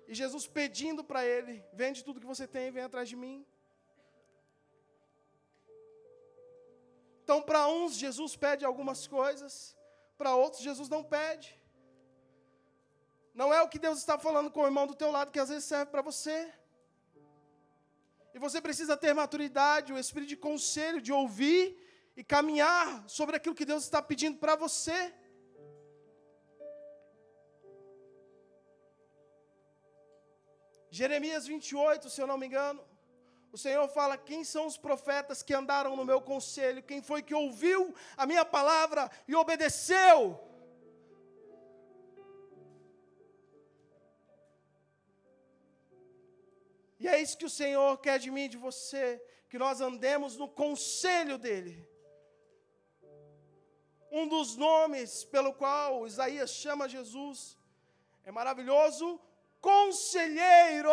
E 0.09 0.15
Jesus 0.15 0.47
pedindo 0.47 1.05
para 1.05 1.23
ele: 1.35 1.63
vende 1.83 2.03
tudo 2.03 2.23
que 2.23 2.33
você 2.35 2.49
tem 2.57 2.69
e 2.69 2.75
vem 2.79 2.87
atrás 2.89 3.11
de 3.11 3.19
mim. 3.25 3.39
Então, 7.27 7.43
para 7.43 7.67
uns, 7.67 7.95
Jesus 7.97 8.33
pede 8.37 8.65
algumas 8.65 9.01
coisas, 9.09 9.77
para 10.17 10.37
outros, 10.43 10.63
Jesus 10.63 10.89
não 10.89 11.03
pede. 11.03 11.49
Não 13.41 13.49
é 13.53 13.61
o 13.63 13.69
que 13.69 13.81
Deus 13.87 13.99
está 13.99 14.17
falando 14.27 14.49
com 14.49 14.61
o 14.61 14.69
irmão 14.71 14.87
do 14.87 14.95
teu 14.95 15.11
lado 15.11 15.33
que 15.33 15.41
às 15.41 15.49
vezes 15.49 15.65
serve 15.65 15.91
para 15.91 16.03
você. 16.03 16.37
E 18.33 18.39
você 18.39 18.61
precisa 18.67 18.97
ter 18.97 19.13
maturidade, 19.13 19.93
o 19.93 19.99
espírito 19.99 20.29
de 20.29 20.37
conselho, 20.37 21.01
de 21.01 21.13
ouvir 21.13 21.63
e 22.17 22.23
caminhar 22.23 22.87
sobre 23.09 23.35
aquilo 23.35 23.57
que 23.57 23.71
Deus 23.73 23.83
está 23.83 24.01
pedindo 24.01 24.39
para 24.39 24.55
você. 24.55 25.13
Jeremias 30.93 31.45
28, 31.49 32.09
se 32.09 32.21
eu 32.23 32.29
não 32.29 32.39
me 32.39 32.47
engano, 32.47 32.81
o 33.57 33.59
Senhor 33.59 33.89
fala: 33.89 34.19
quem 34.19 34.45
são 34.45 34.67
os 34.67 34.77
profetas 34.77 35.43
que 35.43 35.55
andaram 35.55 35.97
no 35.97 36.05
meu 36.05 36.21
conselho? 36.21 36.83
Quem 36.83 37.01
foi 37.03 37.23
que 37.23 37.35
ouviu 37.35 37.95
a 38.15 38.27
minha 38.27 38.45
palavra 38.45 39.11
e 39.27 39.35
obedeceu? 39.35 40.39
E 47.01 47.09
é 47.09 47.19
isso 47.19 47.39
que 47.39 47.47
o 47.47 47.57
Senhor 47.61 47.97
quer 47.99 48.19
de 48.19 48.31
mim 48.31 48.45
e 48.45 48.49
de 48.55 48.59
você, 48.59 49.07
que 49.49 49.59
nós 49.65 49.81
andemos 49.81 50.37
no 50.37 50.49
conselho 50.49 51.39
dEle. 51.39 51.89
Um 54.11 54.29
dos 54.29 54.55
nomes 54.55 55.25
pelo 55.25 55.55
qual 55.55 56.07
Isaías 56.07 56.51
chama 56.51 56.91
Jesus 56.91 57.57
é 58.23 58.31
maravilhoso 58.31 59.19
conselheiro. 59.63 60.93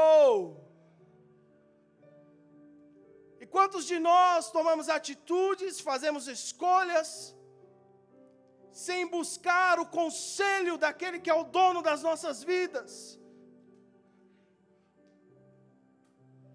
Quantos 3.56 3.86
de 3.86 3.98
nós 4.00 4.50
tomamos 4.50 4.88
atitudes, 4.89 5.80
fazemos 5.89 6.28
escolhas, 6.28 7.10
sem 8.86 9.02
buscar 9.16 9.80
o 9.80 9.86
conselho 9.86 10.76
daquele 10.84 11.20
que 11.20 11.30
é 11.30 11.36
o 11.42 11.44
dono 11.58 11.82
das 11.88 12.02
nossas 12.08 12.44
vidas? 12.52 12.94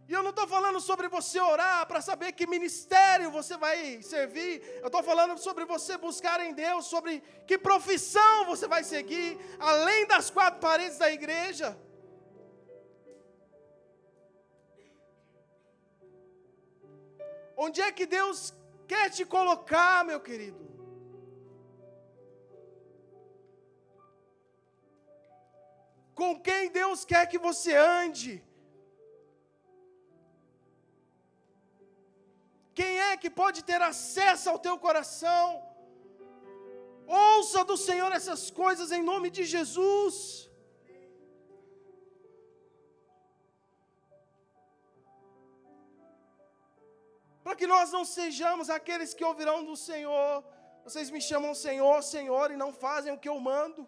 E 0.09 0.13
eu 0.13 0.23
não 0.25 0.31
estou 0.31 0.49
falando 0.49 0.81
sobre 0.81 1.07
você 1.07 1.39
orar 1.39 1.87
para 1.87 2.01
saber 2.01 2.33
que 2.33 2.53
ministério 2.57 3.31
você 3.31 3.57
vai 3.57 4.03
servir. 4.03 4.55
Eu 4.81 4.87
estou 4.89 5.03
falando 5.03 5.39
sobre 5.39 5.65
você 5.67 5.97
buscar 5.99 6.41
em 6.41 6.53
Deus, 6.53 6.87
sobre 6.87 7.23
que 7.47 7.59
profissão 7.59 8.47
você 8.47 8.67
vai 8.67 8.83
seguir, 8.83 9.39
além 9.61 10.07
das 10.07 10.31
quatro 10.31 10.59
paredes 10.59 10.99
da 10.99 11.13
igreja. 11.13 11.79
Onde 17.65 17.81
é 17.87 17.91
que 17.99 18.07
Deus 18.07 18.39
quer 18.91 19.07
te 19.17 19.25
colocar, 19.37 19.97
meu 20.11 20.21
querido? 20.27 20.65
Com 26.21 26.31
quem 26.49 26.71
Deus 26.81 27.05
quer 27.11 27.25
que 27.33 27.41
você 27.47 27.73
ande? 27.75 28.33
Quem 32.79 32.93
é 33.09 33.17
que 33.23 33.31
pode 33.43 33.61
ter 33.71 33.81
acesso 33.83 34.49
ao 34.49 34.59
teu 34.67 34.77
coração? 34.87 35.45
Ouça 37.09 37.65
do 37.65 37.77
Senhor 37.77 38.13
essas 38.13 38.51
coisas 38.63 38.93
em 38.93 39.03
nome 39.03 39.31
de 39.31 39.45
Jesus. 39.55 40.48
Para 47.49 47.57
que 47.61 47.67
nós 47.67 47.91
não 47.97 48.05
sejamos 48.05 48.69
aqueles 48.69 49.15
que 49.17 49.25
ouvirão 49.29 49.59
do 49.69 49.75
Senhor. 49.75 50.45
Vocês 50.87 51.09
me 51.15 51.21
chamam 51.29 51.55
Senhor, 51.55 52.03
Senhor, 52.03 52.51
e 52.51 52.59
não 52.63 52.71
fazem 52.75 53.11
o 53.11 53.19
que 53.23 53.31
eu 53.31 53.41
mando. 53.41 53.83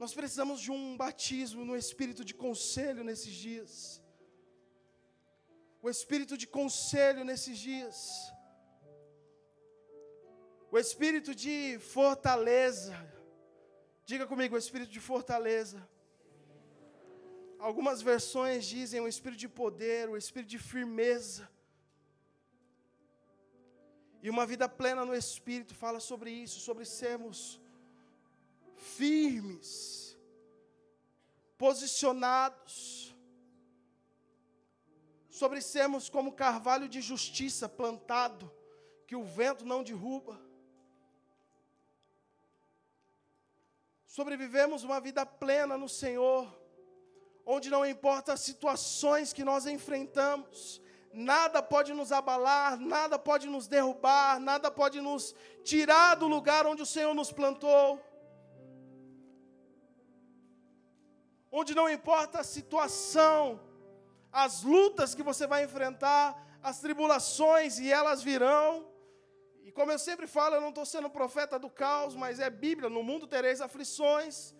Nós 0.00 0.12
precisamos 0.12 0.60
de 0.60 0.72
um 0.72 0.96
batismo 0.96 1.64
no 1.64 1.76
espírito 1.76 2.24
de 2.24 2.34
conselho 2.34 3.04
nesses 3.04 3.34
dias. 3.34 4.02
O 5.80 5.88
espírito 5.88 6.36
de 6.36 6.48
conselho 6.58 7.22
nesses 7.30 7.56
dias. 7.56 7.96
O 10.72 10.76
espírito 10.76 11.36
de 11.36 11.78
fortaleza. 11.78 12.96
Diga 14.04 14.26
comigo, 14.26 14.56
o 14.56 14.64
espírito 14.66 14.90
de 14.90 14.98
fortaleza. 15.12 15.88
Algumas 17.68 18.02
versões 18.02 18.64
dizem 18.66 19.00
o 19.00 19.06
espírito 19.06 19.38
de 19.38 19.48
poder, 19.48 20.08
o 20.08 20.16
espírito 20.16 20.50
de 20.50 20.58
firmeza. 20.58 21.48
E 24.20 24.28
uma 24.28 24.44
vida 24.44 24.68
plena 24.68 25.04
no 25.04 25.14
espírito 25.14 25.72
fala 25.72 26.00
sobre 26.00 26.32
isso, 26.32 26.58
sobre 26.58 26.84
sermos 26.84 27.60
firmes, 28.74 30.18
posicionados, 31.56 33.14
sobre 35.30 35.60
sermos 35.60 36.08
como 36.08 36.32
carvalho 36.32 36.88
de 36.88 37.00
justiça 37.00 37.68
plantado, 37.68 38.52
que 39.06 39.14
o 39.14 39.22
vento 39.22 39.64
não 39.64 39.84
derruba. 39.84 40.36
Sobrevivemos 44.04 44.82
uma 44.82 45.00
vida 45.00 45.24
plena 45.24 45.78
no 45.78 45.88
Senhor 45.88 46.61
onde 47.44 47.70
não 47.70 47.84
importa 47.84 48.32
as 48.32 48.40
situações 48.40 49.32
que 49.32 49.44
nós 49.44 49.66
enfrentamos, 49.66 50.80
nada 51.12 51.62
pode 51.62 51.92
nos 51.92 52.12
abalar, 52.12 52.78
nada 52.78 53.18
pode 53.18 53.48
nos 53.48 53.66
derrubar, 53.66 54.40
nada 54.40 54.70
pode 54.70 55.00
nos 55.00 55.34
tirar 55.62 56.14
do 56.14 56.26
lugar 56.26 56.66
onde 56.66 56.82
o 56.82 56.86
Senhor 56.86 57.14
nos 57.14 57.32
plantou. 57.32 58.00
Onde 61.50 61.74
não 61.74 61.90
importa 61.90 62.40
a 62.40 62.44
situação, 62.44 63.60
as 64.32 64.62
lutas 64.62 65.14
que 65.14 65.22
você 65.22 65.46
vai 65.46 65.64
enfrentar, 65.64 66.42
as 66.62 66.80
tribulações 66.80 67.78
e 67.78 67.92
elas 67.92 68.22
virão. 68.22 68.88
E 69.62 69.70
como 69.70 69.92
eu 69.92 69.98
sempre 69.98 70.26
falo, 70.26 70.54
eu 70.54 70.60
não 70.60 70.70
estou 70.70 70.86
sendo 70.86 71.10
profeta 71.10 71.58
do 71.58 71.68
caos, 71.68 72.14
mas 72.14 72.40
é 72.40 72.48
Bíblia: 72.48 72.88
no 72.88 73.02
mundo 73.02 73.26
tereis 73.26 73.60
aflições. 73.60 74.54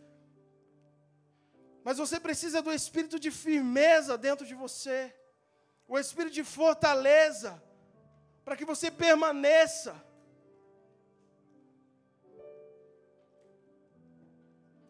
Mas 1.84 1.98
você 1.98 2.20
precisa 2.20 2.62
do 2.62 2.72
espírito 2.72 3.18
de 3.18 3.30
firmeza 3.30 4.16
dentro 4.16 4.46
de 4.46 4.54
você, 4.54 5.14
o 5.88 5.98
espírito 5.98 6.34
de 6.34 6.44
fortaleza, 6.44 7.60
para 8.44 8.56
que 8.56 8.64
você 8.64 8.90
permaneça. 8.90 9.94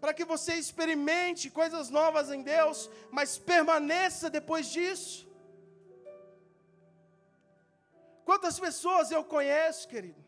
Para 0.00 0.12
que 0.12 0.24
você 0.24 0.54
experimente 0.54 1.48
coisas 1.48 1.88
novas 1.88 2.30
em 2.30 2.42
Deus, 2.42 2.90
mas 3.10 3.38
permaneça 3.38 4.28
depois 4.28 4.66
disso. 4.66 5.30
Quantas 8.24 8.58
pessoas 8.58 9.10
eu 9.10 9.24
conheço, 9.24 9.88
querido, 9.88 10.22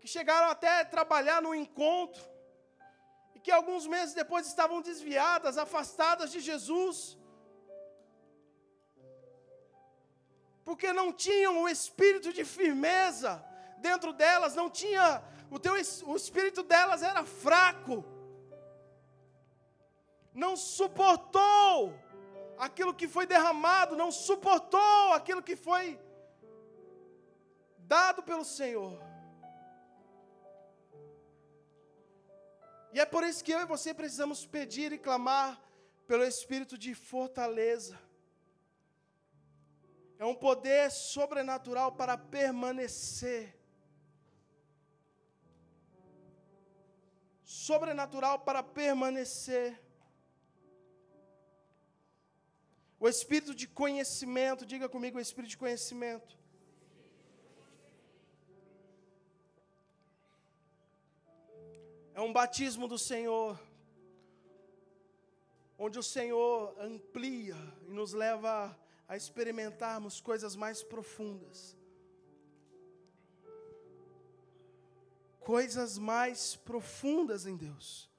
que 0.00 0.08
chegaram 0.08 0.48
até 0.50 0.80
a 0.80 0.84
trabalhar 0.84 1.40
no 1.40 1.54
encontro, 1.54 2.22
que 3.42 3.50
alguns 3.50 3.86
meses 3.86 4.14
depois 4.14 4.46
estavam 4.46 4.80
desviadas, 4.80 5.56
afastadas 5.56 6.30
de 6.30 6.40
Jesus, 6.40 7.18
porque 10.64 10.92
não 10.92 11.12
tinham 11.12 11.62
o 11.62 11.68
espírito 11.68 12.32
de 12.32 12.44
firmeza 12.44 13.44
dentro 13.78 14.12
delas, 14.12 14.54
não 14.54 14.68
tinha, 14.68 15.22
o, 15.50 15.58
teu, 15.58 15.74
o 16.06 16.16
espírito 16.16 16.62
delas 16.62 17.02
era 17.02 17.24
fraco, 17.24 18.04
não 20.32 20.56
suportou 20.56 21.94
aquilo 22.58 22.94
que 22.94 23.08
foi 23.08 23.26
derramado, 23.26 23.96
não 23.96 24.12
suportou 24.12 25.12
aquilo 25.14 25.42
que 25.42 25.56
foi 25.56 25.98
dado 27.78 28.22
pelo 28.22 28.44
Senhor. 28.44 29.09
E 32.92 32.98
é 32.98 33.06
por 33.06 33.22
isso 33.22 33.44
que 33.44 33.52
eu 33.52 33.60
e 33.60 33.66
você 33.74 33.94
precisamos 33.94 34.44
pedir 34.46 34.92
e 34.92 34.98
clamar 34.98 35.60
pelo 36.06 36.24
espírito 36.24 36.76
de 36.76 36.92
fortaleza. 36.94 37.98
É 40.18 40.24
um 40.24 40.34
poder 40.34 40.90
sobrenatural 40.90 41.92
para 41.92 42.16
permanecer. 42.18 43.56
Sobrenatural 47.44 48.40
para 48.40 48.62
permanecer. 48.62 49.80
O 52.98 53.08
espírito 53.08 53.54
de 53.54 53.66
conhecimento, 53.66 54.66
diga 54.66 54.88
comigo 54.88 55.16
o 55.16 55.20
espírito 55.20 55.50
de 55.50 55.56
conhecimento. 55.56 56.39
É 62.20 62.22
um 62.22 62.34
batismo 62.34 62.86
do 62.86 62.98
Senhor, 62.98 63.58
onde 65.78 65.98
o 65.98 66.02
Senhor 66.02 66.76
amplia 66.78 67.56
e 67.88 67.90
nos 67.90 68.12
leva 68.12 68.78
a 69.08 69.16
experimentarmos 69.16 70.20
coisas 70.20 70.54
mais 70.54 70.82
profundas. 70.82 71.74
Coisas 75.38 75.96
mais 75.96 76.56
profundas 76.56 77.46
em 77.46 77.56
Deus. 77.56 78.10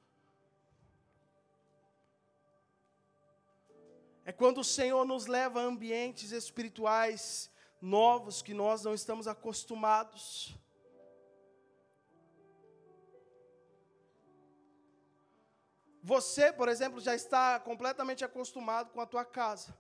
É 4.26 4.32
quando 4.32 4.62
o 4.62 4.64
Senhor 4.64 5.06
nos 5.06 5.28
leva 5.28 5.62
a 5.62 5.66
ambientes 5.66 6.32
espirituais 6.32 7.52
novos 7.80 8.42
que 8.42 8.56
nós 8.56 8.84
não 8.84 8.96
estamos 8.96 9.28
acostumados. 9.28 10.60
Você, 16.04 16.52
por 16.52 16.68
exemplo, 16.68 17.00
já 17.00 17.14
está 17.14 17.60
completamente 17.60 18.26
acostumado 18.26 18.90
com 18.92 19.00
a 19.00 19.06
tua 19.06 19.24
casa. 19.24 19.78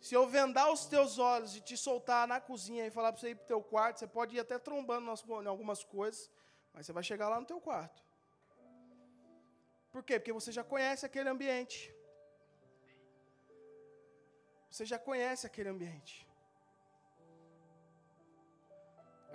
Se 0.00 0.14
eu 0.14 0.26
vendar 0.26 0.72
os 0.72 0.86
teus 0.86 1.18
olhos 1.18 1.54
e 1.54 1.60
te 1.60 1.76
soltar 1.76 2.26
na 2.26 2.40
cozinha 2.40 2.86
e 2.86 2.90
falar 2.90 3.12
para 3.12 3.20
você 3.20 3.30
ir 3.30 3.36
para 3.36 3.44
o 3.44 3.46
teu 3.46 3.62
quarto, 3.62 4.00
você 4.00 4.06
pode 4.06 4.34
ir 4.34 4.40
até 4.40 4.58
trombando 4.58 5.12
em 5.44 5.46
algumas 5.46 5.84
coisas, 5.84 6.30
mas 6.72 6.86
você 6.86 6.92
vai 6.92 7.04
chegar 7.04 7.28
lá 7.28 7.38
no 7.38 7.46
teu 7.46 7.60
quarto. 7.60 8.02
Por 9.92 10.02
quê? 10.02 10.18
Porque 10.18 10.32
você 10.32 10.50
já 10.50 10.64
conhece 10.64 11.04
aquele 11.04 11.28
ambiente. 11.28 11.94
Você 14.70 14.86
já 14.86 14.98
conhece 14.98 15.46
aquele 15.46 15.68
ambiente. 15.68 16.26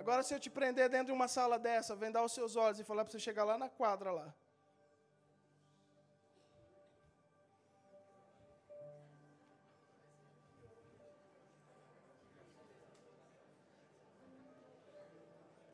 Agora, 0.00 0.22
se 0.22 0.34
eu 0.34 0.40
te 0.40 0.50
prender 0.50 0.88
dentro 0.88 1.06
de 1.06 1.12
uma 1.12 1.28
sala 1.28 1.58
dessa, 1.58 1.94
vendar 1.94 2.24
os 2.24 2.32
seus 2.32 2.56
olhos 2.56 2.80
e 2.80 2.84
falar 2.84 3.04
para 3.04 3.12
você 3.12 3.20
chegar 3.20 3.44
lá 3.44 3.56
na 3.56 3.68
quadra 3.68 4.10
lá. 4.10 4.34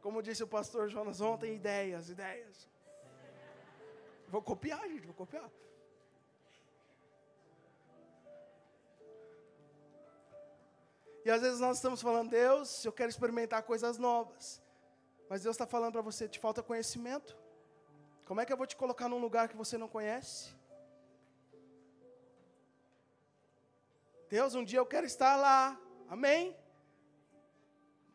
Como 0.04 0.22
disse 0.22 0.42
o 0.44 0.46
pastor 0.46 0.90
Jonas 0.94 1.18
ontem, 1.22 1.54
ideias, 1.54 2.10
ideias. 2.10 2.68
Vou 4.28 4.42
copiar, 4.42 4.82
gente, 4.86 5.06
vou 5.06 5.14
copiar. 5.14 5.50
E 11.24 11.30
às 11.30 11.40
vezes 11.40 11.58
nós 11.58 11.78
estamos 11.78 12.02
falando, 12.02 12.28
Deus, 12.28 12.84
eu 12.84 12.92
quero 12.92 13.08
experimentar 13.08 13.62
coisas 13.62 13.96
novas. 13.96 14.60
Mas 15.30 15.42
Deus 15.42 15.54
está 15.54 15.66
falando 15.66 15.94
para 15.94 16.02
você, 16.02 16.28
te 16.28 16.38
falta 16.38 16.62
conhecimento. 16.62 17.34
Como 18.26 18.42
é 18.42 18.44
que 18.44 18.52
eu 18.52 18.58
vou 18.58 18.66
te 18.66 18.76
colocar 18.76 19.08
num 19.08 19.22
lugar 19.26 19.48
que 19.48 19.56
você 19.56 19.78
não 19.78 19.88
conhece? 19.88 20.54
Deus, 24.28 24.54
um 24.54 24.64
dia 24.64 24.80
eu 24.80 24.86
quero 24.94 25.06
estar 25.06 25.34
lá. 25.36 25.80
Amém? 26.10 26.54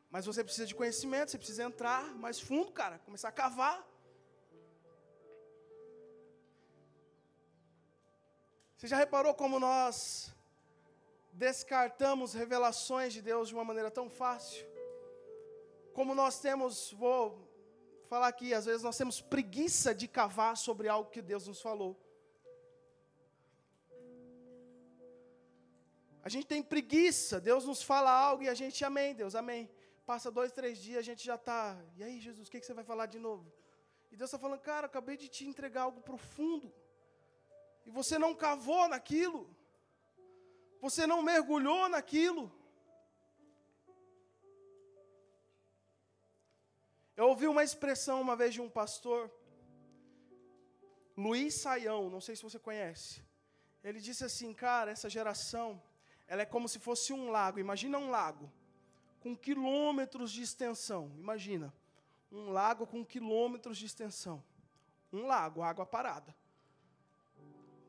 Mas 0.09 0.25
você 0.25 0.43
precisa 0.43 0.65
de 0.65 0.73
conhecimento, 0.73 1.31
você 1.31 1.37
precisa 1.37 1.63
entrar 1.63 2.03
mais 2.15 2.39
fundo, 2.39 2.71
cara, 2.71 2.99
começar 2.99 3.29
a 3.29 3.31
cavar. 3.31 3.87
Você 8.75 8.87
já 8.87 8.97
reparou 8.97 9.33
como 9.33 9.59
nós 9.59 10.33
descartamos 11.33 12.33
revelações 12.33 13.13
de 13.13 13.21
Deus 13.21 13.49
de 13.49 13.53
uma 13.53 13.63
maneira 13.63 13.91
tão 13.91 14.09
fácil? 14.09 14.65
Como 15.93 16.15
nós 16.15 16.39
temos, 16.39 16.91
vou 16.93 17.21
falar 18.07 18.29
aqui, 18.29 18.53
às 18.53 18.65
vezes 18.65 18.81
nós 18.81 18.97
temos 18.97 19.21
preguiça 19.21 19.93
de 19.93 20.07
cavar 20.07 20.57
sobre 20.57 20.87
algo 20.87 21.11
que 21.11 21.21
Deus 21.21 21.45
nos 21.45 21.61
falou. 21.61 21.95
A 26.23 26.29
gente 26.29 26.47
tem 26.47 26.61
preguiça, 26.63 27.39
Deus 27.39 27.65
nos 27.65 27.81
fala 27.83 28.11
algo 28.11 28.43
e 28.43 28.49
a 28.49 28.53
gente, 28.53 28.83
amém, 28.83 29.13
Deus, 29.13 29.35
amém. 29.35 29.69
Passa 30.09 30.29
dois, 30.37 30.51
três 30.59 30.75
dias, 30.85 30.99
a 31.01 31.07
gente 31.07 31.23
já 31.29 31.35
está. 31.35 31.63
E 31.97 32.03
aí, 32.05 32.15
Jesus, 32.19 32.47
o 32.47 32.51
que, 32.51 32.59
que 32.59 32.65
você 32.65 32.73
vai 32.77 32.83
falar 32.91 33.05
de 33.15 33.19
novo? 33.25 33.45
E 34.11 34.17
Deus 34.17 34.29
está 34.29 34.39
falando, 34.43 34.61
cara, 34.69 34.87
acabei 34.87 35.15
de 35.23 35.27
te 35.35 35.43
entregar 35.49 35.83
algo 35.83 36.01
profundo. 36.01 36.67
E 37.85 37.91
você 37.91 38.17
não 38.23 38.31
cavou 38.33 38.87
naquilo. 38.93 39.41
Você 40.81 41.05
não 41.05 41.21
mergulhou 41.21 41.87
naquilo. 41.95 42.43
Eu 47.15 47.27
ouvi 47.27 47.47
uma 47.47 47.63
expressão 47.63 48.19
uma 48.19 48.35
vez 48.35 48.51
de 48.55 48.61
um 48.65 48.69
pastor, 48.81 49.31
Luiz 51.15 51.53
Saião, 51.61 52.09
não 52.09 52.21
sei 52.27 52.35
se 52.35 52.47
você 52.49 52.57
conhece. 52.57 53.23
Ele 53.83 53.99
disse 53.99 54.23
assim, 54.29 54.55
cara, 54.55 54.89
essa 54.89 55.07
geração, 55.17 55.67
ela 56.25 56.41
é 56.41 56.53
como 56.55 56.67
se 56.67 56.79
fosse 56.79 57.13
um 57.13 57.29
lago. 57.29 57.59
Imagina 57.59 57.99
um 57.99 58.09
lago 58.09 58.51
com 59.19 59.35
quilômetros 59.35 60.31
de 60.31 60.41
extensão. 60.41 61.11
Imagina, 61.17 61.73
um 62.31 62.49
lago 62.49 62.85
com 62.85 63.05
quilômetros 63.05 63.77
de 63.77 63.85
extensão. 63.85 64.43
Um 65.11 65.25
lago, 65.25 65.61
água 65.61 65.85
parada. 65.85 66.35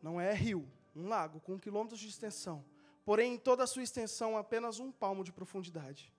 Não 0.03 0.21
é 0.21 0.33
rio, 0.33 0.67
um 0.97 1.09
lago 1.09 1.41
com 1.41 1.59
quilômetros 1.59 2.01
de 2.01 2.09
extensão. 2.09 2.65
Porém, 3.05 3.35
em 3.35 3.39
toda 3.39 3.65
a 3.65 3.67
sua 3.67 3.83
extensão, 3.83 4.37
apenas 4.37 4.79
um 4.79 4.91
palmo 4.91 5.23
de 5.23 5.33
profundidade. 5.33 6.13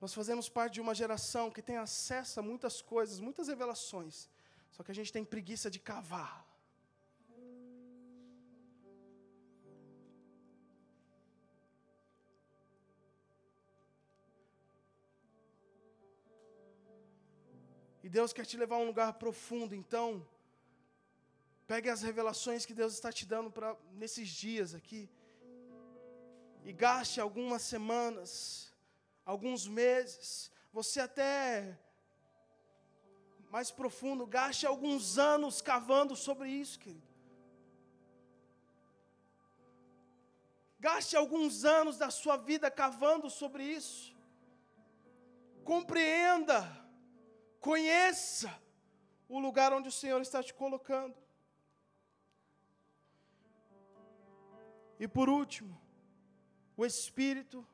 Nós 0.00 0.14
fazemos 0.14 0.48
parte 0.48 0.74
de 0.74 0.80
uma 0.80 0.94
geração 0.94 1.50
que 1.50 1.60
tem 1.60 1.76
acesso 1.76 2.40
a 2.40 2.42
muitas 2.42 2.80
coisas, 2.80 3.20
muitas 3.20 3.48
revelações. 3.48 4.30
Só 4.70 4.82
que 4.82 4.90
a 4.90 4.94
gente 4.94 5.12
tem 5.12 5.24
preguiça 5.24 5.70
de 5.70 5.78
cavar. 5.78 6.46
Deus 18.10 18.32
quer 18.32 18.44
te 18.44 18.56
levar 18.56 18.76
a 18.76 18.80
um 18.80 18.86
lugar 18.86 19.12
profundo, 19.14 19.72
então, 19.72 20.26
pegue 21.66 21.88
as 21.88 22.02
revelações 22.02 22.66
que 22.66 22.74
Deus 22.74 22.92
está 22.94 23.12
te 23.12 23.24
dando 23.24 23.50
para 23.52 23.76
nesses 23.92 24.28
dias 24.28 24.74
aqui. 24.74 25.08
E 26.64 26.72
gaste 26.72 27.20
algumas 27.20 27.62
semanas, 27.62 28.72
alguns 29.24 29.68
meses, 29.68 30.50
você 30.72 31.00
até 31.00 31.78
mais 33.48 33.70
profundo, 33.70 34.26
gaste 34.26 34.66
alguns 34.66 35.16
anos 35.16 35.62
cavando 35.62 36.16
sobre 36.16 36.48
isso, 36.48 36.80
querido. 36.80 37.08
Gaste 40.80 41.14
alguns 41.16 41.64
anos 41.64 41.96
da 41.96 42.10
sua 42.10 42.36
vida 42.36 42.70
cavando 42.70 43.30
sobre 43.30 43.62
isso. 43.62 44.16
Compreenda 45.62 46.79
Conheça 47.60 48.50
o 49.28 49.38
lugar 49.38 49.72
onde 49.72 49.88
o 49.88 49.92
Senhor 49.92 50.20
está 50.22 50.42
te 50.42 50.52
colocando. 50.54 51.14
E 54.98 55.06
por 55.06 55.28
último, 55.28 55.78
o 56.76 56.84
espírito 56.84 57.66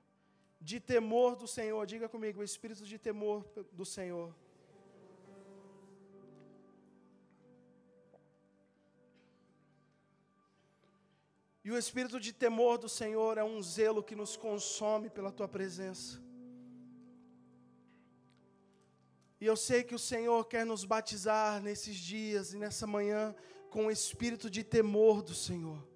de 0.60 0.80
temor 0.80 1.36
do 1.36 1.46
Senhor. 1.46 1.86
Diga 1.86 2.08
comigo, 2.08 2.40
o 2.40 2.44
espírito 2.44 2.84
de 2.84 2.98
temor 2.98 3.44
do 3.72 3.84
Senhor. 3.84 4.34
E 11.64 11.70
o 11.70 11.78
espírito 11.78 12.20
de 12.20 12.32
temor 12.32 12.78
do 12.78 12.88
Senhor 12.88 13.38
é 13.38 13.44
um 13.44 13.60
zelo 13.60 14.02
que 14.02 14.14
nos 14.14 14.36
consome 14.36 15.10
pela 15.10 15.32
tua 15.32 15.48
presença. 15.48 16.25
E 19.40 19.46
eu 19.46 19.56
sei 19.56 19.84
que 19.84 19.94
o 19.94 19.98
Senhor 19.98 20.46
quer 20.46 20.64
nos 20.64 20.84
batizar 20.84 21.60
nesses 21.60 21.96
dias 21.96 22.52
e 22.52 22.58
nessa 22.58 22.86
manhã 22.86 23.34
com 23.70 23.86
o 23.86 23.90
espírito 23.90 24.48
de 24.48 24.64
temor 24.64 25.22
do 25.22 25.34
Senhor. 25.34 25.86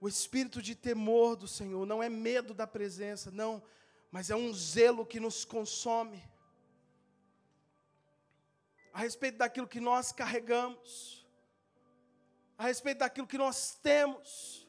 O 0.00 0.08
espírito 0.08 0.60
de 0.60 0.74
temor 0.74 1.36
do 1.36 1.48
Senhor 1.48 1.86
não 1.86 2.02
é 2.02 2.08
medo 2.08 2.52
da 2.52 2.66
presença, 2.66 3.30
não, 3.30 3.62
mas 4.10 4.30
é 4.30 4.36
um 4.36 4.52
zelo 4.52 5.06
que 5.06 5.20
nos 5.20 5.44
consome 5.44 6.22
a 8.92 8.98
respeito 8.98 9.38
daquilo 9.38 9.66
que 9.66 9.80
nós 9.80 10.12
carregamos, 10.12 11.26
a 12.58 12.64
respeito 12.64 12.98
daquilo 12.98 13.26
que 13.26 13.38
nós 13.38 13.78
temos. 13.82 14.68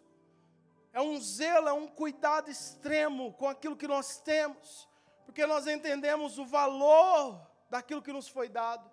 É 0.94 1.02
um 1.02 1.20
zelo, 1.20 1.68
é 1.68 1.74
um 1.74 1.88
cuidado 1.88 2.50
extremo 2.50 3.34
com 3.34 3.48
aquilo 3.48 3.76
que 3.76 3.88
nós 3.88 4.20
temos, 4.20 4.88
porque 5.26 5.46
nós 5.46 5.68
entendemos 5.68 6.38
o 6.38 6.46
valor 6.46 7.40
daquilo 7.70 8.02
que 8.02 8.14
nos 8.14 8.28
foi 8.28 8.48
dado. 8.50 8.90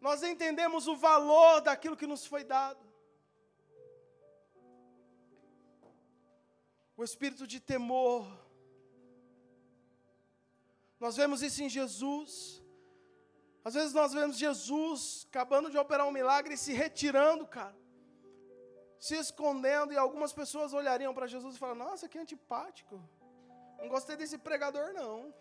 Nós 0.00 0.22
entendemos 0.22 0.86
o 0.86 0.96
valor 0.96 1.60
daquilo 1.60 1.96
que 1.96 2.06
nos 2.06 2.24
foi 2.26 2.42
dado. 2.42 2.80
O 6.96 7.04
espírito 7.04 7.46
de 7.46 7.58
temor, 7.60 8.26
nós 10.98 11.16
vemos 11.16 11.42
isso 11.42 11.62
em 11.62 11.68
Jesus. 11.68 12.62
Às 13.64 13.74
vezes 13.74 13.92
nós 13.92 14.12
vemos 14.12 14.36
Jesus 14.36 15.26
acabando 15.28 15.70
de 15.70 15.78
operar 15.78 16.06
um 16.06 16.12
milagre 16.12 16.54
e 16.54 16.58
se 16.58 16.72
retirando, 16.72 17.46
cara. 17.46 17.79
Se 19.00 19.16
escondendo, 19.16 19.94
e 19.94 19.96
algumas 19.96 20.32
pessoas 20.40 20.74
olhariam 20.74 21.14
para 21.14 21.26
Jesus 21.26 21.56
e 21.56 21.58
falariam: 21.58 21.86
Nossa, 21.86 22.08
que 22.08 22.18
antipático. 22.18 23.00
Não 23.78 23.88
gostei 23.88 24.14
desse 24.14 24.36
pregador, 24.36 24.92
não. 24.92 25.34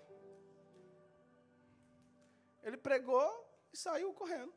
Ele 2.64 2.78
pregou 2.78 3.30
e 3.74 3.78
saiu 3.78 4.14
correndo. 4.14 4.54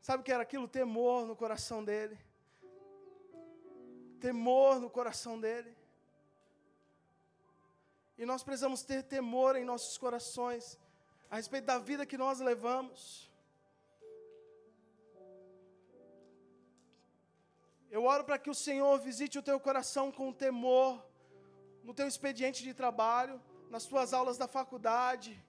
Sabe 0.00 0.20
o 0.20 0.24
que 0.24 0.32
era 0.32 0.42
aquilo? 0.42 0.66
Temor 0.66 1.26
no 1.26 1.36
coração 1.36 1.84
dele. 1.84 2.18
Temor 4.20 4.80
no 4.80 4.90
coração 4.90 5.38
dele. 5.38 5.76
E 8.16 8.26
nós 8.26 8.42
precisamos 8.42 8.82
ter 8.82 9.04
temor 9.04 9.54
em 9.54 9.64
nossos 9.64 9.96
corações 9.96 10.76
a 11.30 11.36
respeito 11.36 11.66
da 11.66 11.78
vida 11.78 12.04
que 12.04 12.18
nós 12.18 12.40
levamos. 12.40 13.27
Eu 17.90 18.04
oro 18.04 18.24
para 18.24 18.38
que 18.38 18.50
o 18.50 18.54
Senhor 18.54 18.98
visite 19.00 19.38
o 19.38 19.42
teu 19.42 19.58
coração 19.58 20.12
com 20.12 20.32
temor 20.32 21.04
no 21.82 21.94
teu 21.94 22.06
expediente 22.06 22.62
de 22.62 22.74
trabalho, 22.74 23.40
nas 23.70 23.86
tuas 23.86 24.12
aulas 24.12 24.36
da 24.36 24.46
faculdade, 24.46 25.42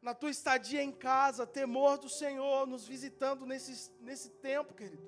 na 0.00 0.14
tua 0.14 0.30
estadia 0.30 0.82
em 0.82 0.90
casa, 0.90 1.46
temor 1.46 1.96
do 1.96 2.08
Senhor 2.08 2.66
nos 2.66 2.84
visitando 2.88 3.46
nesse, 3.46 3.88
nesse 4.00 4.30
tempo, 4.30 4.74
querido. 4.74 5.06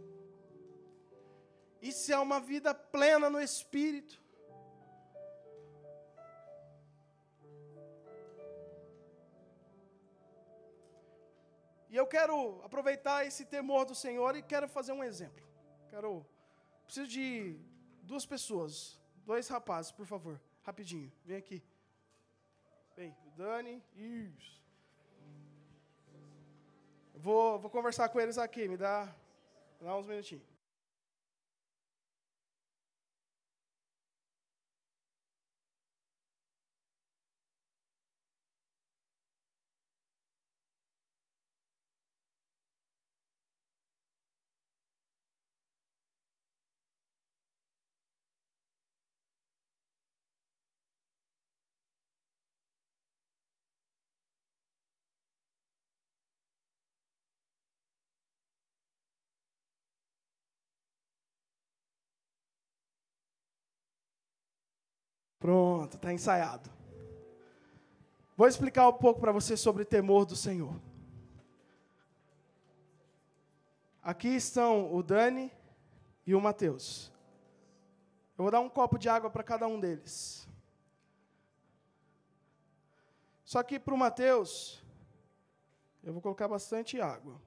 Isso 1.83 2.13
é 2.13 2.19
uma 2.19 2.39
vida 2.39 2.73
plena 2.73 3.29
no 3.29 3.41
Espírito. 3.41 4.24
E 11.95 11.97
eu 11.97 12.09
quero 12.09 12.61
aproveitar 12.65 13.25
esse 13.25 13.45
temor 13.45 13.85
do 13.85 13.95
Senhor 13.95 14.35
e 14.35 14.43
quero 14.43 14.67
fazer 14.67 14.91
um 14.91 15.05
exemplo. 15.05 15.47
Quero 15.89 16.27
preciso 16.85 17.07
de 17.07 17.57
duas 18.03 18.27
pessoas, 18.27 19.01
dois 19.25 19.47
rapazes, 19.47 19.93
por 19.93 20.05
favor, 20.05 20.41
rapidinho. 20.65 21.13
Vem 21.25 21.37
aqui. 21.37 21.63
Vem, 22.97 23.15
Dani, 23.37 23.81
isso. 23.95 24.61
Vou, 27.15 27.61
vou 27.61 27.71
conversar 27.71 28.09
com 28.09 28.21
eles 28.21 28.39
aqui, 28.39 28.67
me 28.67 28.77
dá, 28.77 29.15
me 29.81 29.87
dá 29.87 29.97
uns 29.97 30.09
minutinhos. 30.09 30.54
Pronto, 65.45 65.97
está 65.97 66.11
ensaiado. 66.11 66.71
Vou 68.35 68.49
explicar 68.49 68.89
um 68.89 68.95
pouco 68.95 69.21
para 69.21 69.31
você 69.31 69.59
sobre 69.59 69.85
temor 69.85 70.25
do 70.25 70.35
Senhor. 70.35 70.75
Aqui 74.03 74.29
estão 74.29 74.91
o 74.91 75.03
Dani 75.03 75.53
e 76.27 76.35
o 76.35 76.41
Mateus. 76.41 77.13
Eu 78.39 78.45
vou 78.45 78.51
dar 78.51 78.61
um 78.61 78.71
copo 78.71 78.97
de 78.97 79.07
água 79.07 79.29
para 79.29 79.43
cada 79.43 79.67
um 79.67 79.79
deles. 79.79 80.49
Só 83.45 83.63
que 83.63 83.79
para 83.79 83.93
o 83.93 83.99
Mateus, 83.99 84.83
eu 86.03 86.15
vou 86.15 86.23
colocar 86.23 86.49
bastante 86.49 86.99
água. 87.03 87.39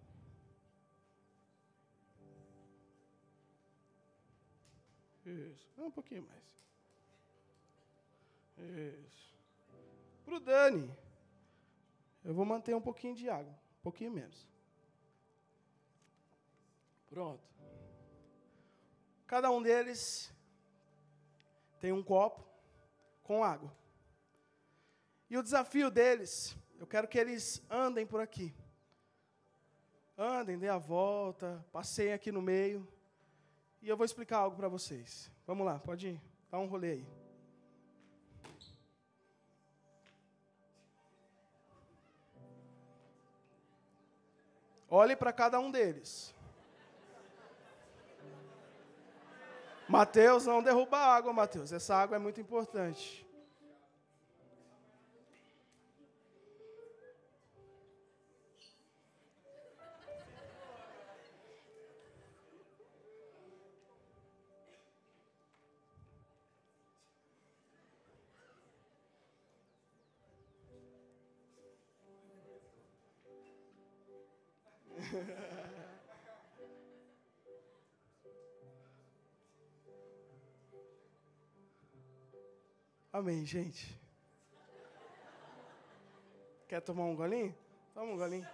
Isso, 5.25 5.67
um 5.79 5.89
pouquinho 5.89 6.21
mais. 6.27 6.56
Isso. 8.57 9.35
Para 10.25 10.35
o 10.35 10.39
Dani, 10.39 10.91
eu 12.23 12.33
vou 12.33 12.45
manter 12.45 12.75
um 12.75 12.81
pouquinho 12.81 13.15
de 13.15 13.29
água, 13.29 13.53
um 13.79 13.83
pouquinho 13.83 14.11
menos. 14.11 14.47
Pronto. 17.09 17.47
Cada 19.25 19.49
um 19.51 19.61
deles 19.61 20.33
tem 21.79 21.91
um 21.91 22.03
copo 22.03 22.45
com 23.23 23.43
água. 23.43 23.73
E 25.29 25.37
o 25.37 25.43
desafio 25.43 25.91
deles, 25.91 26.57
eu 26.79 26.87
quero 26.87 27.07
que 27.07 27.19
eles 27.19 27.61
andem 27.69 28.05
por 28.05 28.21
aqui. 28.21 28.55
Andem, 30.17 30.57
dê 30.57 30.67
a 30.67 30.77
volta, 30.77 31.63
passeiem 31.71 32.13
aqui 32.13 32.31
no 32.31 32.41
meio. 32.41 32.87
E 33.81 33.87
eu 33.87 33.95
vou 33.95 34.05
explicar 34.05 34.39
algo 34.39 34.57
para 34.57 34.67
vocês. 34.67 35.31
Vamos 35.45 35.65
lá, 35.65 35.79
pode 35.79 36.07
ir. 36.07 36.21
Dá 36.49 36.57
um 36.57 36.67
rolê 36.67 36.91
aí. 36.91 37.16
Olhe 44.89 45.15
para 45.15 45.33
cada 45.33 45.59
um 45.59 45.69
deles. 45.69 46.33
Mateus, 49.87 50.45
não 50.45 50.63
derruba 50.63 50.97
a 50.97 51.15
água, 51.15 51.33
Mateus. 51.33 51.71
Essa 51.73 51.95
água 51.95 52.15
é 52.15 52.19
muito 52.19 52.39
importante. 52.39 53.26
Amém, 83.11 83.45
gente. 83.45 83.99
Quer 86.67 86.81
tomar 86.81 87.05
um 87.05 87.15
golinho? 87.15 87.55
Toma 87.93 88.11
um 88.11 88.17
golinho. 88.17 88.47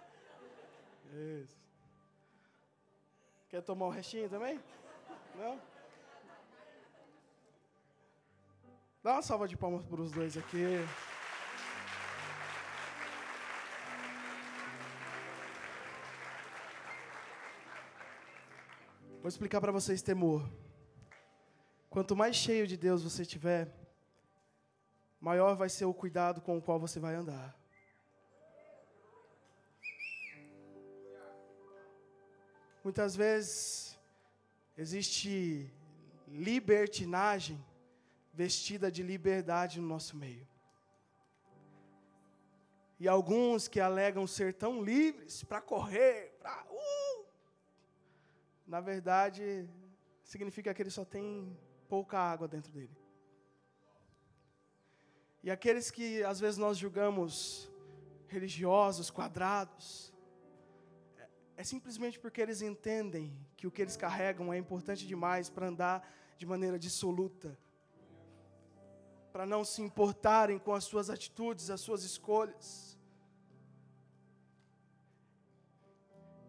Isso. 1.11 1.57
Quer 3.49 3.61
tomar 3.61 3.87
um 3.87 3.89
restinho 3.89 4.29
também? 4.29 4.59
Não? 5.35 5.59
Dá 9.03 9.13
uma 9.13 9.21
salva 9.21 9.47
de 9.47 9.57
palmas 9.57 9.85
para 9.85 10.01
os 10.01 10.11
dois 10.11 10.37
aqui. 10.37 10.63
Vou 19.23 19.29
explicar 19.29 19.61
para 19.61 19.71
vocês 19.71 20.01
temor. 20.01 20.43
Quanto 21.89 22.13
mais 22.13 22.35
cheio 22.35 22.67
de 22.67 22.75
Deus 22.75 23.01
você 23.01 23.25
tiver, 23.25 23.73
maior 25.17 25.55
vai 25.55 25.69
ser 25.69 25.85
o 25.85 25.93
cuidado 25.93 26.41
com 26.41 26.57
o 26.57 26.61
qual 26.61 26.77
você 26.77 26.99
vai 26.99 27.15
andar. 27.15 27.57
Muitas 32.83 33.15
vezes 33.15 33.97
existe 34.77 35.71
libertinagem 36.27 37.65
vestida 38.33 38.91
de 38.91 39.01
liberdade 39.01 39.79
no 39.79 39.87
nosso 39.87 40.17
meio. 40.17 40.45
E 42.99 43.07
alguns 43.07 43.69
que 43.69 43.79
alegam 43.79 44.27
ser 44.27 44.53
tão 44.53 44.83
livres 44.83 45.45
para 45.45 45.61
correr, 45.61 46.37
para. 46.41 46.72
Na 48.65 48.79
verdade, 48.79 49.67
significa 50.23 50.73
que 50.73 50.81
ele 50.81 50.89
só 50.89 51.03
tem 51.03 51.57
pouca 51.87 52.17
água 52.17 52.47
dentro 52.47 52.71
dele. 52.71 52.95
E 55.43 55.51
aqueles 55.51 55.91
que 55.91 56.23
às 56.23 56.39
vezes 56.39 56.57
nós 56.57 56.77
julgamos 56.77 57.69
religiosos, 58.27 59.11
quadrados, 59.11 60.13
é, 61.17 61.27
é 61.57 61.63
simplesmente 61.63 62.17
porque 62.17 62.41
eles 62.41 62.61
entendem 62.61 63.37
que 63.57 63.67
o 63.67 63.71
que 63.71 63.81
eles 63.81 63.97
carregam 63.97 64.53
é 64.53 64.57
importante 64.57 65.05
demais 65.05 65.49
para 65.49 65.67
andar 65.67 66.09
de 66.37 66.45
maneira 66.45 66.79
dissoluta, 66.79 67.57
para 69.33 69.45
não 69.45 69.65
se 69.65 69.81
importarem 69.81 70.57
com 70.57 70.73
as 70.73 70.85
suas 70.85 71.09
atitudes, 71.09 71.69
as 71.69 71.81
suas 71.81 72.03
escolhas. 72.03 72.92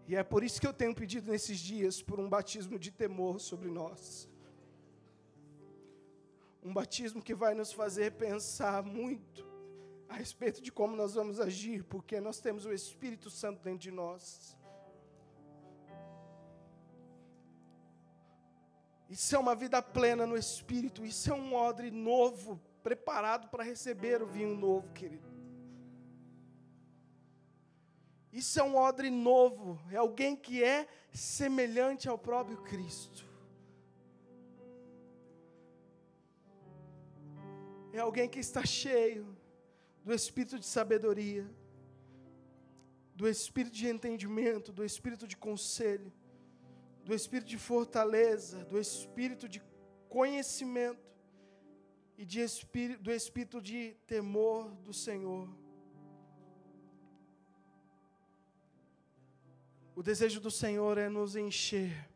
E 0.06 0.14
é 0.14 0.22
por 0.22 0.44
isso 0.44 0.60
que 0.60 0.66
eu 0.66 0.72
tenho 0.72 0.94
pedido 0.94 1.30
nesses 1.30 1.58
dias 1.58 2.02
por 2.02 2.20
um 2.20 2.28
batismo 2.28 2.78
de 2.78 2.90
temor 2.90 3.40
sobre 3.40 3.70
nós. 3.70 4.28
Um 6.62 6.72
batismo 6.72 7.22
que 7.22 7.34
vai 7.34 7.54
nos 7.54 7.72
fazer 7.72 8.12
pensar 8.12 8.82
muito 8.82 9.46
a 10.08 10.14
respeito 10.14 10.60
de 10.60 10.70
como 10.70 10.94
nós 10.94 11.14
vamos 11.14 11.40
agir, 11.40 11.84
porque 11.84 12.20
nós 12.20 12.38
temos 12.38 12.64
o 12.66 12.72
Espírito 12.72 13.30
Santo 13.30 13.62
dentro 13.62 13.80
de 13.80 13.90
nós. 13.90 14.56
Isso 19.08 19.34
é 19.34 19.38
uma 19.38 19.54
vida 19.54 19.82
plena 19.82 20.26
no 20.26 20.36
Espírito, 20.36 21.04
isso 21.04 21.30
é 21.30 21.34
um 21.34 21.54
odre 21.54 21.90
novo, 21.90 22.60
preparado 22.82 23.48
para 23.48 23.62
receber 23.62 24.22
o 24.22 24.26
vinho 24.26 24.56
novo, 24.56 24.92
querido. 24.92 25.33
Isso 28.40 28.58
é 28.60 28.62
um 28.62 28.76
odre 28.76 29.08
novo, 29.10 29.80
é 29.90 29.96
alguém 29.96 30.34
que 30.34 30.62
é 30.62 30.88
semelhante 31.12 32.08
ao 32.08 32.18
próprio 32.18 32.58
Cristo. 32.62 33.34
é 37.96 38.00
alguém 38.00 38.28
que 38.28 38.40
está 38.40 38.64
cheio 38.66 39.24
do 40.04 40.12
espírito 40.12 40.58
de 40.58 40.66
sabedoria, 40.66 41.48
do 43.14 43.28
espírito 43.28 43.72
de 43.72 43.86
entendimento, 43.86 44.72
do 44.72 44.84
espírito 44.84 45.28
de 45.28 45.36
conselho, 45.36 46.12
do 47.04 47.14
espírito 47.14 47.48
de 47.48 47.56
fortaleza, 47.56 48.64
do 48.64 48.80
espírito 48.80 49.48
de 49.48 49.62
conhecimento 50.08 50.98
e 52.18 52.24
de 52.24 52.40
espírito, 52.40 53.00
do 53.00 53.12
espírito 53.12 53.62
de 53.62 53.96
temor 54.08 54.74
do 54.82 54.92
Senhor. 54.92 55.48
O 59.94 60.02
desejo 60.02 60.40
do 60.40 60.50
Senhor 60.50 60.98
é 60.98 61.08
nos 61.08 61.36
encher, 61.36 62.08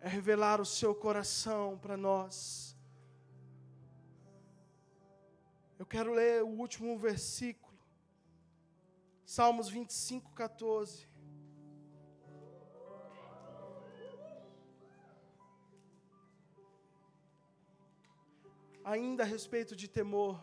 é 0.00 0.08
revelar 0.08 0.60
o 0.60 0.64
seu 0.64 0.94
coração 0.94 1.78
para 1.78 1.96
nós 1.96 2.74
Eu 5.84 5.86
quero 5.86 6.14
ler 6.14 6.42
o 6.42 6.48
último 6.48 6.96
versículo. 6.98 7.76
Salmos 9.26 9.68
25, 9.68 10.32
14. 10.32 11.06
Ainda 18.84 19.24
a 19.24 19.26
respeito 19.26 19.74
de 19.74 19.88
temor. 19.88 20.40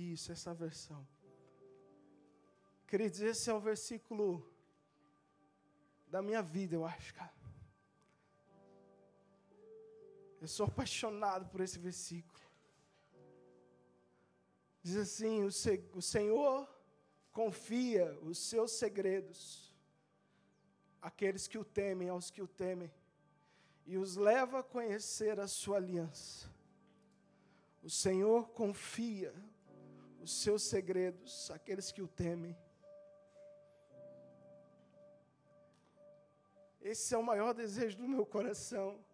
Isso, 0.00 0.32
essa 0.32 0.54
versão. 0.54 1.06
Queridos, 2.86 3.20
esse 3.20 3.50
é 3.50 3.54
o 3.54 3.60
versículo 3.60 4.50
da 6.08 6.22
minha 6.22 6.42
vida, 6.42 6.74
eu 6.74 6.86
acho, 6.86 7.14
cara. 7.14 7.34
Eu 10.40 10.48
sou 10.48 10.64
apaixonado 10.66 11.50
por 11.50 11.60
esse 11.60 11.78
versículo. 11.78 12.40
Diz 14.82 14.96
assim: 14.96 15.44
o, 15.44 15.52
se, 15.52 15.84
o 15.92 16.00
Senhor 16.00 16.66
confia 17.30 18.18
os 18.22 18.38
seus 18.38 18.72
segredos 18.72 19.76
àqueles 21.02 21.46
que 21.46 21.58
o 21.58 21.64
temem, 21.64 22.08
aos 22.08 22.30
que 22.30 22.40
o 22.40 22.48
temem, 22.48 22.90
e 23.86 23.98
os 23.98 24.16
leva 24.16 24.60
a 24.60 24.62
conhecer 24.62 25.38
a 25.38 25.46
sua 25.46 25.76
aliança. 25.76 26.48
O 27.82 27.90
Senhor 27.90 28.48
confia 28.48 29.34
os 30.20 30.42
seus 30.42 30.62
segredos 30.62 31.50
àqueles 31.50 31.90
que 31.90 32.02
o 32.02 32.08
temem 32.08 32.56
Esse 36.80 37.14
é 37.14 37.18
o 37.18 37.22
maior 37.22 37.52
desejo 37.52 37.98
do 37.98 38.08
meu 38.08 38.24
coração. 38.24 39.04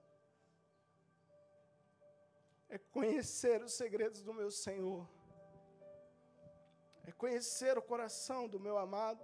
É 2.69 2.79
conhecer 2.79 3.63
os 3.63 3.73
segredos 3.73 4.23
do 4.23 4.33
meu 4.33 4.51
Senhor. 4.51 5.09
É 7.05 7.11
conhecer 7.11 7.77
o 7.77 7.83
coração 7.83 8.49
do 8.49 8.61
meu 8.61 8.79
amado. 8.79 9.23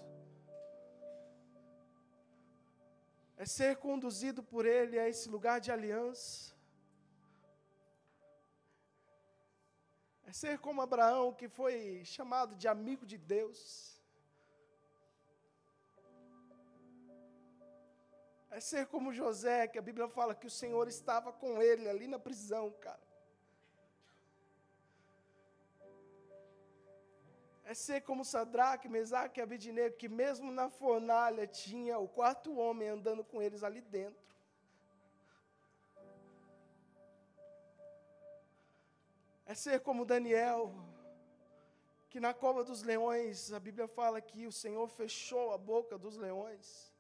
É 3.36 3.46
ser 3.46 3.76
conduzido 3.76 4.42
por 4.42 4.66
Ele 4.66 4.98
a 4.98 5.08
esse 5.08 5.28
lugar 5.28 5.60
de 5.60 5.70
aliança. 5.70 6.51
É 10.32 10.34
ser 10.34 10.58
como 10.58 10.80
Abraão, 10.80 11.30
que 11.30 11.46
foi 11.46 12.02
chamado 12.06 12.56
de 12.56 12.66
amigo 12.66 13.04
de 13.04 13.18
Deus. 13.18 13.60
É 18.50 18.58
ser 18.58 18.86
como 18.86 19.12
José, 19.12 19.68
que 19.68 19.78
a 19.78 19.82
Bíblia 19.82 20.08
fala 20.08 20.34
que 20.34 20.46
o 20.46 20.54
Senhor 20.60 20.88
estava 20.88 21.30
com 21.34 21.60
ele 21.60 21.86
ali 21.86 22.06
na 22.06 22.18
prisão, 22.18 22.70
cara. 22.80 23.06
É 27.62 27.74
ser 27.74 28.00
como 28.00 28.24
Sadraque, 28.24 28.88
Mesaque 28.88 29.38
e 29.38 29.42
Abednego, 29.42 29.98
que 29.98 30.08
mesmo 30.08 30.50
na 30.50 30.70
fornalha 30.70 31.46
tinha 31.46 31.98
o 31.98 32.08
quarto 32.08 32.56
homem 32.56 32.88
andando 32.88 33.22
com 33.22 33.42
eles 33.42 33.62
ali 33.62 33.82
dentro. 33.82 34.31
É 39.52 39.54
ser 39.54 39.80
como 39.80 40.06
Daniel, 40.06 40.74
que 42.08 42.18
na 42.18 42.32
cova 42.32 42.64
dos 42.64 42.82
leões, 42.82 43.52
a 43.52 43.60
Bíblia 43.60 43.86
fala 43.86 44.18
que 44.18 44.46
o 44.46 44.52
Senhor 44.62 44.88
fechou 44.88 45.52
a 45.52 45.58
boca 45.58 45.98
dos 45.98 46.16
leões. 46.16 46.90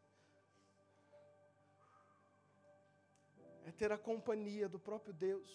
é 3.66 3.70
ter 3.70 3.90
a 3.90 3.96
companhia 3.96 4.68
do 4.68 4.78
próprio 4.78 5.14
Deus, 5.14 5.50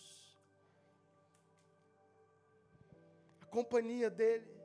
a 3.41 3.45
companhia 3.45 4.10
dEle. 4.10 4.58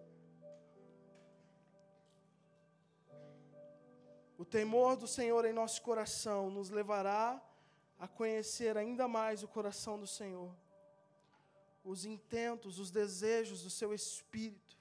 O 4.39 4.45
temor 4.45 4.97
do 4.97 5.07
Senhor 5.07 5.45
em 5.45 5.53
nosso 5.53 5.83
coração 5.83 6.51
nos 6.51 6.71
levará 6.71 7.41
a 7.99 8.09
conhecer 8.09 8.79
ainda 8.79 9.07
mais 9.07 9.43
o 9.43 9.49
coração 9.49 9.99
do 9.99 10.07
Senhor, 10.07 10.53
os 11.85 12.05
intentos, 12.05 12.79
os 12.79 12.91
desejos 12.91 13.63
do 13.63 13.71
seu 13.71 13.93
espírito, 13.93 14.77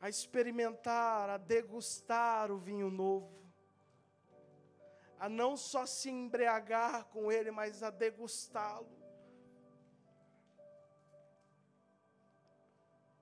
a 0.00 0.08
experimentar, 0.08 1.30
a 1.30 1.36
degustar 1.36 2.50
o 2.50 2.58
vinho 2.58 2.90
novo 2.90 3.44
a 5.18 5.28
não 5.28 5.56
só 5.56 5.86
se 5.86 6.10
embriagar 6.10 7.04
com 7.06 7.30
ele, 7.30 7.50
mas 7.50 7.82
a 7.82 7.90
degustá-lo. 7.90 8.88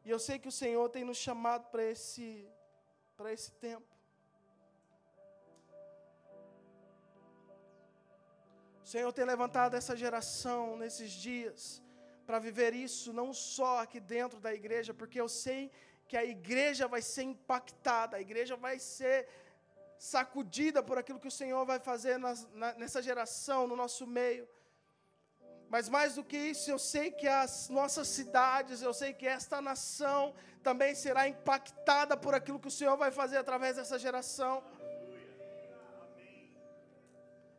E 0.04 0.10
eu 0.10 0.18
sei 0.18 0.38
que 0.38 0.48
o 0.48 0.52
Senhor 0.52 0.88
tem 0.88 1.04
nos 1.04 1.16
chamado 1.16 1.70
para 1.70 1.84
esse, 1.84 2.48
para 3.16 3.32
esse 3.32 3.52
tempo. 3.52 3.86
O 8.82 8.86
Senhor 8.86 9.12
tem 9.12 9.24
levantado 9.24 9.74
essa 9.74 9.96
geração 9.96 10.76
nesses 10.76 11.10
dias 11.12 11.81
para 12.32 12.38
viver 12.38 12.72
isso 12.72 13.12
não 13.12 13.30
só 13.34 13.80
aqui 13.80 14.00
dentro 14.00 14.40
da 14.40 14.54
igreja, 14.54 14.94
porque 14.94 15.20
eu 15.20 15.28
sei 15.28 15.70
que 16.08 16.16
a 16.16 16.24
igreja 16.24 16.88
vai 16.88 17.02
ser 17.02 17.24
impactada, 17.24 18.16
a 18.16 18.22
igreja 18.22 18.56
vai 18.56 18.78
ser 18.78 19.28
sacudida 19.98 20.82
por 20.82 20.96
aquilo 20.96 21.20
que 21.20 21.28
o 21.28 21.38
Senhor 21.40 21.62
vai 21.66 21.78
fazer 21.78 22.16
nas, 22.18 22.48
na, 22.54 22.72
nessa 22.72 23.02
geração, 23.02 23.66
no 23.66 23.76
nosso 23.76 24.06
meio. 24.06 24.48
Mas 25.68 25.90
mais 25.90 26.14
do 26.14 26.24
que 26.24 26.38
isso, 26.38 26.70
eu 26.70 26.78
sei 26.78 27.10
que 27.10 27.28
as 27.28 27.68
nossas 27.68 28.08
cidades, 28.08 28.80
eu 28.80 28.94
sei 28.94 29.12
que 29.12 29.26
esta 29.26 29.60
nação 29.60 30.34
também 30.62 30.94
será 30.94 31.28
impactada 31.28 32.16
por 32.16 32.34
aquilo 32.34 32.58
que 32.58 32.68
o 32.68 32.78
Senhor 32.78 32.96
vai 32.96 33.10
fazer 33.10 33.36
através 33.36 33.76
dessa 33.76 33.98
geração. 33.98 34.64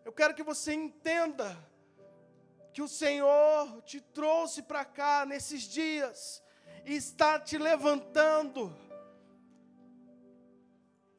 Eu 0.04 0.12
quero 0.12 0.34
que 0.34 0.42
você 0.42 0.74
entenda 0.74 1.56
que 2.74 2.82
o 2.82 2.88
Senhor 2.88 3.84
te 3.84 4.02
trouxe 4.02 4.64
para 4.64 4.84
cá 4.84 5.26
nesses 5.26 5.62
dias 5.62 6.42
e 6.84 6.96
está 6.96 7.40
te 7.40 7.56
levantando, 7.58 8.76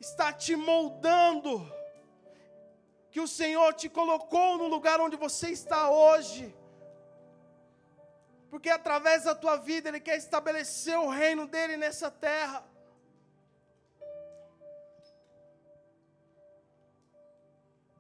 está 0.01 0.33
te 0.33 0.57
moldando, 0.57 1.65
que 3.09 3.21
o 3.21 3.29
Senhor 3.29 3.73
te 3.75 3.89
colocou 3.89 4.59
no 4.59 4.67
lugar 4.67 5.01
onde 5.01 5.17
você 5.17 5.51
está 5.51 5.89
hoje, 5.89 6.53
porque 8.51 8.69
através 8.69 9.23
da 9.23 9.35
tua 9.35 9.57
vida 9.57 9.89
Ele 9.89 10.01
quer 10.01 10.17
estabelecer 10.17 10.99
o 10.99 11.09
reino 11.09 11.47
dele 11.47 11.77
nessa 11.77 12.11
terra. 12.11 12.67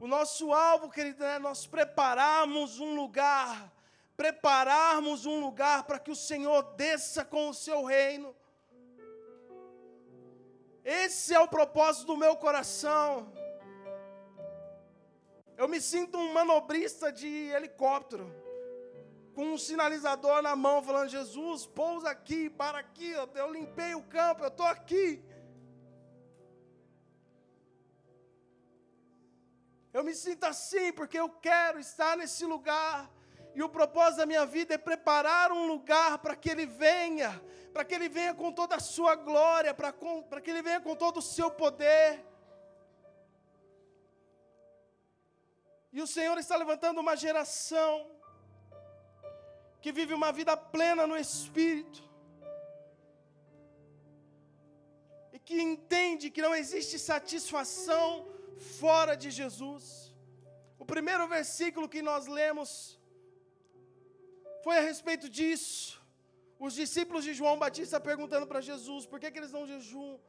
O 0.05 0.07
nosso 0.07 0.53
alvo, 0.53 0.91
querido, 0.91 1.25
é 1.25 1.39
nós 1.39 1.67
prepararmos 1.67 2.79
um 2.79 2.95
lugar, 2.95 3.73
prepararmos 4.15 5.25
um 5.25 5.41
lugar 5.41 5.85
para 5.85 5.99
que 5.99 6.11
o 6.11 6.15
Senhor 6.15 6.63
desça 6.75 7.25
com 7.25 7.49
o 7.49 7.55
seu 7.55 7.83
reino. 7.85 8.37
Esse 10.85 11.33
é 11.33 11.41
o 11.41 11.49
propósito 11.49 12.09
do 12.09 12.19
meu 12.19 12.37
coração. 12.37 13.33
Eu 15.57 15.67
me 15.67 15.81
sinto 15.81 16.19
um 16.19 16.35
manobrista 16.35 17.11
de 17.11 17.27
helicóptero, 17.27 18.31
com 19.35 19.55
um 19.55 19.57
sinalizador 19.57 20.43
na 20.43 20.55
mão, 20.55 20.83
falando: 20.83 21.09
Jesus, 21.09 21.65
pousa 21.65 22.11
aqui, 22.11 22.51
para 22.51 22.77
aqui. 22.81 23.11
Eu 23.11 23.51
limpei 23.51 23.95
o 23.95 24.03
campo, 24.03 24.45
eu 24.45 24.49
estou 24.49 24.67
aqui. 24.67 25.25
Eu 29.97 30.03
me 30.03 30.13
sinto 30.13 30.45
assim 30.53 30.93
porque 30.93 31.17
eu 31.17 31.29
quero 31.49 31.79
estar 31.79 32.17
nesse 32.17 32.45
lugar. 32.45 33.09
E 33.55 33.63
o 33.63 33.69
propósito 33.69 34.17
da 34.17 34.27
minha 34.27 34.45
vida 34.45 34.75
é 34.75 34.79
preparar 34.91 35.53
um 35.53 35.69
lugar 35.69 36.19
para 36.19 36.35
que 36.35 36.51
Ele 36.51 36.67
venha, 36.67 37.31
para 37.73 37.85
que 37.85 37.95
Ele 37.95 38.09
venha 38.09 38.35
com 38.35 38.51
toda 38.51 38.75
a 38.75 38.81
sua 38.81 39.15
glória, 39.15 39.73
para, 39.73 39.93
que 40.43 40.51
Ele 40.51 40.63
venha 40.63 40.81
com 40.81 40.97
todo 40.97 41.19
o 41.19 41.23
seu 41.23 41.49
poder. 41.49 42.27
E 45.93 46.03
o 46.03 46.09
Senhor 46.09 46.37
está 46.39 46.57
levantando 46.57 47.01
uma 47.01 47.15
geração 47.15 48.11
que 49.81 49.93
vive 49.93 50.13
uma 50.13 50.33
vida 50.33 50.57
plena 50.57 51.07
no 51.07 51.17
Espírito, 51.17 52.03
e 55.33 55.39
que 55.39 55.63
entende 55.63 56.31
que 56.31 56.43
não 56.43 56.53
existe 56.53 56.99
satisfação 56.99 58.34
fora 58.59 59.15
de 59.17 59.31
Jesus. 59.31 60.15
O 60.79 60.85
primeiro 60.85 61.27
versículo 61.29 61.89
que 61.89 62.03
nós 62.03 62.27
lemos 62.27 62.99
foi 64.63 64.77
a 64.79 64.81
respeito 64.81 65.29
disso. 65.29 66.03
Os 66.59 66.75
discípulos 66.75 67.25
de 67.25 67.35
João 67.35 67.59
Batista 67.59 68.01
perguntando 68.01 68.47
para 68.47 68.61
Jesus 68.61 69.07
por 69.07 69.19
que, 69.21 69.31
que 69.31 69.39
eles 69.39 69.53
não 69.53 69.67
jejuam. 69.67 70.21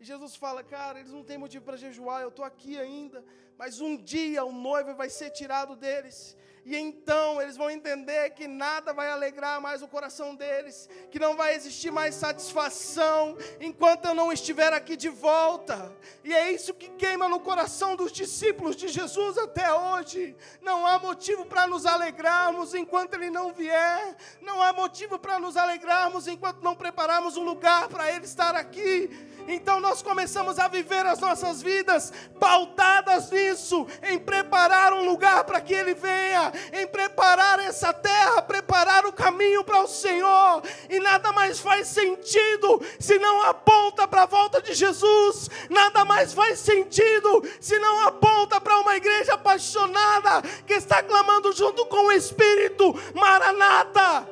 E 0.00 0.04
Jesus 0.04 0.34
fala, 0.34 0.64
cara, 0.64 0.98
eles 0.98 1.12
não 1.12 1.22
têm 1.22 1.38
motivo 1.38 1.64
para 1.64 1.76
jejuar, 1.76 2.22
eu 2.22 2.28
estou 2.28 2.44
aqui 2.44 2.76
ainda, 2.76 3.24
mas 3.56 3.80
um 3.80 3.96
dia 3.96 4.44
o 4.44 4.50
noivo 4.50 4.94
vai 4.94 5.08
ser 5.08 5.30
tirado 5.30 5.76
deles. 5.76 6.36
E 6.64 6.76
então 6.76 7.40
eles 7.40 7.56
vão 7.56 7.70
entender 7.70 8.11
que 8.30 8.46
nada 8.46 8.92
vai 8.92 9.10
alegrar 9.10 9.60
mais 9.60 9.82
o 9.82 9.88
coração 9.88 10.34
deles, 10.34 10.88
que 11.10 11.18
não 11.18 11.36
vai 11.36 11.54
existir 11.54 11.90
mais 11.90 12.14
satisfação 12.14 13.36
enquanto 13.60 14.06
eu 14.06 14.14
não 14.14 14.32
estiver 14.32 14.72
aqui 14.72 14.96
de 14.96 15.08
volta. 15.08 15.92
E 16.24 16.32
é 16.32 16.52
isso 16.52 16.74
que 16.74 16.88
queima 16.90 17.28
no 17.28 17.40
coração 17.40 17.96
dos 17.96 18.12
discípulos 18.12 18.76
de 18.76 18.88
Jesus 18.88 19.38
até 19.38 19.72
hoje. 19.72 20.36
Não 20.60 20.86
há 20.86 20.98
motivo 20.98 21.44
para 21.44 21.66
nos 21.66 21.86
alegrarmos 21.86 22.74
enquanto 22.74 23.14
ele 23.14 23.30
não 23.30 23.52
vier, 23.52 24.16
não 24.40 24.62
há 24.62 24.72
motivo 24.72 25.18
para 25.18 25.38
nos 25.38 25.56
alegrarmos 25.56 26.26
enquanto 26.26 26.62
não 26.62 26.74
prepararmos 26.74 27.36
um 27.36 27.44
lugar 27.44 27.88
para 27.88 28.10
ele 28.12 28.24
estar 28.24 28.54
aqui. 28.54 29.10
Então 29.48 29.80
nós 29.80 30.02
começamos 30.02 30.58
a 30.58 30.68
viver 30.68 31.04
as 31.04 31.18
nossas 31.18 31.62
vidas 31.62 32.12
pautadas 32.38 33.30
nisso, 33.30 33.86
em 34.02 34.18
preparar 34.18 34.92
um 34.92 35.04
lugar 35.04 35.44
para 35.44 35.60
que 35.60 35.74
Ele 35.74 35.94
venha, 35.94 36.52
em 36.72 36.86
preparar 36.86 37.58
essa 37.58 37.92
terra, 37.92 38.11
preparar 38.46 39.06
o 39.06 39.12
caminho 39.12 39.64
para 39.64 39.82
o 39.82 39.86
Senhor, 39.86 40.62
e 40.88 40.98
nada 41.00 41.32
mais 41.32 41.58
faz 41.58 41.88
sentido 41.88 42.80
se 42.98 43.18
não 43.18 43.42
aponta 43.42 44.06
para 44.06 44.22
a 44.22 44.26
volta 44.26 44.60
de 44.60 44.74
Jesus, 44.74 45.48
nada 45.68 46.04
mais 46.04 46.32
faz 46.32 46.58
sentido 46.58 47.42
se 47.60 47.78
não 47.78 48.06
aponta 48.06 48.60
para 48.60 48.78
uma 48.78 48.96
igreja 48.96 49.34
apaixonada 49.34 50.42
que 50.66 50.74
está 50.74 51.02
clamando 51.02 51.52
junto 51.52 51.86
com 51.86 52.06
o 52.06 52.12
Espírito: 52.12 52.94
Maranata, 53.14 54.28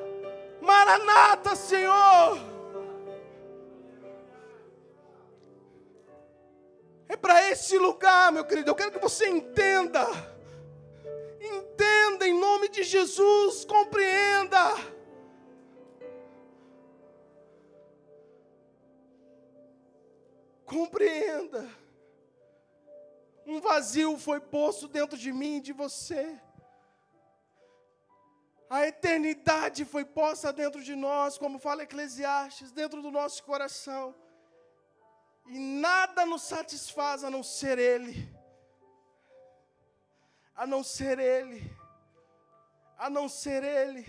Maranata, 0.60 1.54
Senhor. 1.56 2.50
É 7.08 7.16
para 7.16 7.50
esse 7.50 7.76
lugar, 7.76 8.30
meu 8.30 8.44
querido. 8.44 8.70
Eu 8.70 8.74
quero 8.74 8.92
que 8.92 9.00
você 9.00 9.28
entenda. 9.28 10.06
Entenda 11.80 12.28
em 12.28 12.38
nome 12.38 12.68
de 12.68 12.82
Jesus, 12.82 13.64
compreenda. 13.64 14.74
Compreenda. 20.66 21.66
Um 23.46 23.62
vazio 23.62 24.18
foi 24.18 24.40
posto 24.40 24.86
dentro 24.88 25.16
de 25.16 25.32
mim 25.32 25.56
e 25.56 25.60
de 25.62 25.72
você. 25.72 26.38
A 28.68 28.86
eternidade 28.86 29.86
foi 29.86 30.04
posta 30.04 30.52
dentro 30.52 30.82
de 30.84 30.94
nós, 30.94 31.38
como 31.38 31.58
fala 31.58 31.84
Eclesiastes, 31.84 32.72
dentro 32.72 33.00
do 33.00 33.10
nosso 33.10 33.42
coração. 33.42 34.14
E 35.46 35.58
nada 35.58 36.26
nos 36.26 36.42
satisfaz 36.42 37.24
a 37.24 37.30
não 37.30 37.42
ser 37.42 37.78
Ele. 37.78 38.39
A 40.62 40.66
não 40.66 40.84
ser 40.84 41.18
Ele. 41.18 41.62
A 42.98 43.08
não 43.08 43.30
ser 43.30 43.62
Ele. 43.64 44.04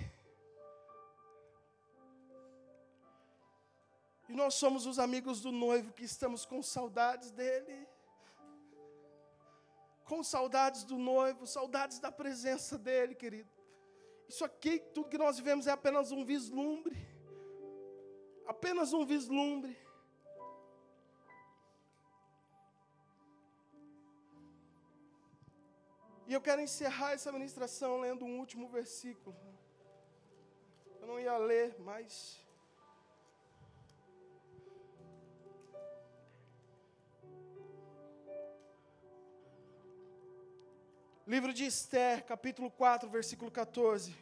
E 4.28 4.34
nós 4.34 4.56
somos 4.56 4.86
os 4.86 5.00
amigos 5.00 5.40
do 5.40 5.50
noivo 5.50 5.94
que 5.94 6.04
estamos 6.04 6.46
com 6.46 6.62
saudades 6.62 7.32
dele. 7.32 7.88
Com 10.04 10.22
saudades 10.22 10.84
do 10.84 10.98
noivo, 10.98 11.48
saudades 11.48 12.00
da 12.00 12.12
presença 12.12 12.78
dele, 12.78 13.16
querido. 13.16 13.50
Isso 14.28 14.44
aqui, 14.44 14.80
tudo 14.94 15.08
que 15.08 15.18
nós 15.18 15.38
vivemos 15.38 15.68
é 15.68 15.72
apenas 15.72 16.12
um 16.12 16.26
vislumbre. 16.26 16.98
Apenas 18.46 18.92
um 18.92 19.06
vislumbre. 19.06 19.78
E 26.32 26.34
eu 26.34 26.40
quero 26.40 26.62
encerrar 26.62 27.12
essa 27.12 27.30
ministração 27.30 28.00
lendo 28.00 28.24
um 28.24 28.40
último 28.40 28.66
versículo. 28.70 29.36
Eu 31.02 31.06
não 31.06 31.20
ia 31.20 31.36
ler, 31.38 31.76
mas. 31.80 32.40
Livro 41.28 41.54
de 41.54 41.66
Esther, 41.66 42.24
capítulo 42.24 42.72
4, 42.72 43.10
versículo 43.10 43.52
14. 43.52 44.16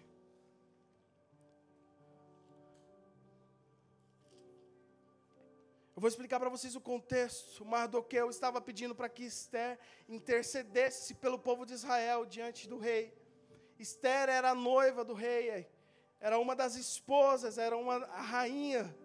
Eu 6.00 6.02
vou 6.02 6.08
explicar 6.08 6.40
para 6.40 6.48
vocês 6.48 6.78
o 6.78 6.80
contexto. 6.80 7.66
Mardoqueu 7.66 8.30
estava 8.30 8.62
pedindo 8.62 8.96
para 8.96 9.10
que 9.10 9.26
Esther 9.26 9.78
intercedesse 10.08 11.14
pelo 11.16 11.38
povo 11.38 11.66
de 11.66 11.74
Israel 11.74 12.26
diante 12.26 12.70
do 12.70 12.78
rei. 12.78 13.14
Esther 13.78 14.30
era 14.30 14.52
a 14.52 14.56
noiva 14.56 15.04
do 15.04 15.14
rei, 15.14 15.68
era 16.22 16.40
uma 16.40 16.56
das 16.56 16.78
esposas, 16.78 17.58
era 17.58 17.76
uma 17.76 17.96
a 18.06 18.22
rainha. 18.22 18.96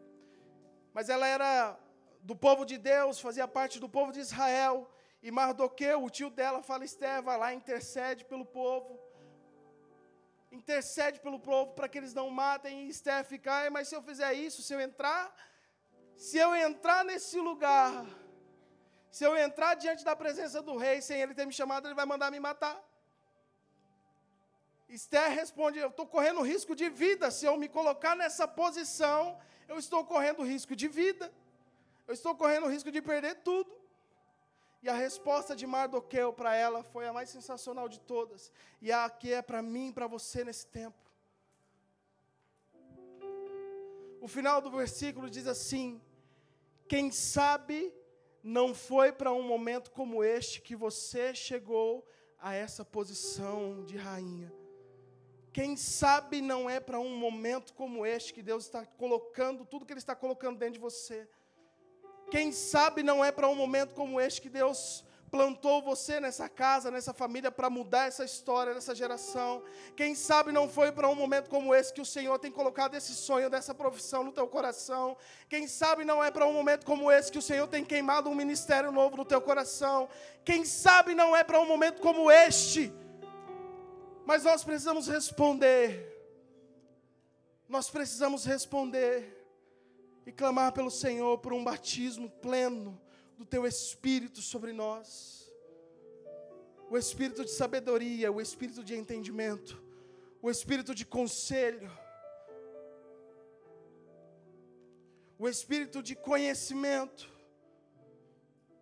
Mas 0.93 1.09
ela 1.09 1.27
era 1.27 1.77
do 2.23 2.37
povo 2.37 2.65
de 2.65 2.79
Deus, 2.79 3.19
fazia 3.19 3.49
parte 3.49 3.81
do 3.81 3.89
povo 3.89 4.13
de 4.13 4.21
Israel. 4.21 4.89
E 5.21 5.33
Mardoqueu, 5.33 6.05
o 6.05 6.09
tio 6.09 6.31
dela, 6.31 6.63
fala: 6.63 6.85
Esther, 6.85 7.21
vai 7.21 7.37
lá, 7.37 7.53
intercede 7.53 8.25
pelo 8.25 8.47
povo. 8.47 9.01
Intercede 10.53 11.19
pelo 11.19 11.41
povo 11.41 11.73
para 11.73 11.89
que 11.89 11.99
eles 11.99 12.15
não 12.15 12.31
matem. 12.31 12.85
E 12.85 12.89
Esther 12.89 13.25
fica, 13.25 13.69
mas 13.69 13.89
se 13.89 13.97
eu 13.97 14.03
fizer 14.11 14.33
isso, 14.35 14.63
se 14.63 14.73
eu 14.73 14.81
entrar 14.81 15.35
se 16.17 16.39
eu 16.39 16.55
entrar 16.55 17.05
nesse 17.05 17.39
lugar, 17.39 18.07
se 19.11 19.25
eu 19.25 19.37
entrar 19.37 19.75
diante 19.75 20.05
da 20.05 20.17
presença 20.17 20.63
do 20.63 20.77
rei 20.77 21.01
sem 21.01 21.21
ele 21.21 21.35
ter 21.35 21.47
me 21.47 21.53
chamado, 21.53 21.87
ele 21.87 21.95
vai 21.95 22.07
mandar 22.07 22.31
me 22.31 22.41
matar. 22.41 22.83
Esther 24.89 25.31
responde: 25.31 25.79
Eu 25.79 25.89
estou 25.89 26.07
correndo 26.07 26.41
risco 26.43 26.75
de 26.75 26.89
vida. 26.89 27.31
Se 27.31 27.47
eu 27.47 27.57
me 27.57 27.69
colocar 27.69 28.15
nessa 28.15 28.47
posição, 28.47 29.39
eu 29.69 29.79
estou 29.79 30.05
correndo 30.05 30.43
risco 30.43 30.77
de 30.77 30.89
vida. 30.89 31.33
Eu 32.07 32.15
estou 32.15 32.35
correndo 32.35 32.69
risco 32.69 32.91
de 32.91 33.01
perder 33.01 33.37
tudo. 33.37 33.73
E 34.83 34.89
a 34.89 34.95
resposta 34.95 35.57
de 35.57 35.67
Mardoqueu 35.67 36.33
para 36.33 36.55
ela 36.55 36.83
foi 36.83 37.07
a 37.09 37.13
mais 37.13 37.31
sensacional 37.31 37.89
de 37.89 37.99
todas. 38.01 38.53
E 38.83 38.93
a 38.93 39.09
que 39.09 39.33
é 39.33 39.41
para 39.41 39.63
mim 39.63 39.89
e 39.89 39.93
para 39.93 40.07
você 40.07 40.45
nesse 40.45 40.67
tempo. 40.67 41.04
O 44.25 44.27
final 44.27 44.63
do 44.63 44.71
versículo 44.71 45.29
diz 45.29 45.47
assim: 45.47 46.01
Quem 46.89 47.11
sabe 47.11 47.95
não 48.43 48.75
foi 48.75 49.13
para 49.13 49.31
um 49.35 49.43
momento 49.43 49.91
como 49.91 50.25
este 50.25 50.63
que 50.63 50.75
você 50.75 51.35
chegou 51.35 52.09
a 52.39 52.55
essa 52.55 52.83
posição 52.87 53.85
de 53.85 53.99
rainha. 53.99 54.51
Quem 55.53 55.77
sabe 55.77 56.41
não 56.41 56.71
é 56.71 56.81
para 56.81 56.99
um 56.99 57.15
momento 57.15 57.75
como 57.75 58.07
este 58.07 58.33
que 58.33 58.43
Deus 58.43 58.65
está 58.65 58.87
colocando, 58.87 59.67
tudo 59.67 59.85
que 59.85 59.93
Ele 59.93 59.99
está 60.01 60.17
colocando 60.17 60.59
dentro 60.59 60.77
de 60.77 60.81
você. 60.81 61.29
Quem 62.31 62.51
sabe 62.51 63.03
não 63.03 63.23
é 63.23 63.31
para 63.31 63.47
um 63.47 63.55
momento 63.55 63.95
como 63.95 64.19
este 64.19 64.41
que 64.41 64.49
Deus 64.49 65.05
plantou 65.35 65.83
você 65.83 66.21
nessa 66.21 66.49
casa, 66.49 66.93
nessa 66.93 67.13
família, 67.13 67.51
para 67.51 67.69
mudar 67.69 68.07
essa 68.07 68.25
história 68.25 68.73
dessa 68.73 68.95
geração. 68.95 69.65
Quem 69.97 70.15
sabe 70.15 70.53
não 70.53 70.69
foi 70.69 70.93
para 70.93 71.09
um 71.09 71.15
momento 71.17 71.51
como 71.51 71.75
esse 71.75 71.93
que 71.93 72.01
o 72.01 72.05
Senhor 72.05 72.39
tem 72.39 72.53
colocado 72.53 72.95
esse 72.95 73.13
sonho 73.17 73.51
dessa 73.51 73.75
profissão 73.75 74.23
no 74.23 74.31
teu 74.31 74.47
coração. 74.47 75.17
Quem 75.49 75.67
sabe 75.67 76.05
não 76.05 76.23
é 76.23 76.31
para 76.31 76.47
um 76.47 76.53
momento 76.53 76.87
como 76.87 77.11
esse 77.11 77.33
que 77.33 77.39
o 77.39 77.43
Senhor 77.43 77.67
tem 77.67 77.85
queimado 77.85 78.31
um 78.31 78.35
ministério 78.35 78.93
novo 78.93 79.17
no 79.17 79.25
teu 79.25 79.41
coração. 79.41 80.09
Quem 80.45 80.65
sabe 80.65 81.17
não 81.17 81.35
é 81.35 81.43
para 81.43 81.59
um 81.61 81.67
momento 81.67 82.01
como 82.01 82.31
este. 82.31 82.93
Mas 84.25 84.45
nós 84.45 84.63
precisamos 84.63 85.09
responder. 85.09 86.17
Nós 87.69 87.91
precisamos 87.91 88.45
responder 88.45 89.45
e 90.25 90.31
clamar 90.31 90.71
pelo 90.71 90.93
Senhor 90.93 91.39
por 91.39 91.53
um 91.53 91.65
batismo 91.65 92.31
pleno 92.31 93.04
do 93.45 93.51
teu 93.55 93.67
espírito 93.67 94.41
sobre 94.41 94.73
nós. 94.73 95.53
O 96.91 96.97
espírito 96.97 97.45
de 97.45 97.51
sabedoria, 97.51 98.33
o 98.33 98.41
espírito 98.41 98.83
de 98.83 98.95
entendimento, 98.95 99.83
o 100.41 100.51
espírito 100.51 100.95
de 100.95 101.05
conselho, 101.05 101.91
o 105.39 105.47
espírito 105.47 106.03
de 106.03 106.15
conhecimento, 106.15 107.31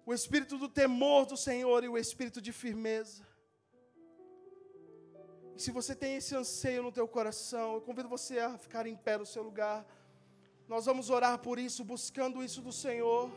o 0.07 0.15
espírito 0.15 0.57
do 0.59 0.69
temor 0.69 1.27
do 1.27 1.37
Senhor 1.37 1.83
e 1.83 1.89
o 1.89 1.99
espírito 1.99 2.41
de 2.41 2.53
firmeza. 2.53 3.27
E 5.57 5.61
se 5.61 5.71
você 5.73 5.95
tem 5.95 6.17
esse 6.17 6.37
anseio 6.37 6.85
no 6.85 6.93
teu 6.93 7.09
coração, 7.09 7.75
eu 7.75 7.81
convido 7.81 8.09
você 8.09 8.39
a 8.39 8.57
ficar 8.57 8.87
em 8.87 8.97
pé 8.97 9.19
no 9.19 9.27
seu 9.27 9.43
lugar. 9.43 9.85
Nós 10.69 10.87
vamos 10.87 11.11
orar 11.11 11.39
por 11.39 11.59
isso, 11.59 11.85
buscando 11.85 12.45
isso 12.45 12.63
do 12.63 12.73
Senhor. 12.73 13.31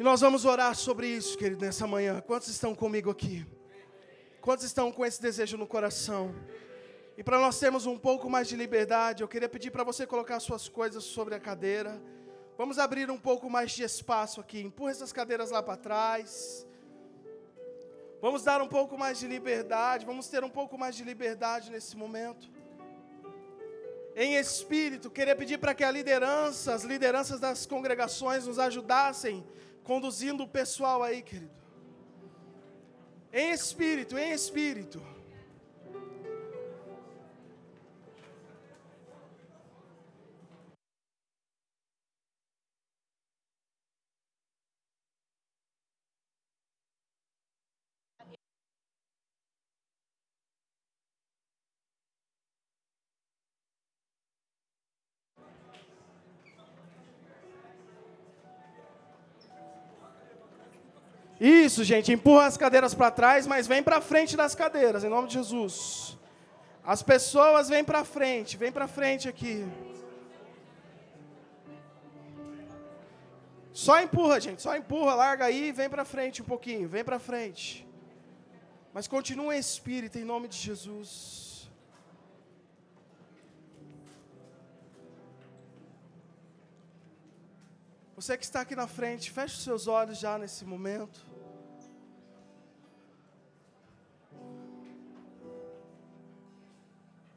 E 0.00 0.02
nós 0.02 0.22
vamos 0.22 0.46
orar 0.46 0.74
sobre 0.74 1.06
isso, 1.08 1.36
querido, 1.36 1.62
nessa 1.62 1.86
manhã. 1.86 2.22
Quantos 2.22 2.48
estão 2.48 2.74
comigo 2.74 3.10
aqui? 3.10 3.46
Quantos 4.40 4.64
estão 4.64 4.90
com 4.90 5.04
esse 5.04 5.20
desejo 5.20 5.58
no 5.58 5.66
coração? 5.66 6.34
E 7.18 7.22
para 7.22 7.38
nós 7.38 7.60
termos 7.60 7.84
um 7.84 7.98
pouco 7.98 8.30
mais 8.30 8.48
de 8.48 8.56
liberdade, 8.56 9.22
eu 9.22 9.28
queria 9.28 9.46
pedir 9.46 9.70
para 9.70 9.84
você 9.84 10.06
colocar 10.06 10.40
suas 10.40 10.70
coisas 10.70 11.04
sobre 11.04 11.34
a 11.34 11.38
cadeira. 11.38 12.00
Vamos 12.56 12.78
abrir 12.78 13.10
um 13.10 13.18
pouco 13.18 13.50
mais 13.50 13.72
de 13.72 13.82
espaço 13.82 14.40
aqui. 14.40 14.62
Empurra 14.62 14.92
essas 14.92 15.12
cadeiras 15.12 15.50
lá 15.50 15.62
para 15.62 15.76
trás. 15.76 16.66
Vamos 18.22 18.42
dar 18.42 18.62
um 18.62 18.68
pouco 18.68 18.96
mais 18.96 19.18
de 19.18 19.26
liberdade. 19.26 20.06
Vamos 20.06 20.28
ter 20.28 20.42
um 20.42 20.48
pouco 20.48 20.78
mais 20.78 20.96
de 20.96 21.04
liberdade 21.04 21.70
nesse 21.70 21.94
momento. 21.94 22.50
Em 24.16 24.36
espírito, 24.36 25.10
queria 25.10 25.36
pedir 25.36 25.58
para 25.58 25.74
que 25.74 25.84
a 25.84 25.90
liderança, 25.90 26.72
as 26.72 26.84
lideranças 26.84 27.38
das 27.38 27.66
congregações 27.66 28.46
nos 28.46 28.58
ajudassem 28.58 29.44
conduzindo 29.84 30.42
o 30.42 30.48
pessoal 30.48 31.02
aí, 31.02 31.22
querido. 31.22 31.50
Em 33.32 33.52
espírito, 33.52 34.18
em 34.18 34.32
espírito. 34.32 35.00
Isso, 61.40 61.82
gente, 61.82 62.12
empurra 62.12 62.44
as 62.44 62.58
cadeiras 62.58 62.92
para 62.92 63.10
trás, 63.10 63.46
mas 63.46 63.66
vem 63.66 63.82
para 63.82 63.98
frente 64.02 64.36
das 64.36 64.54
cadeiras, 64.54 65.02
em 65.02 65.08
nome 65.08 65.26
de 65.26 65.34
Jesus. 65.34 66.18
As 66.84 67.02
pessoas 67.02 67.70
vêm 67.70 67.82
para 67.82 68.04
frente, 68.04 68.58
vem 68.58 68.70
para 68.70 68.86
frente 68.86 69.26
aqui. 69.26 69.66
Só 73.72 73.98
empurra, 74.02 74.38
gente, 74.38 74.60
só 74.60 74.76
empurra, 74.76 75.14
larga 75.14 75.46
aí, 75.46 75.72
vem 75.72 75.88
para 75.88 76.04
frente 76.04 76.42
um 76.42 76.44
pouquinho, 76.44 76.86
vem 76.86 77.02
para 77.02 77.18
frente. 77.18 77.88
Mas 78.92 79.08
continua 79.08 79.56
espírito 79.56 80.18
em 80.18 80.24
nome 80.24 80.46
de 80.46 80.58
Jesus. 80.58 81.70
Você 88.14 88.36
que 88.36 88.44
está 88.44 88.60
aqui 88.60 88.76
na 88.76 88.86
frente, 88.86 89.30
feche 89.30 89.54
os 89.54 89.64
seus 89.64 89.86
olhos 89.86 90.18
já 90.18 90.36
nesse 90.36 90.66
momento. 90.66 91.29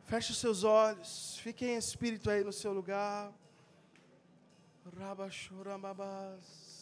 Feche 0.06 0.32
os 0.32 0.38
seus 0.38 0.64
olhos, 0.64 1.38
fique 1.42 1.66
em 1.66 1.76
espírito 1.76 2.30
aí 2.30 2.44
no 2.44 2.52
seu 2.52 2.74
lugar. 2.74 3.32
Rabachorambabás. 5.00 6.74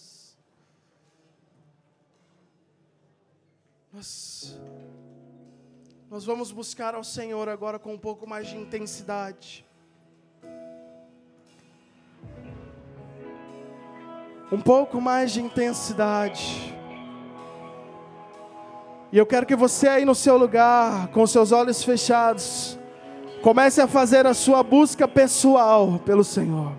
Nós, 3.93 4.59
nós 6.09 6.25
vamos 6.25 6.51
buscar 6.51 6.95
ao 6.95 7.03
Senhor 7.03 7.47
agora 7.47 7.77
com 7.77 7.93
um 7.93 7.97
pouco 7.97 8.25
mais 8.25 8.47
de 8.47 8.57
intensidade. 8.57 9.65
Um 14.51 14.59
pouco 14.59 14.99
mais 14.99 15.31
de 15.31 15.41
intensidade. 15.41 16.73
E 19.11 19.17
eu 19.17 19.25
quero 19.25 19.45
que 19.45 19.55
você 19.55 19.87
aí 19.87 20.05
no 20.05 20.15
seu 20.15 20.37
lugar, 20.37 21.09
com 21.09 21.27
seus 21.27 21.51
olhos 21.51 21.83
fechados, 21.83 22.79
Comece 23.41 23.81
a 23.81 23.87
fazer 23.87 24.27
a 24.27 24.33
sua 24.33 24.61
busca 24.61 25.07
pessoal 25.07 25.99
pelo 26.05 26.23
Senhor. 26.23 26.73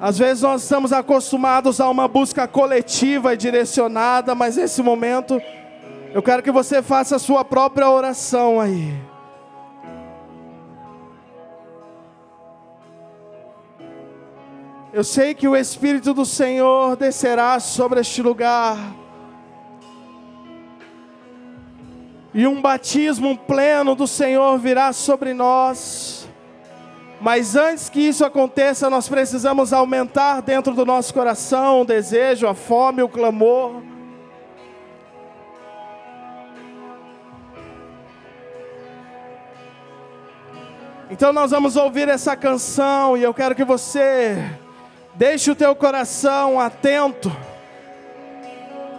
Às 0.00 0.18
vezes 0.18 0.42
nós 0.42 0.62
estamos 0.62 0.92
acostumados 0.92 1.80
a 1.80 1.88
uma 1.88 2.06
busca 2.06 2.46
coletiva 2.46 3.32
e 3.32 3.36
direcionada, 3.36 4.34
mas 4.34 4.56
nesse 4.56 4.82
momento 4.82 5.40
eu 6.12 6.22
quero 6.22 6.42
que 6.42 6.50
você 6.50 6.82
faça 6.82 7.16
a 7.16 7.18
sua 7.18 7.44
própria 7.44 7.88
oração 7.90 8.60
aí. 8.60 8.94
Eu 14.92 15.02
sei 15.02 15.34
que 15.34 15.48
o 15.48 15.56
Espírito 15.56 16.14
do 16.14 16.24
Senhor 16.24 16.94
descerá 16.94 17.58
sobre 17.58 17.98
este 17.98 18.22
lugar. 18.22 19.03
E 22.34 22.48
um 22.48 22.60
batismo 22.60 23.38
pleno 23.38 23.94
do 23.94 24.08
Senhor 24.08 24.58
virá 24.58 24.92
sobre 24.92 25.32
nós. 25.32 26.28
Mas 27.20 27.54
antes 27.54 27.88
que 27.88 28.00
isso 28.00 28.24
aconteça, 28.24 28.90
nós 28.90 29.08
precisamos 29.08 29.72
aumentar 29.72 30.42
dentro 30.42 30.74
do 30.74 30.84
nosso 30.84 31.14
coração 31.14 31.82
o 31.82 31.84
desejo, 31.84 32.48
a 32.48 32.54
fome, 32.54 33.02
o 33.02 33.08
clamor. 33.08 33.80
Então 41.08 41.32
nós 41.32 41.52
vamos 41.52 41.76
ouvir 41.76 42.08
essa 42.08 42.36
canção 42.36 43.16
e 43.16 43.22
eu 43.22 43.32
quero 43.32 43.54
que 43.54 43.64
você 43.64 44.36
deixe 45.14 45.50
o 45.50 45.54
teu 45.54 45.74
coração 45.76 46.58
atento, 46.58 47.30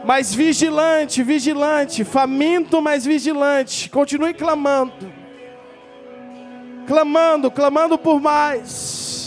mas 0.06 0.34
vigilante, 0.34 1.24
vigilante, 1.24 2.04
faminto, 2.04 2.82
mas 2.82 3.06
vigilante. 3.06 3.90
Continue 3.90 4.34
clamando 4.34 4.94
clamando, 6.86 7.52
clamando 7.52 7.98
por 7.98 8.22
mais. 8.22 9.25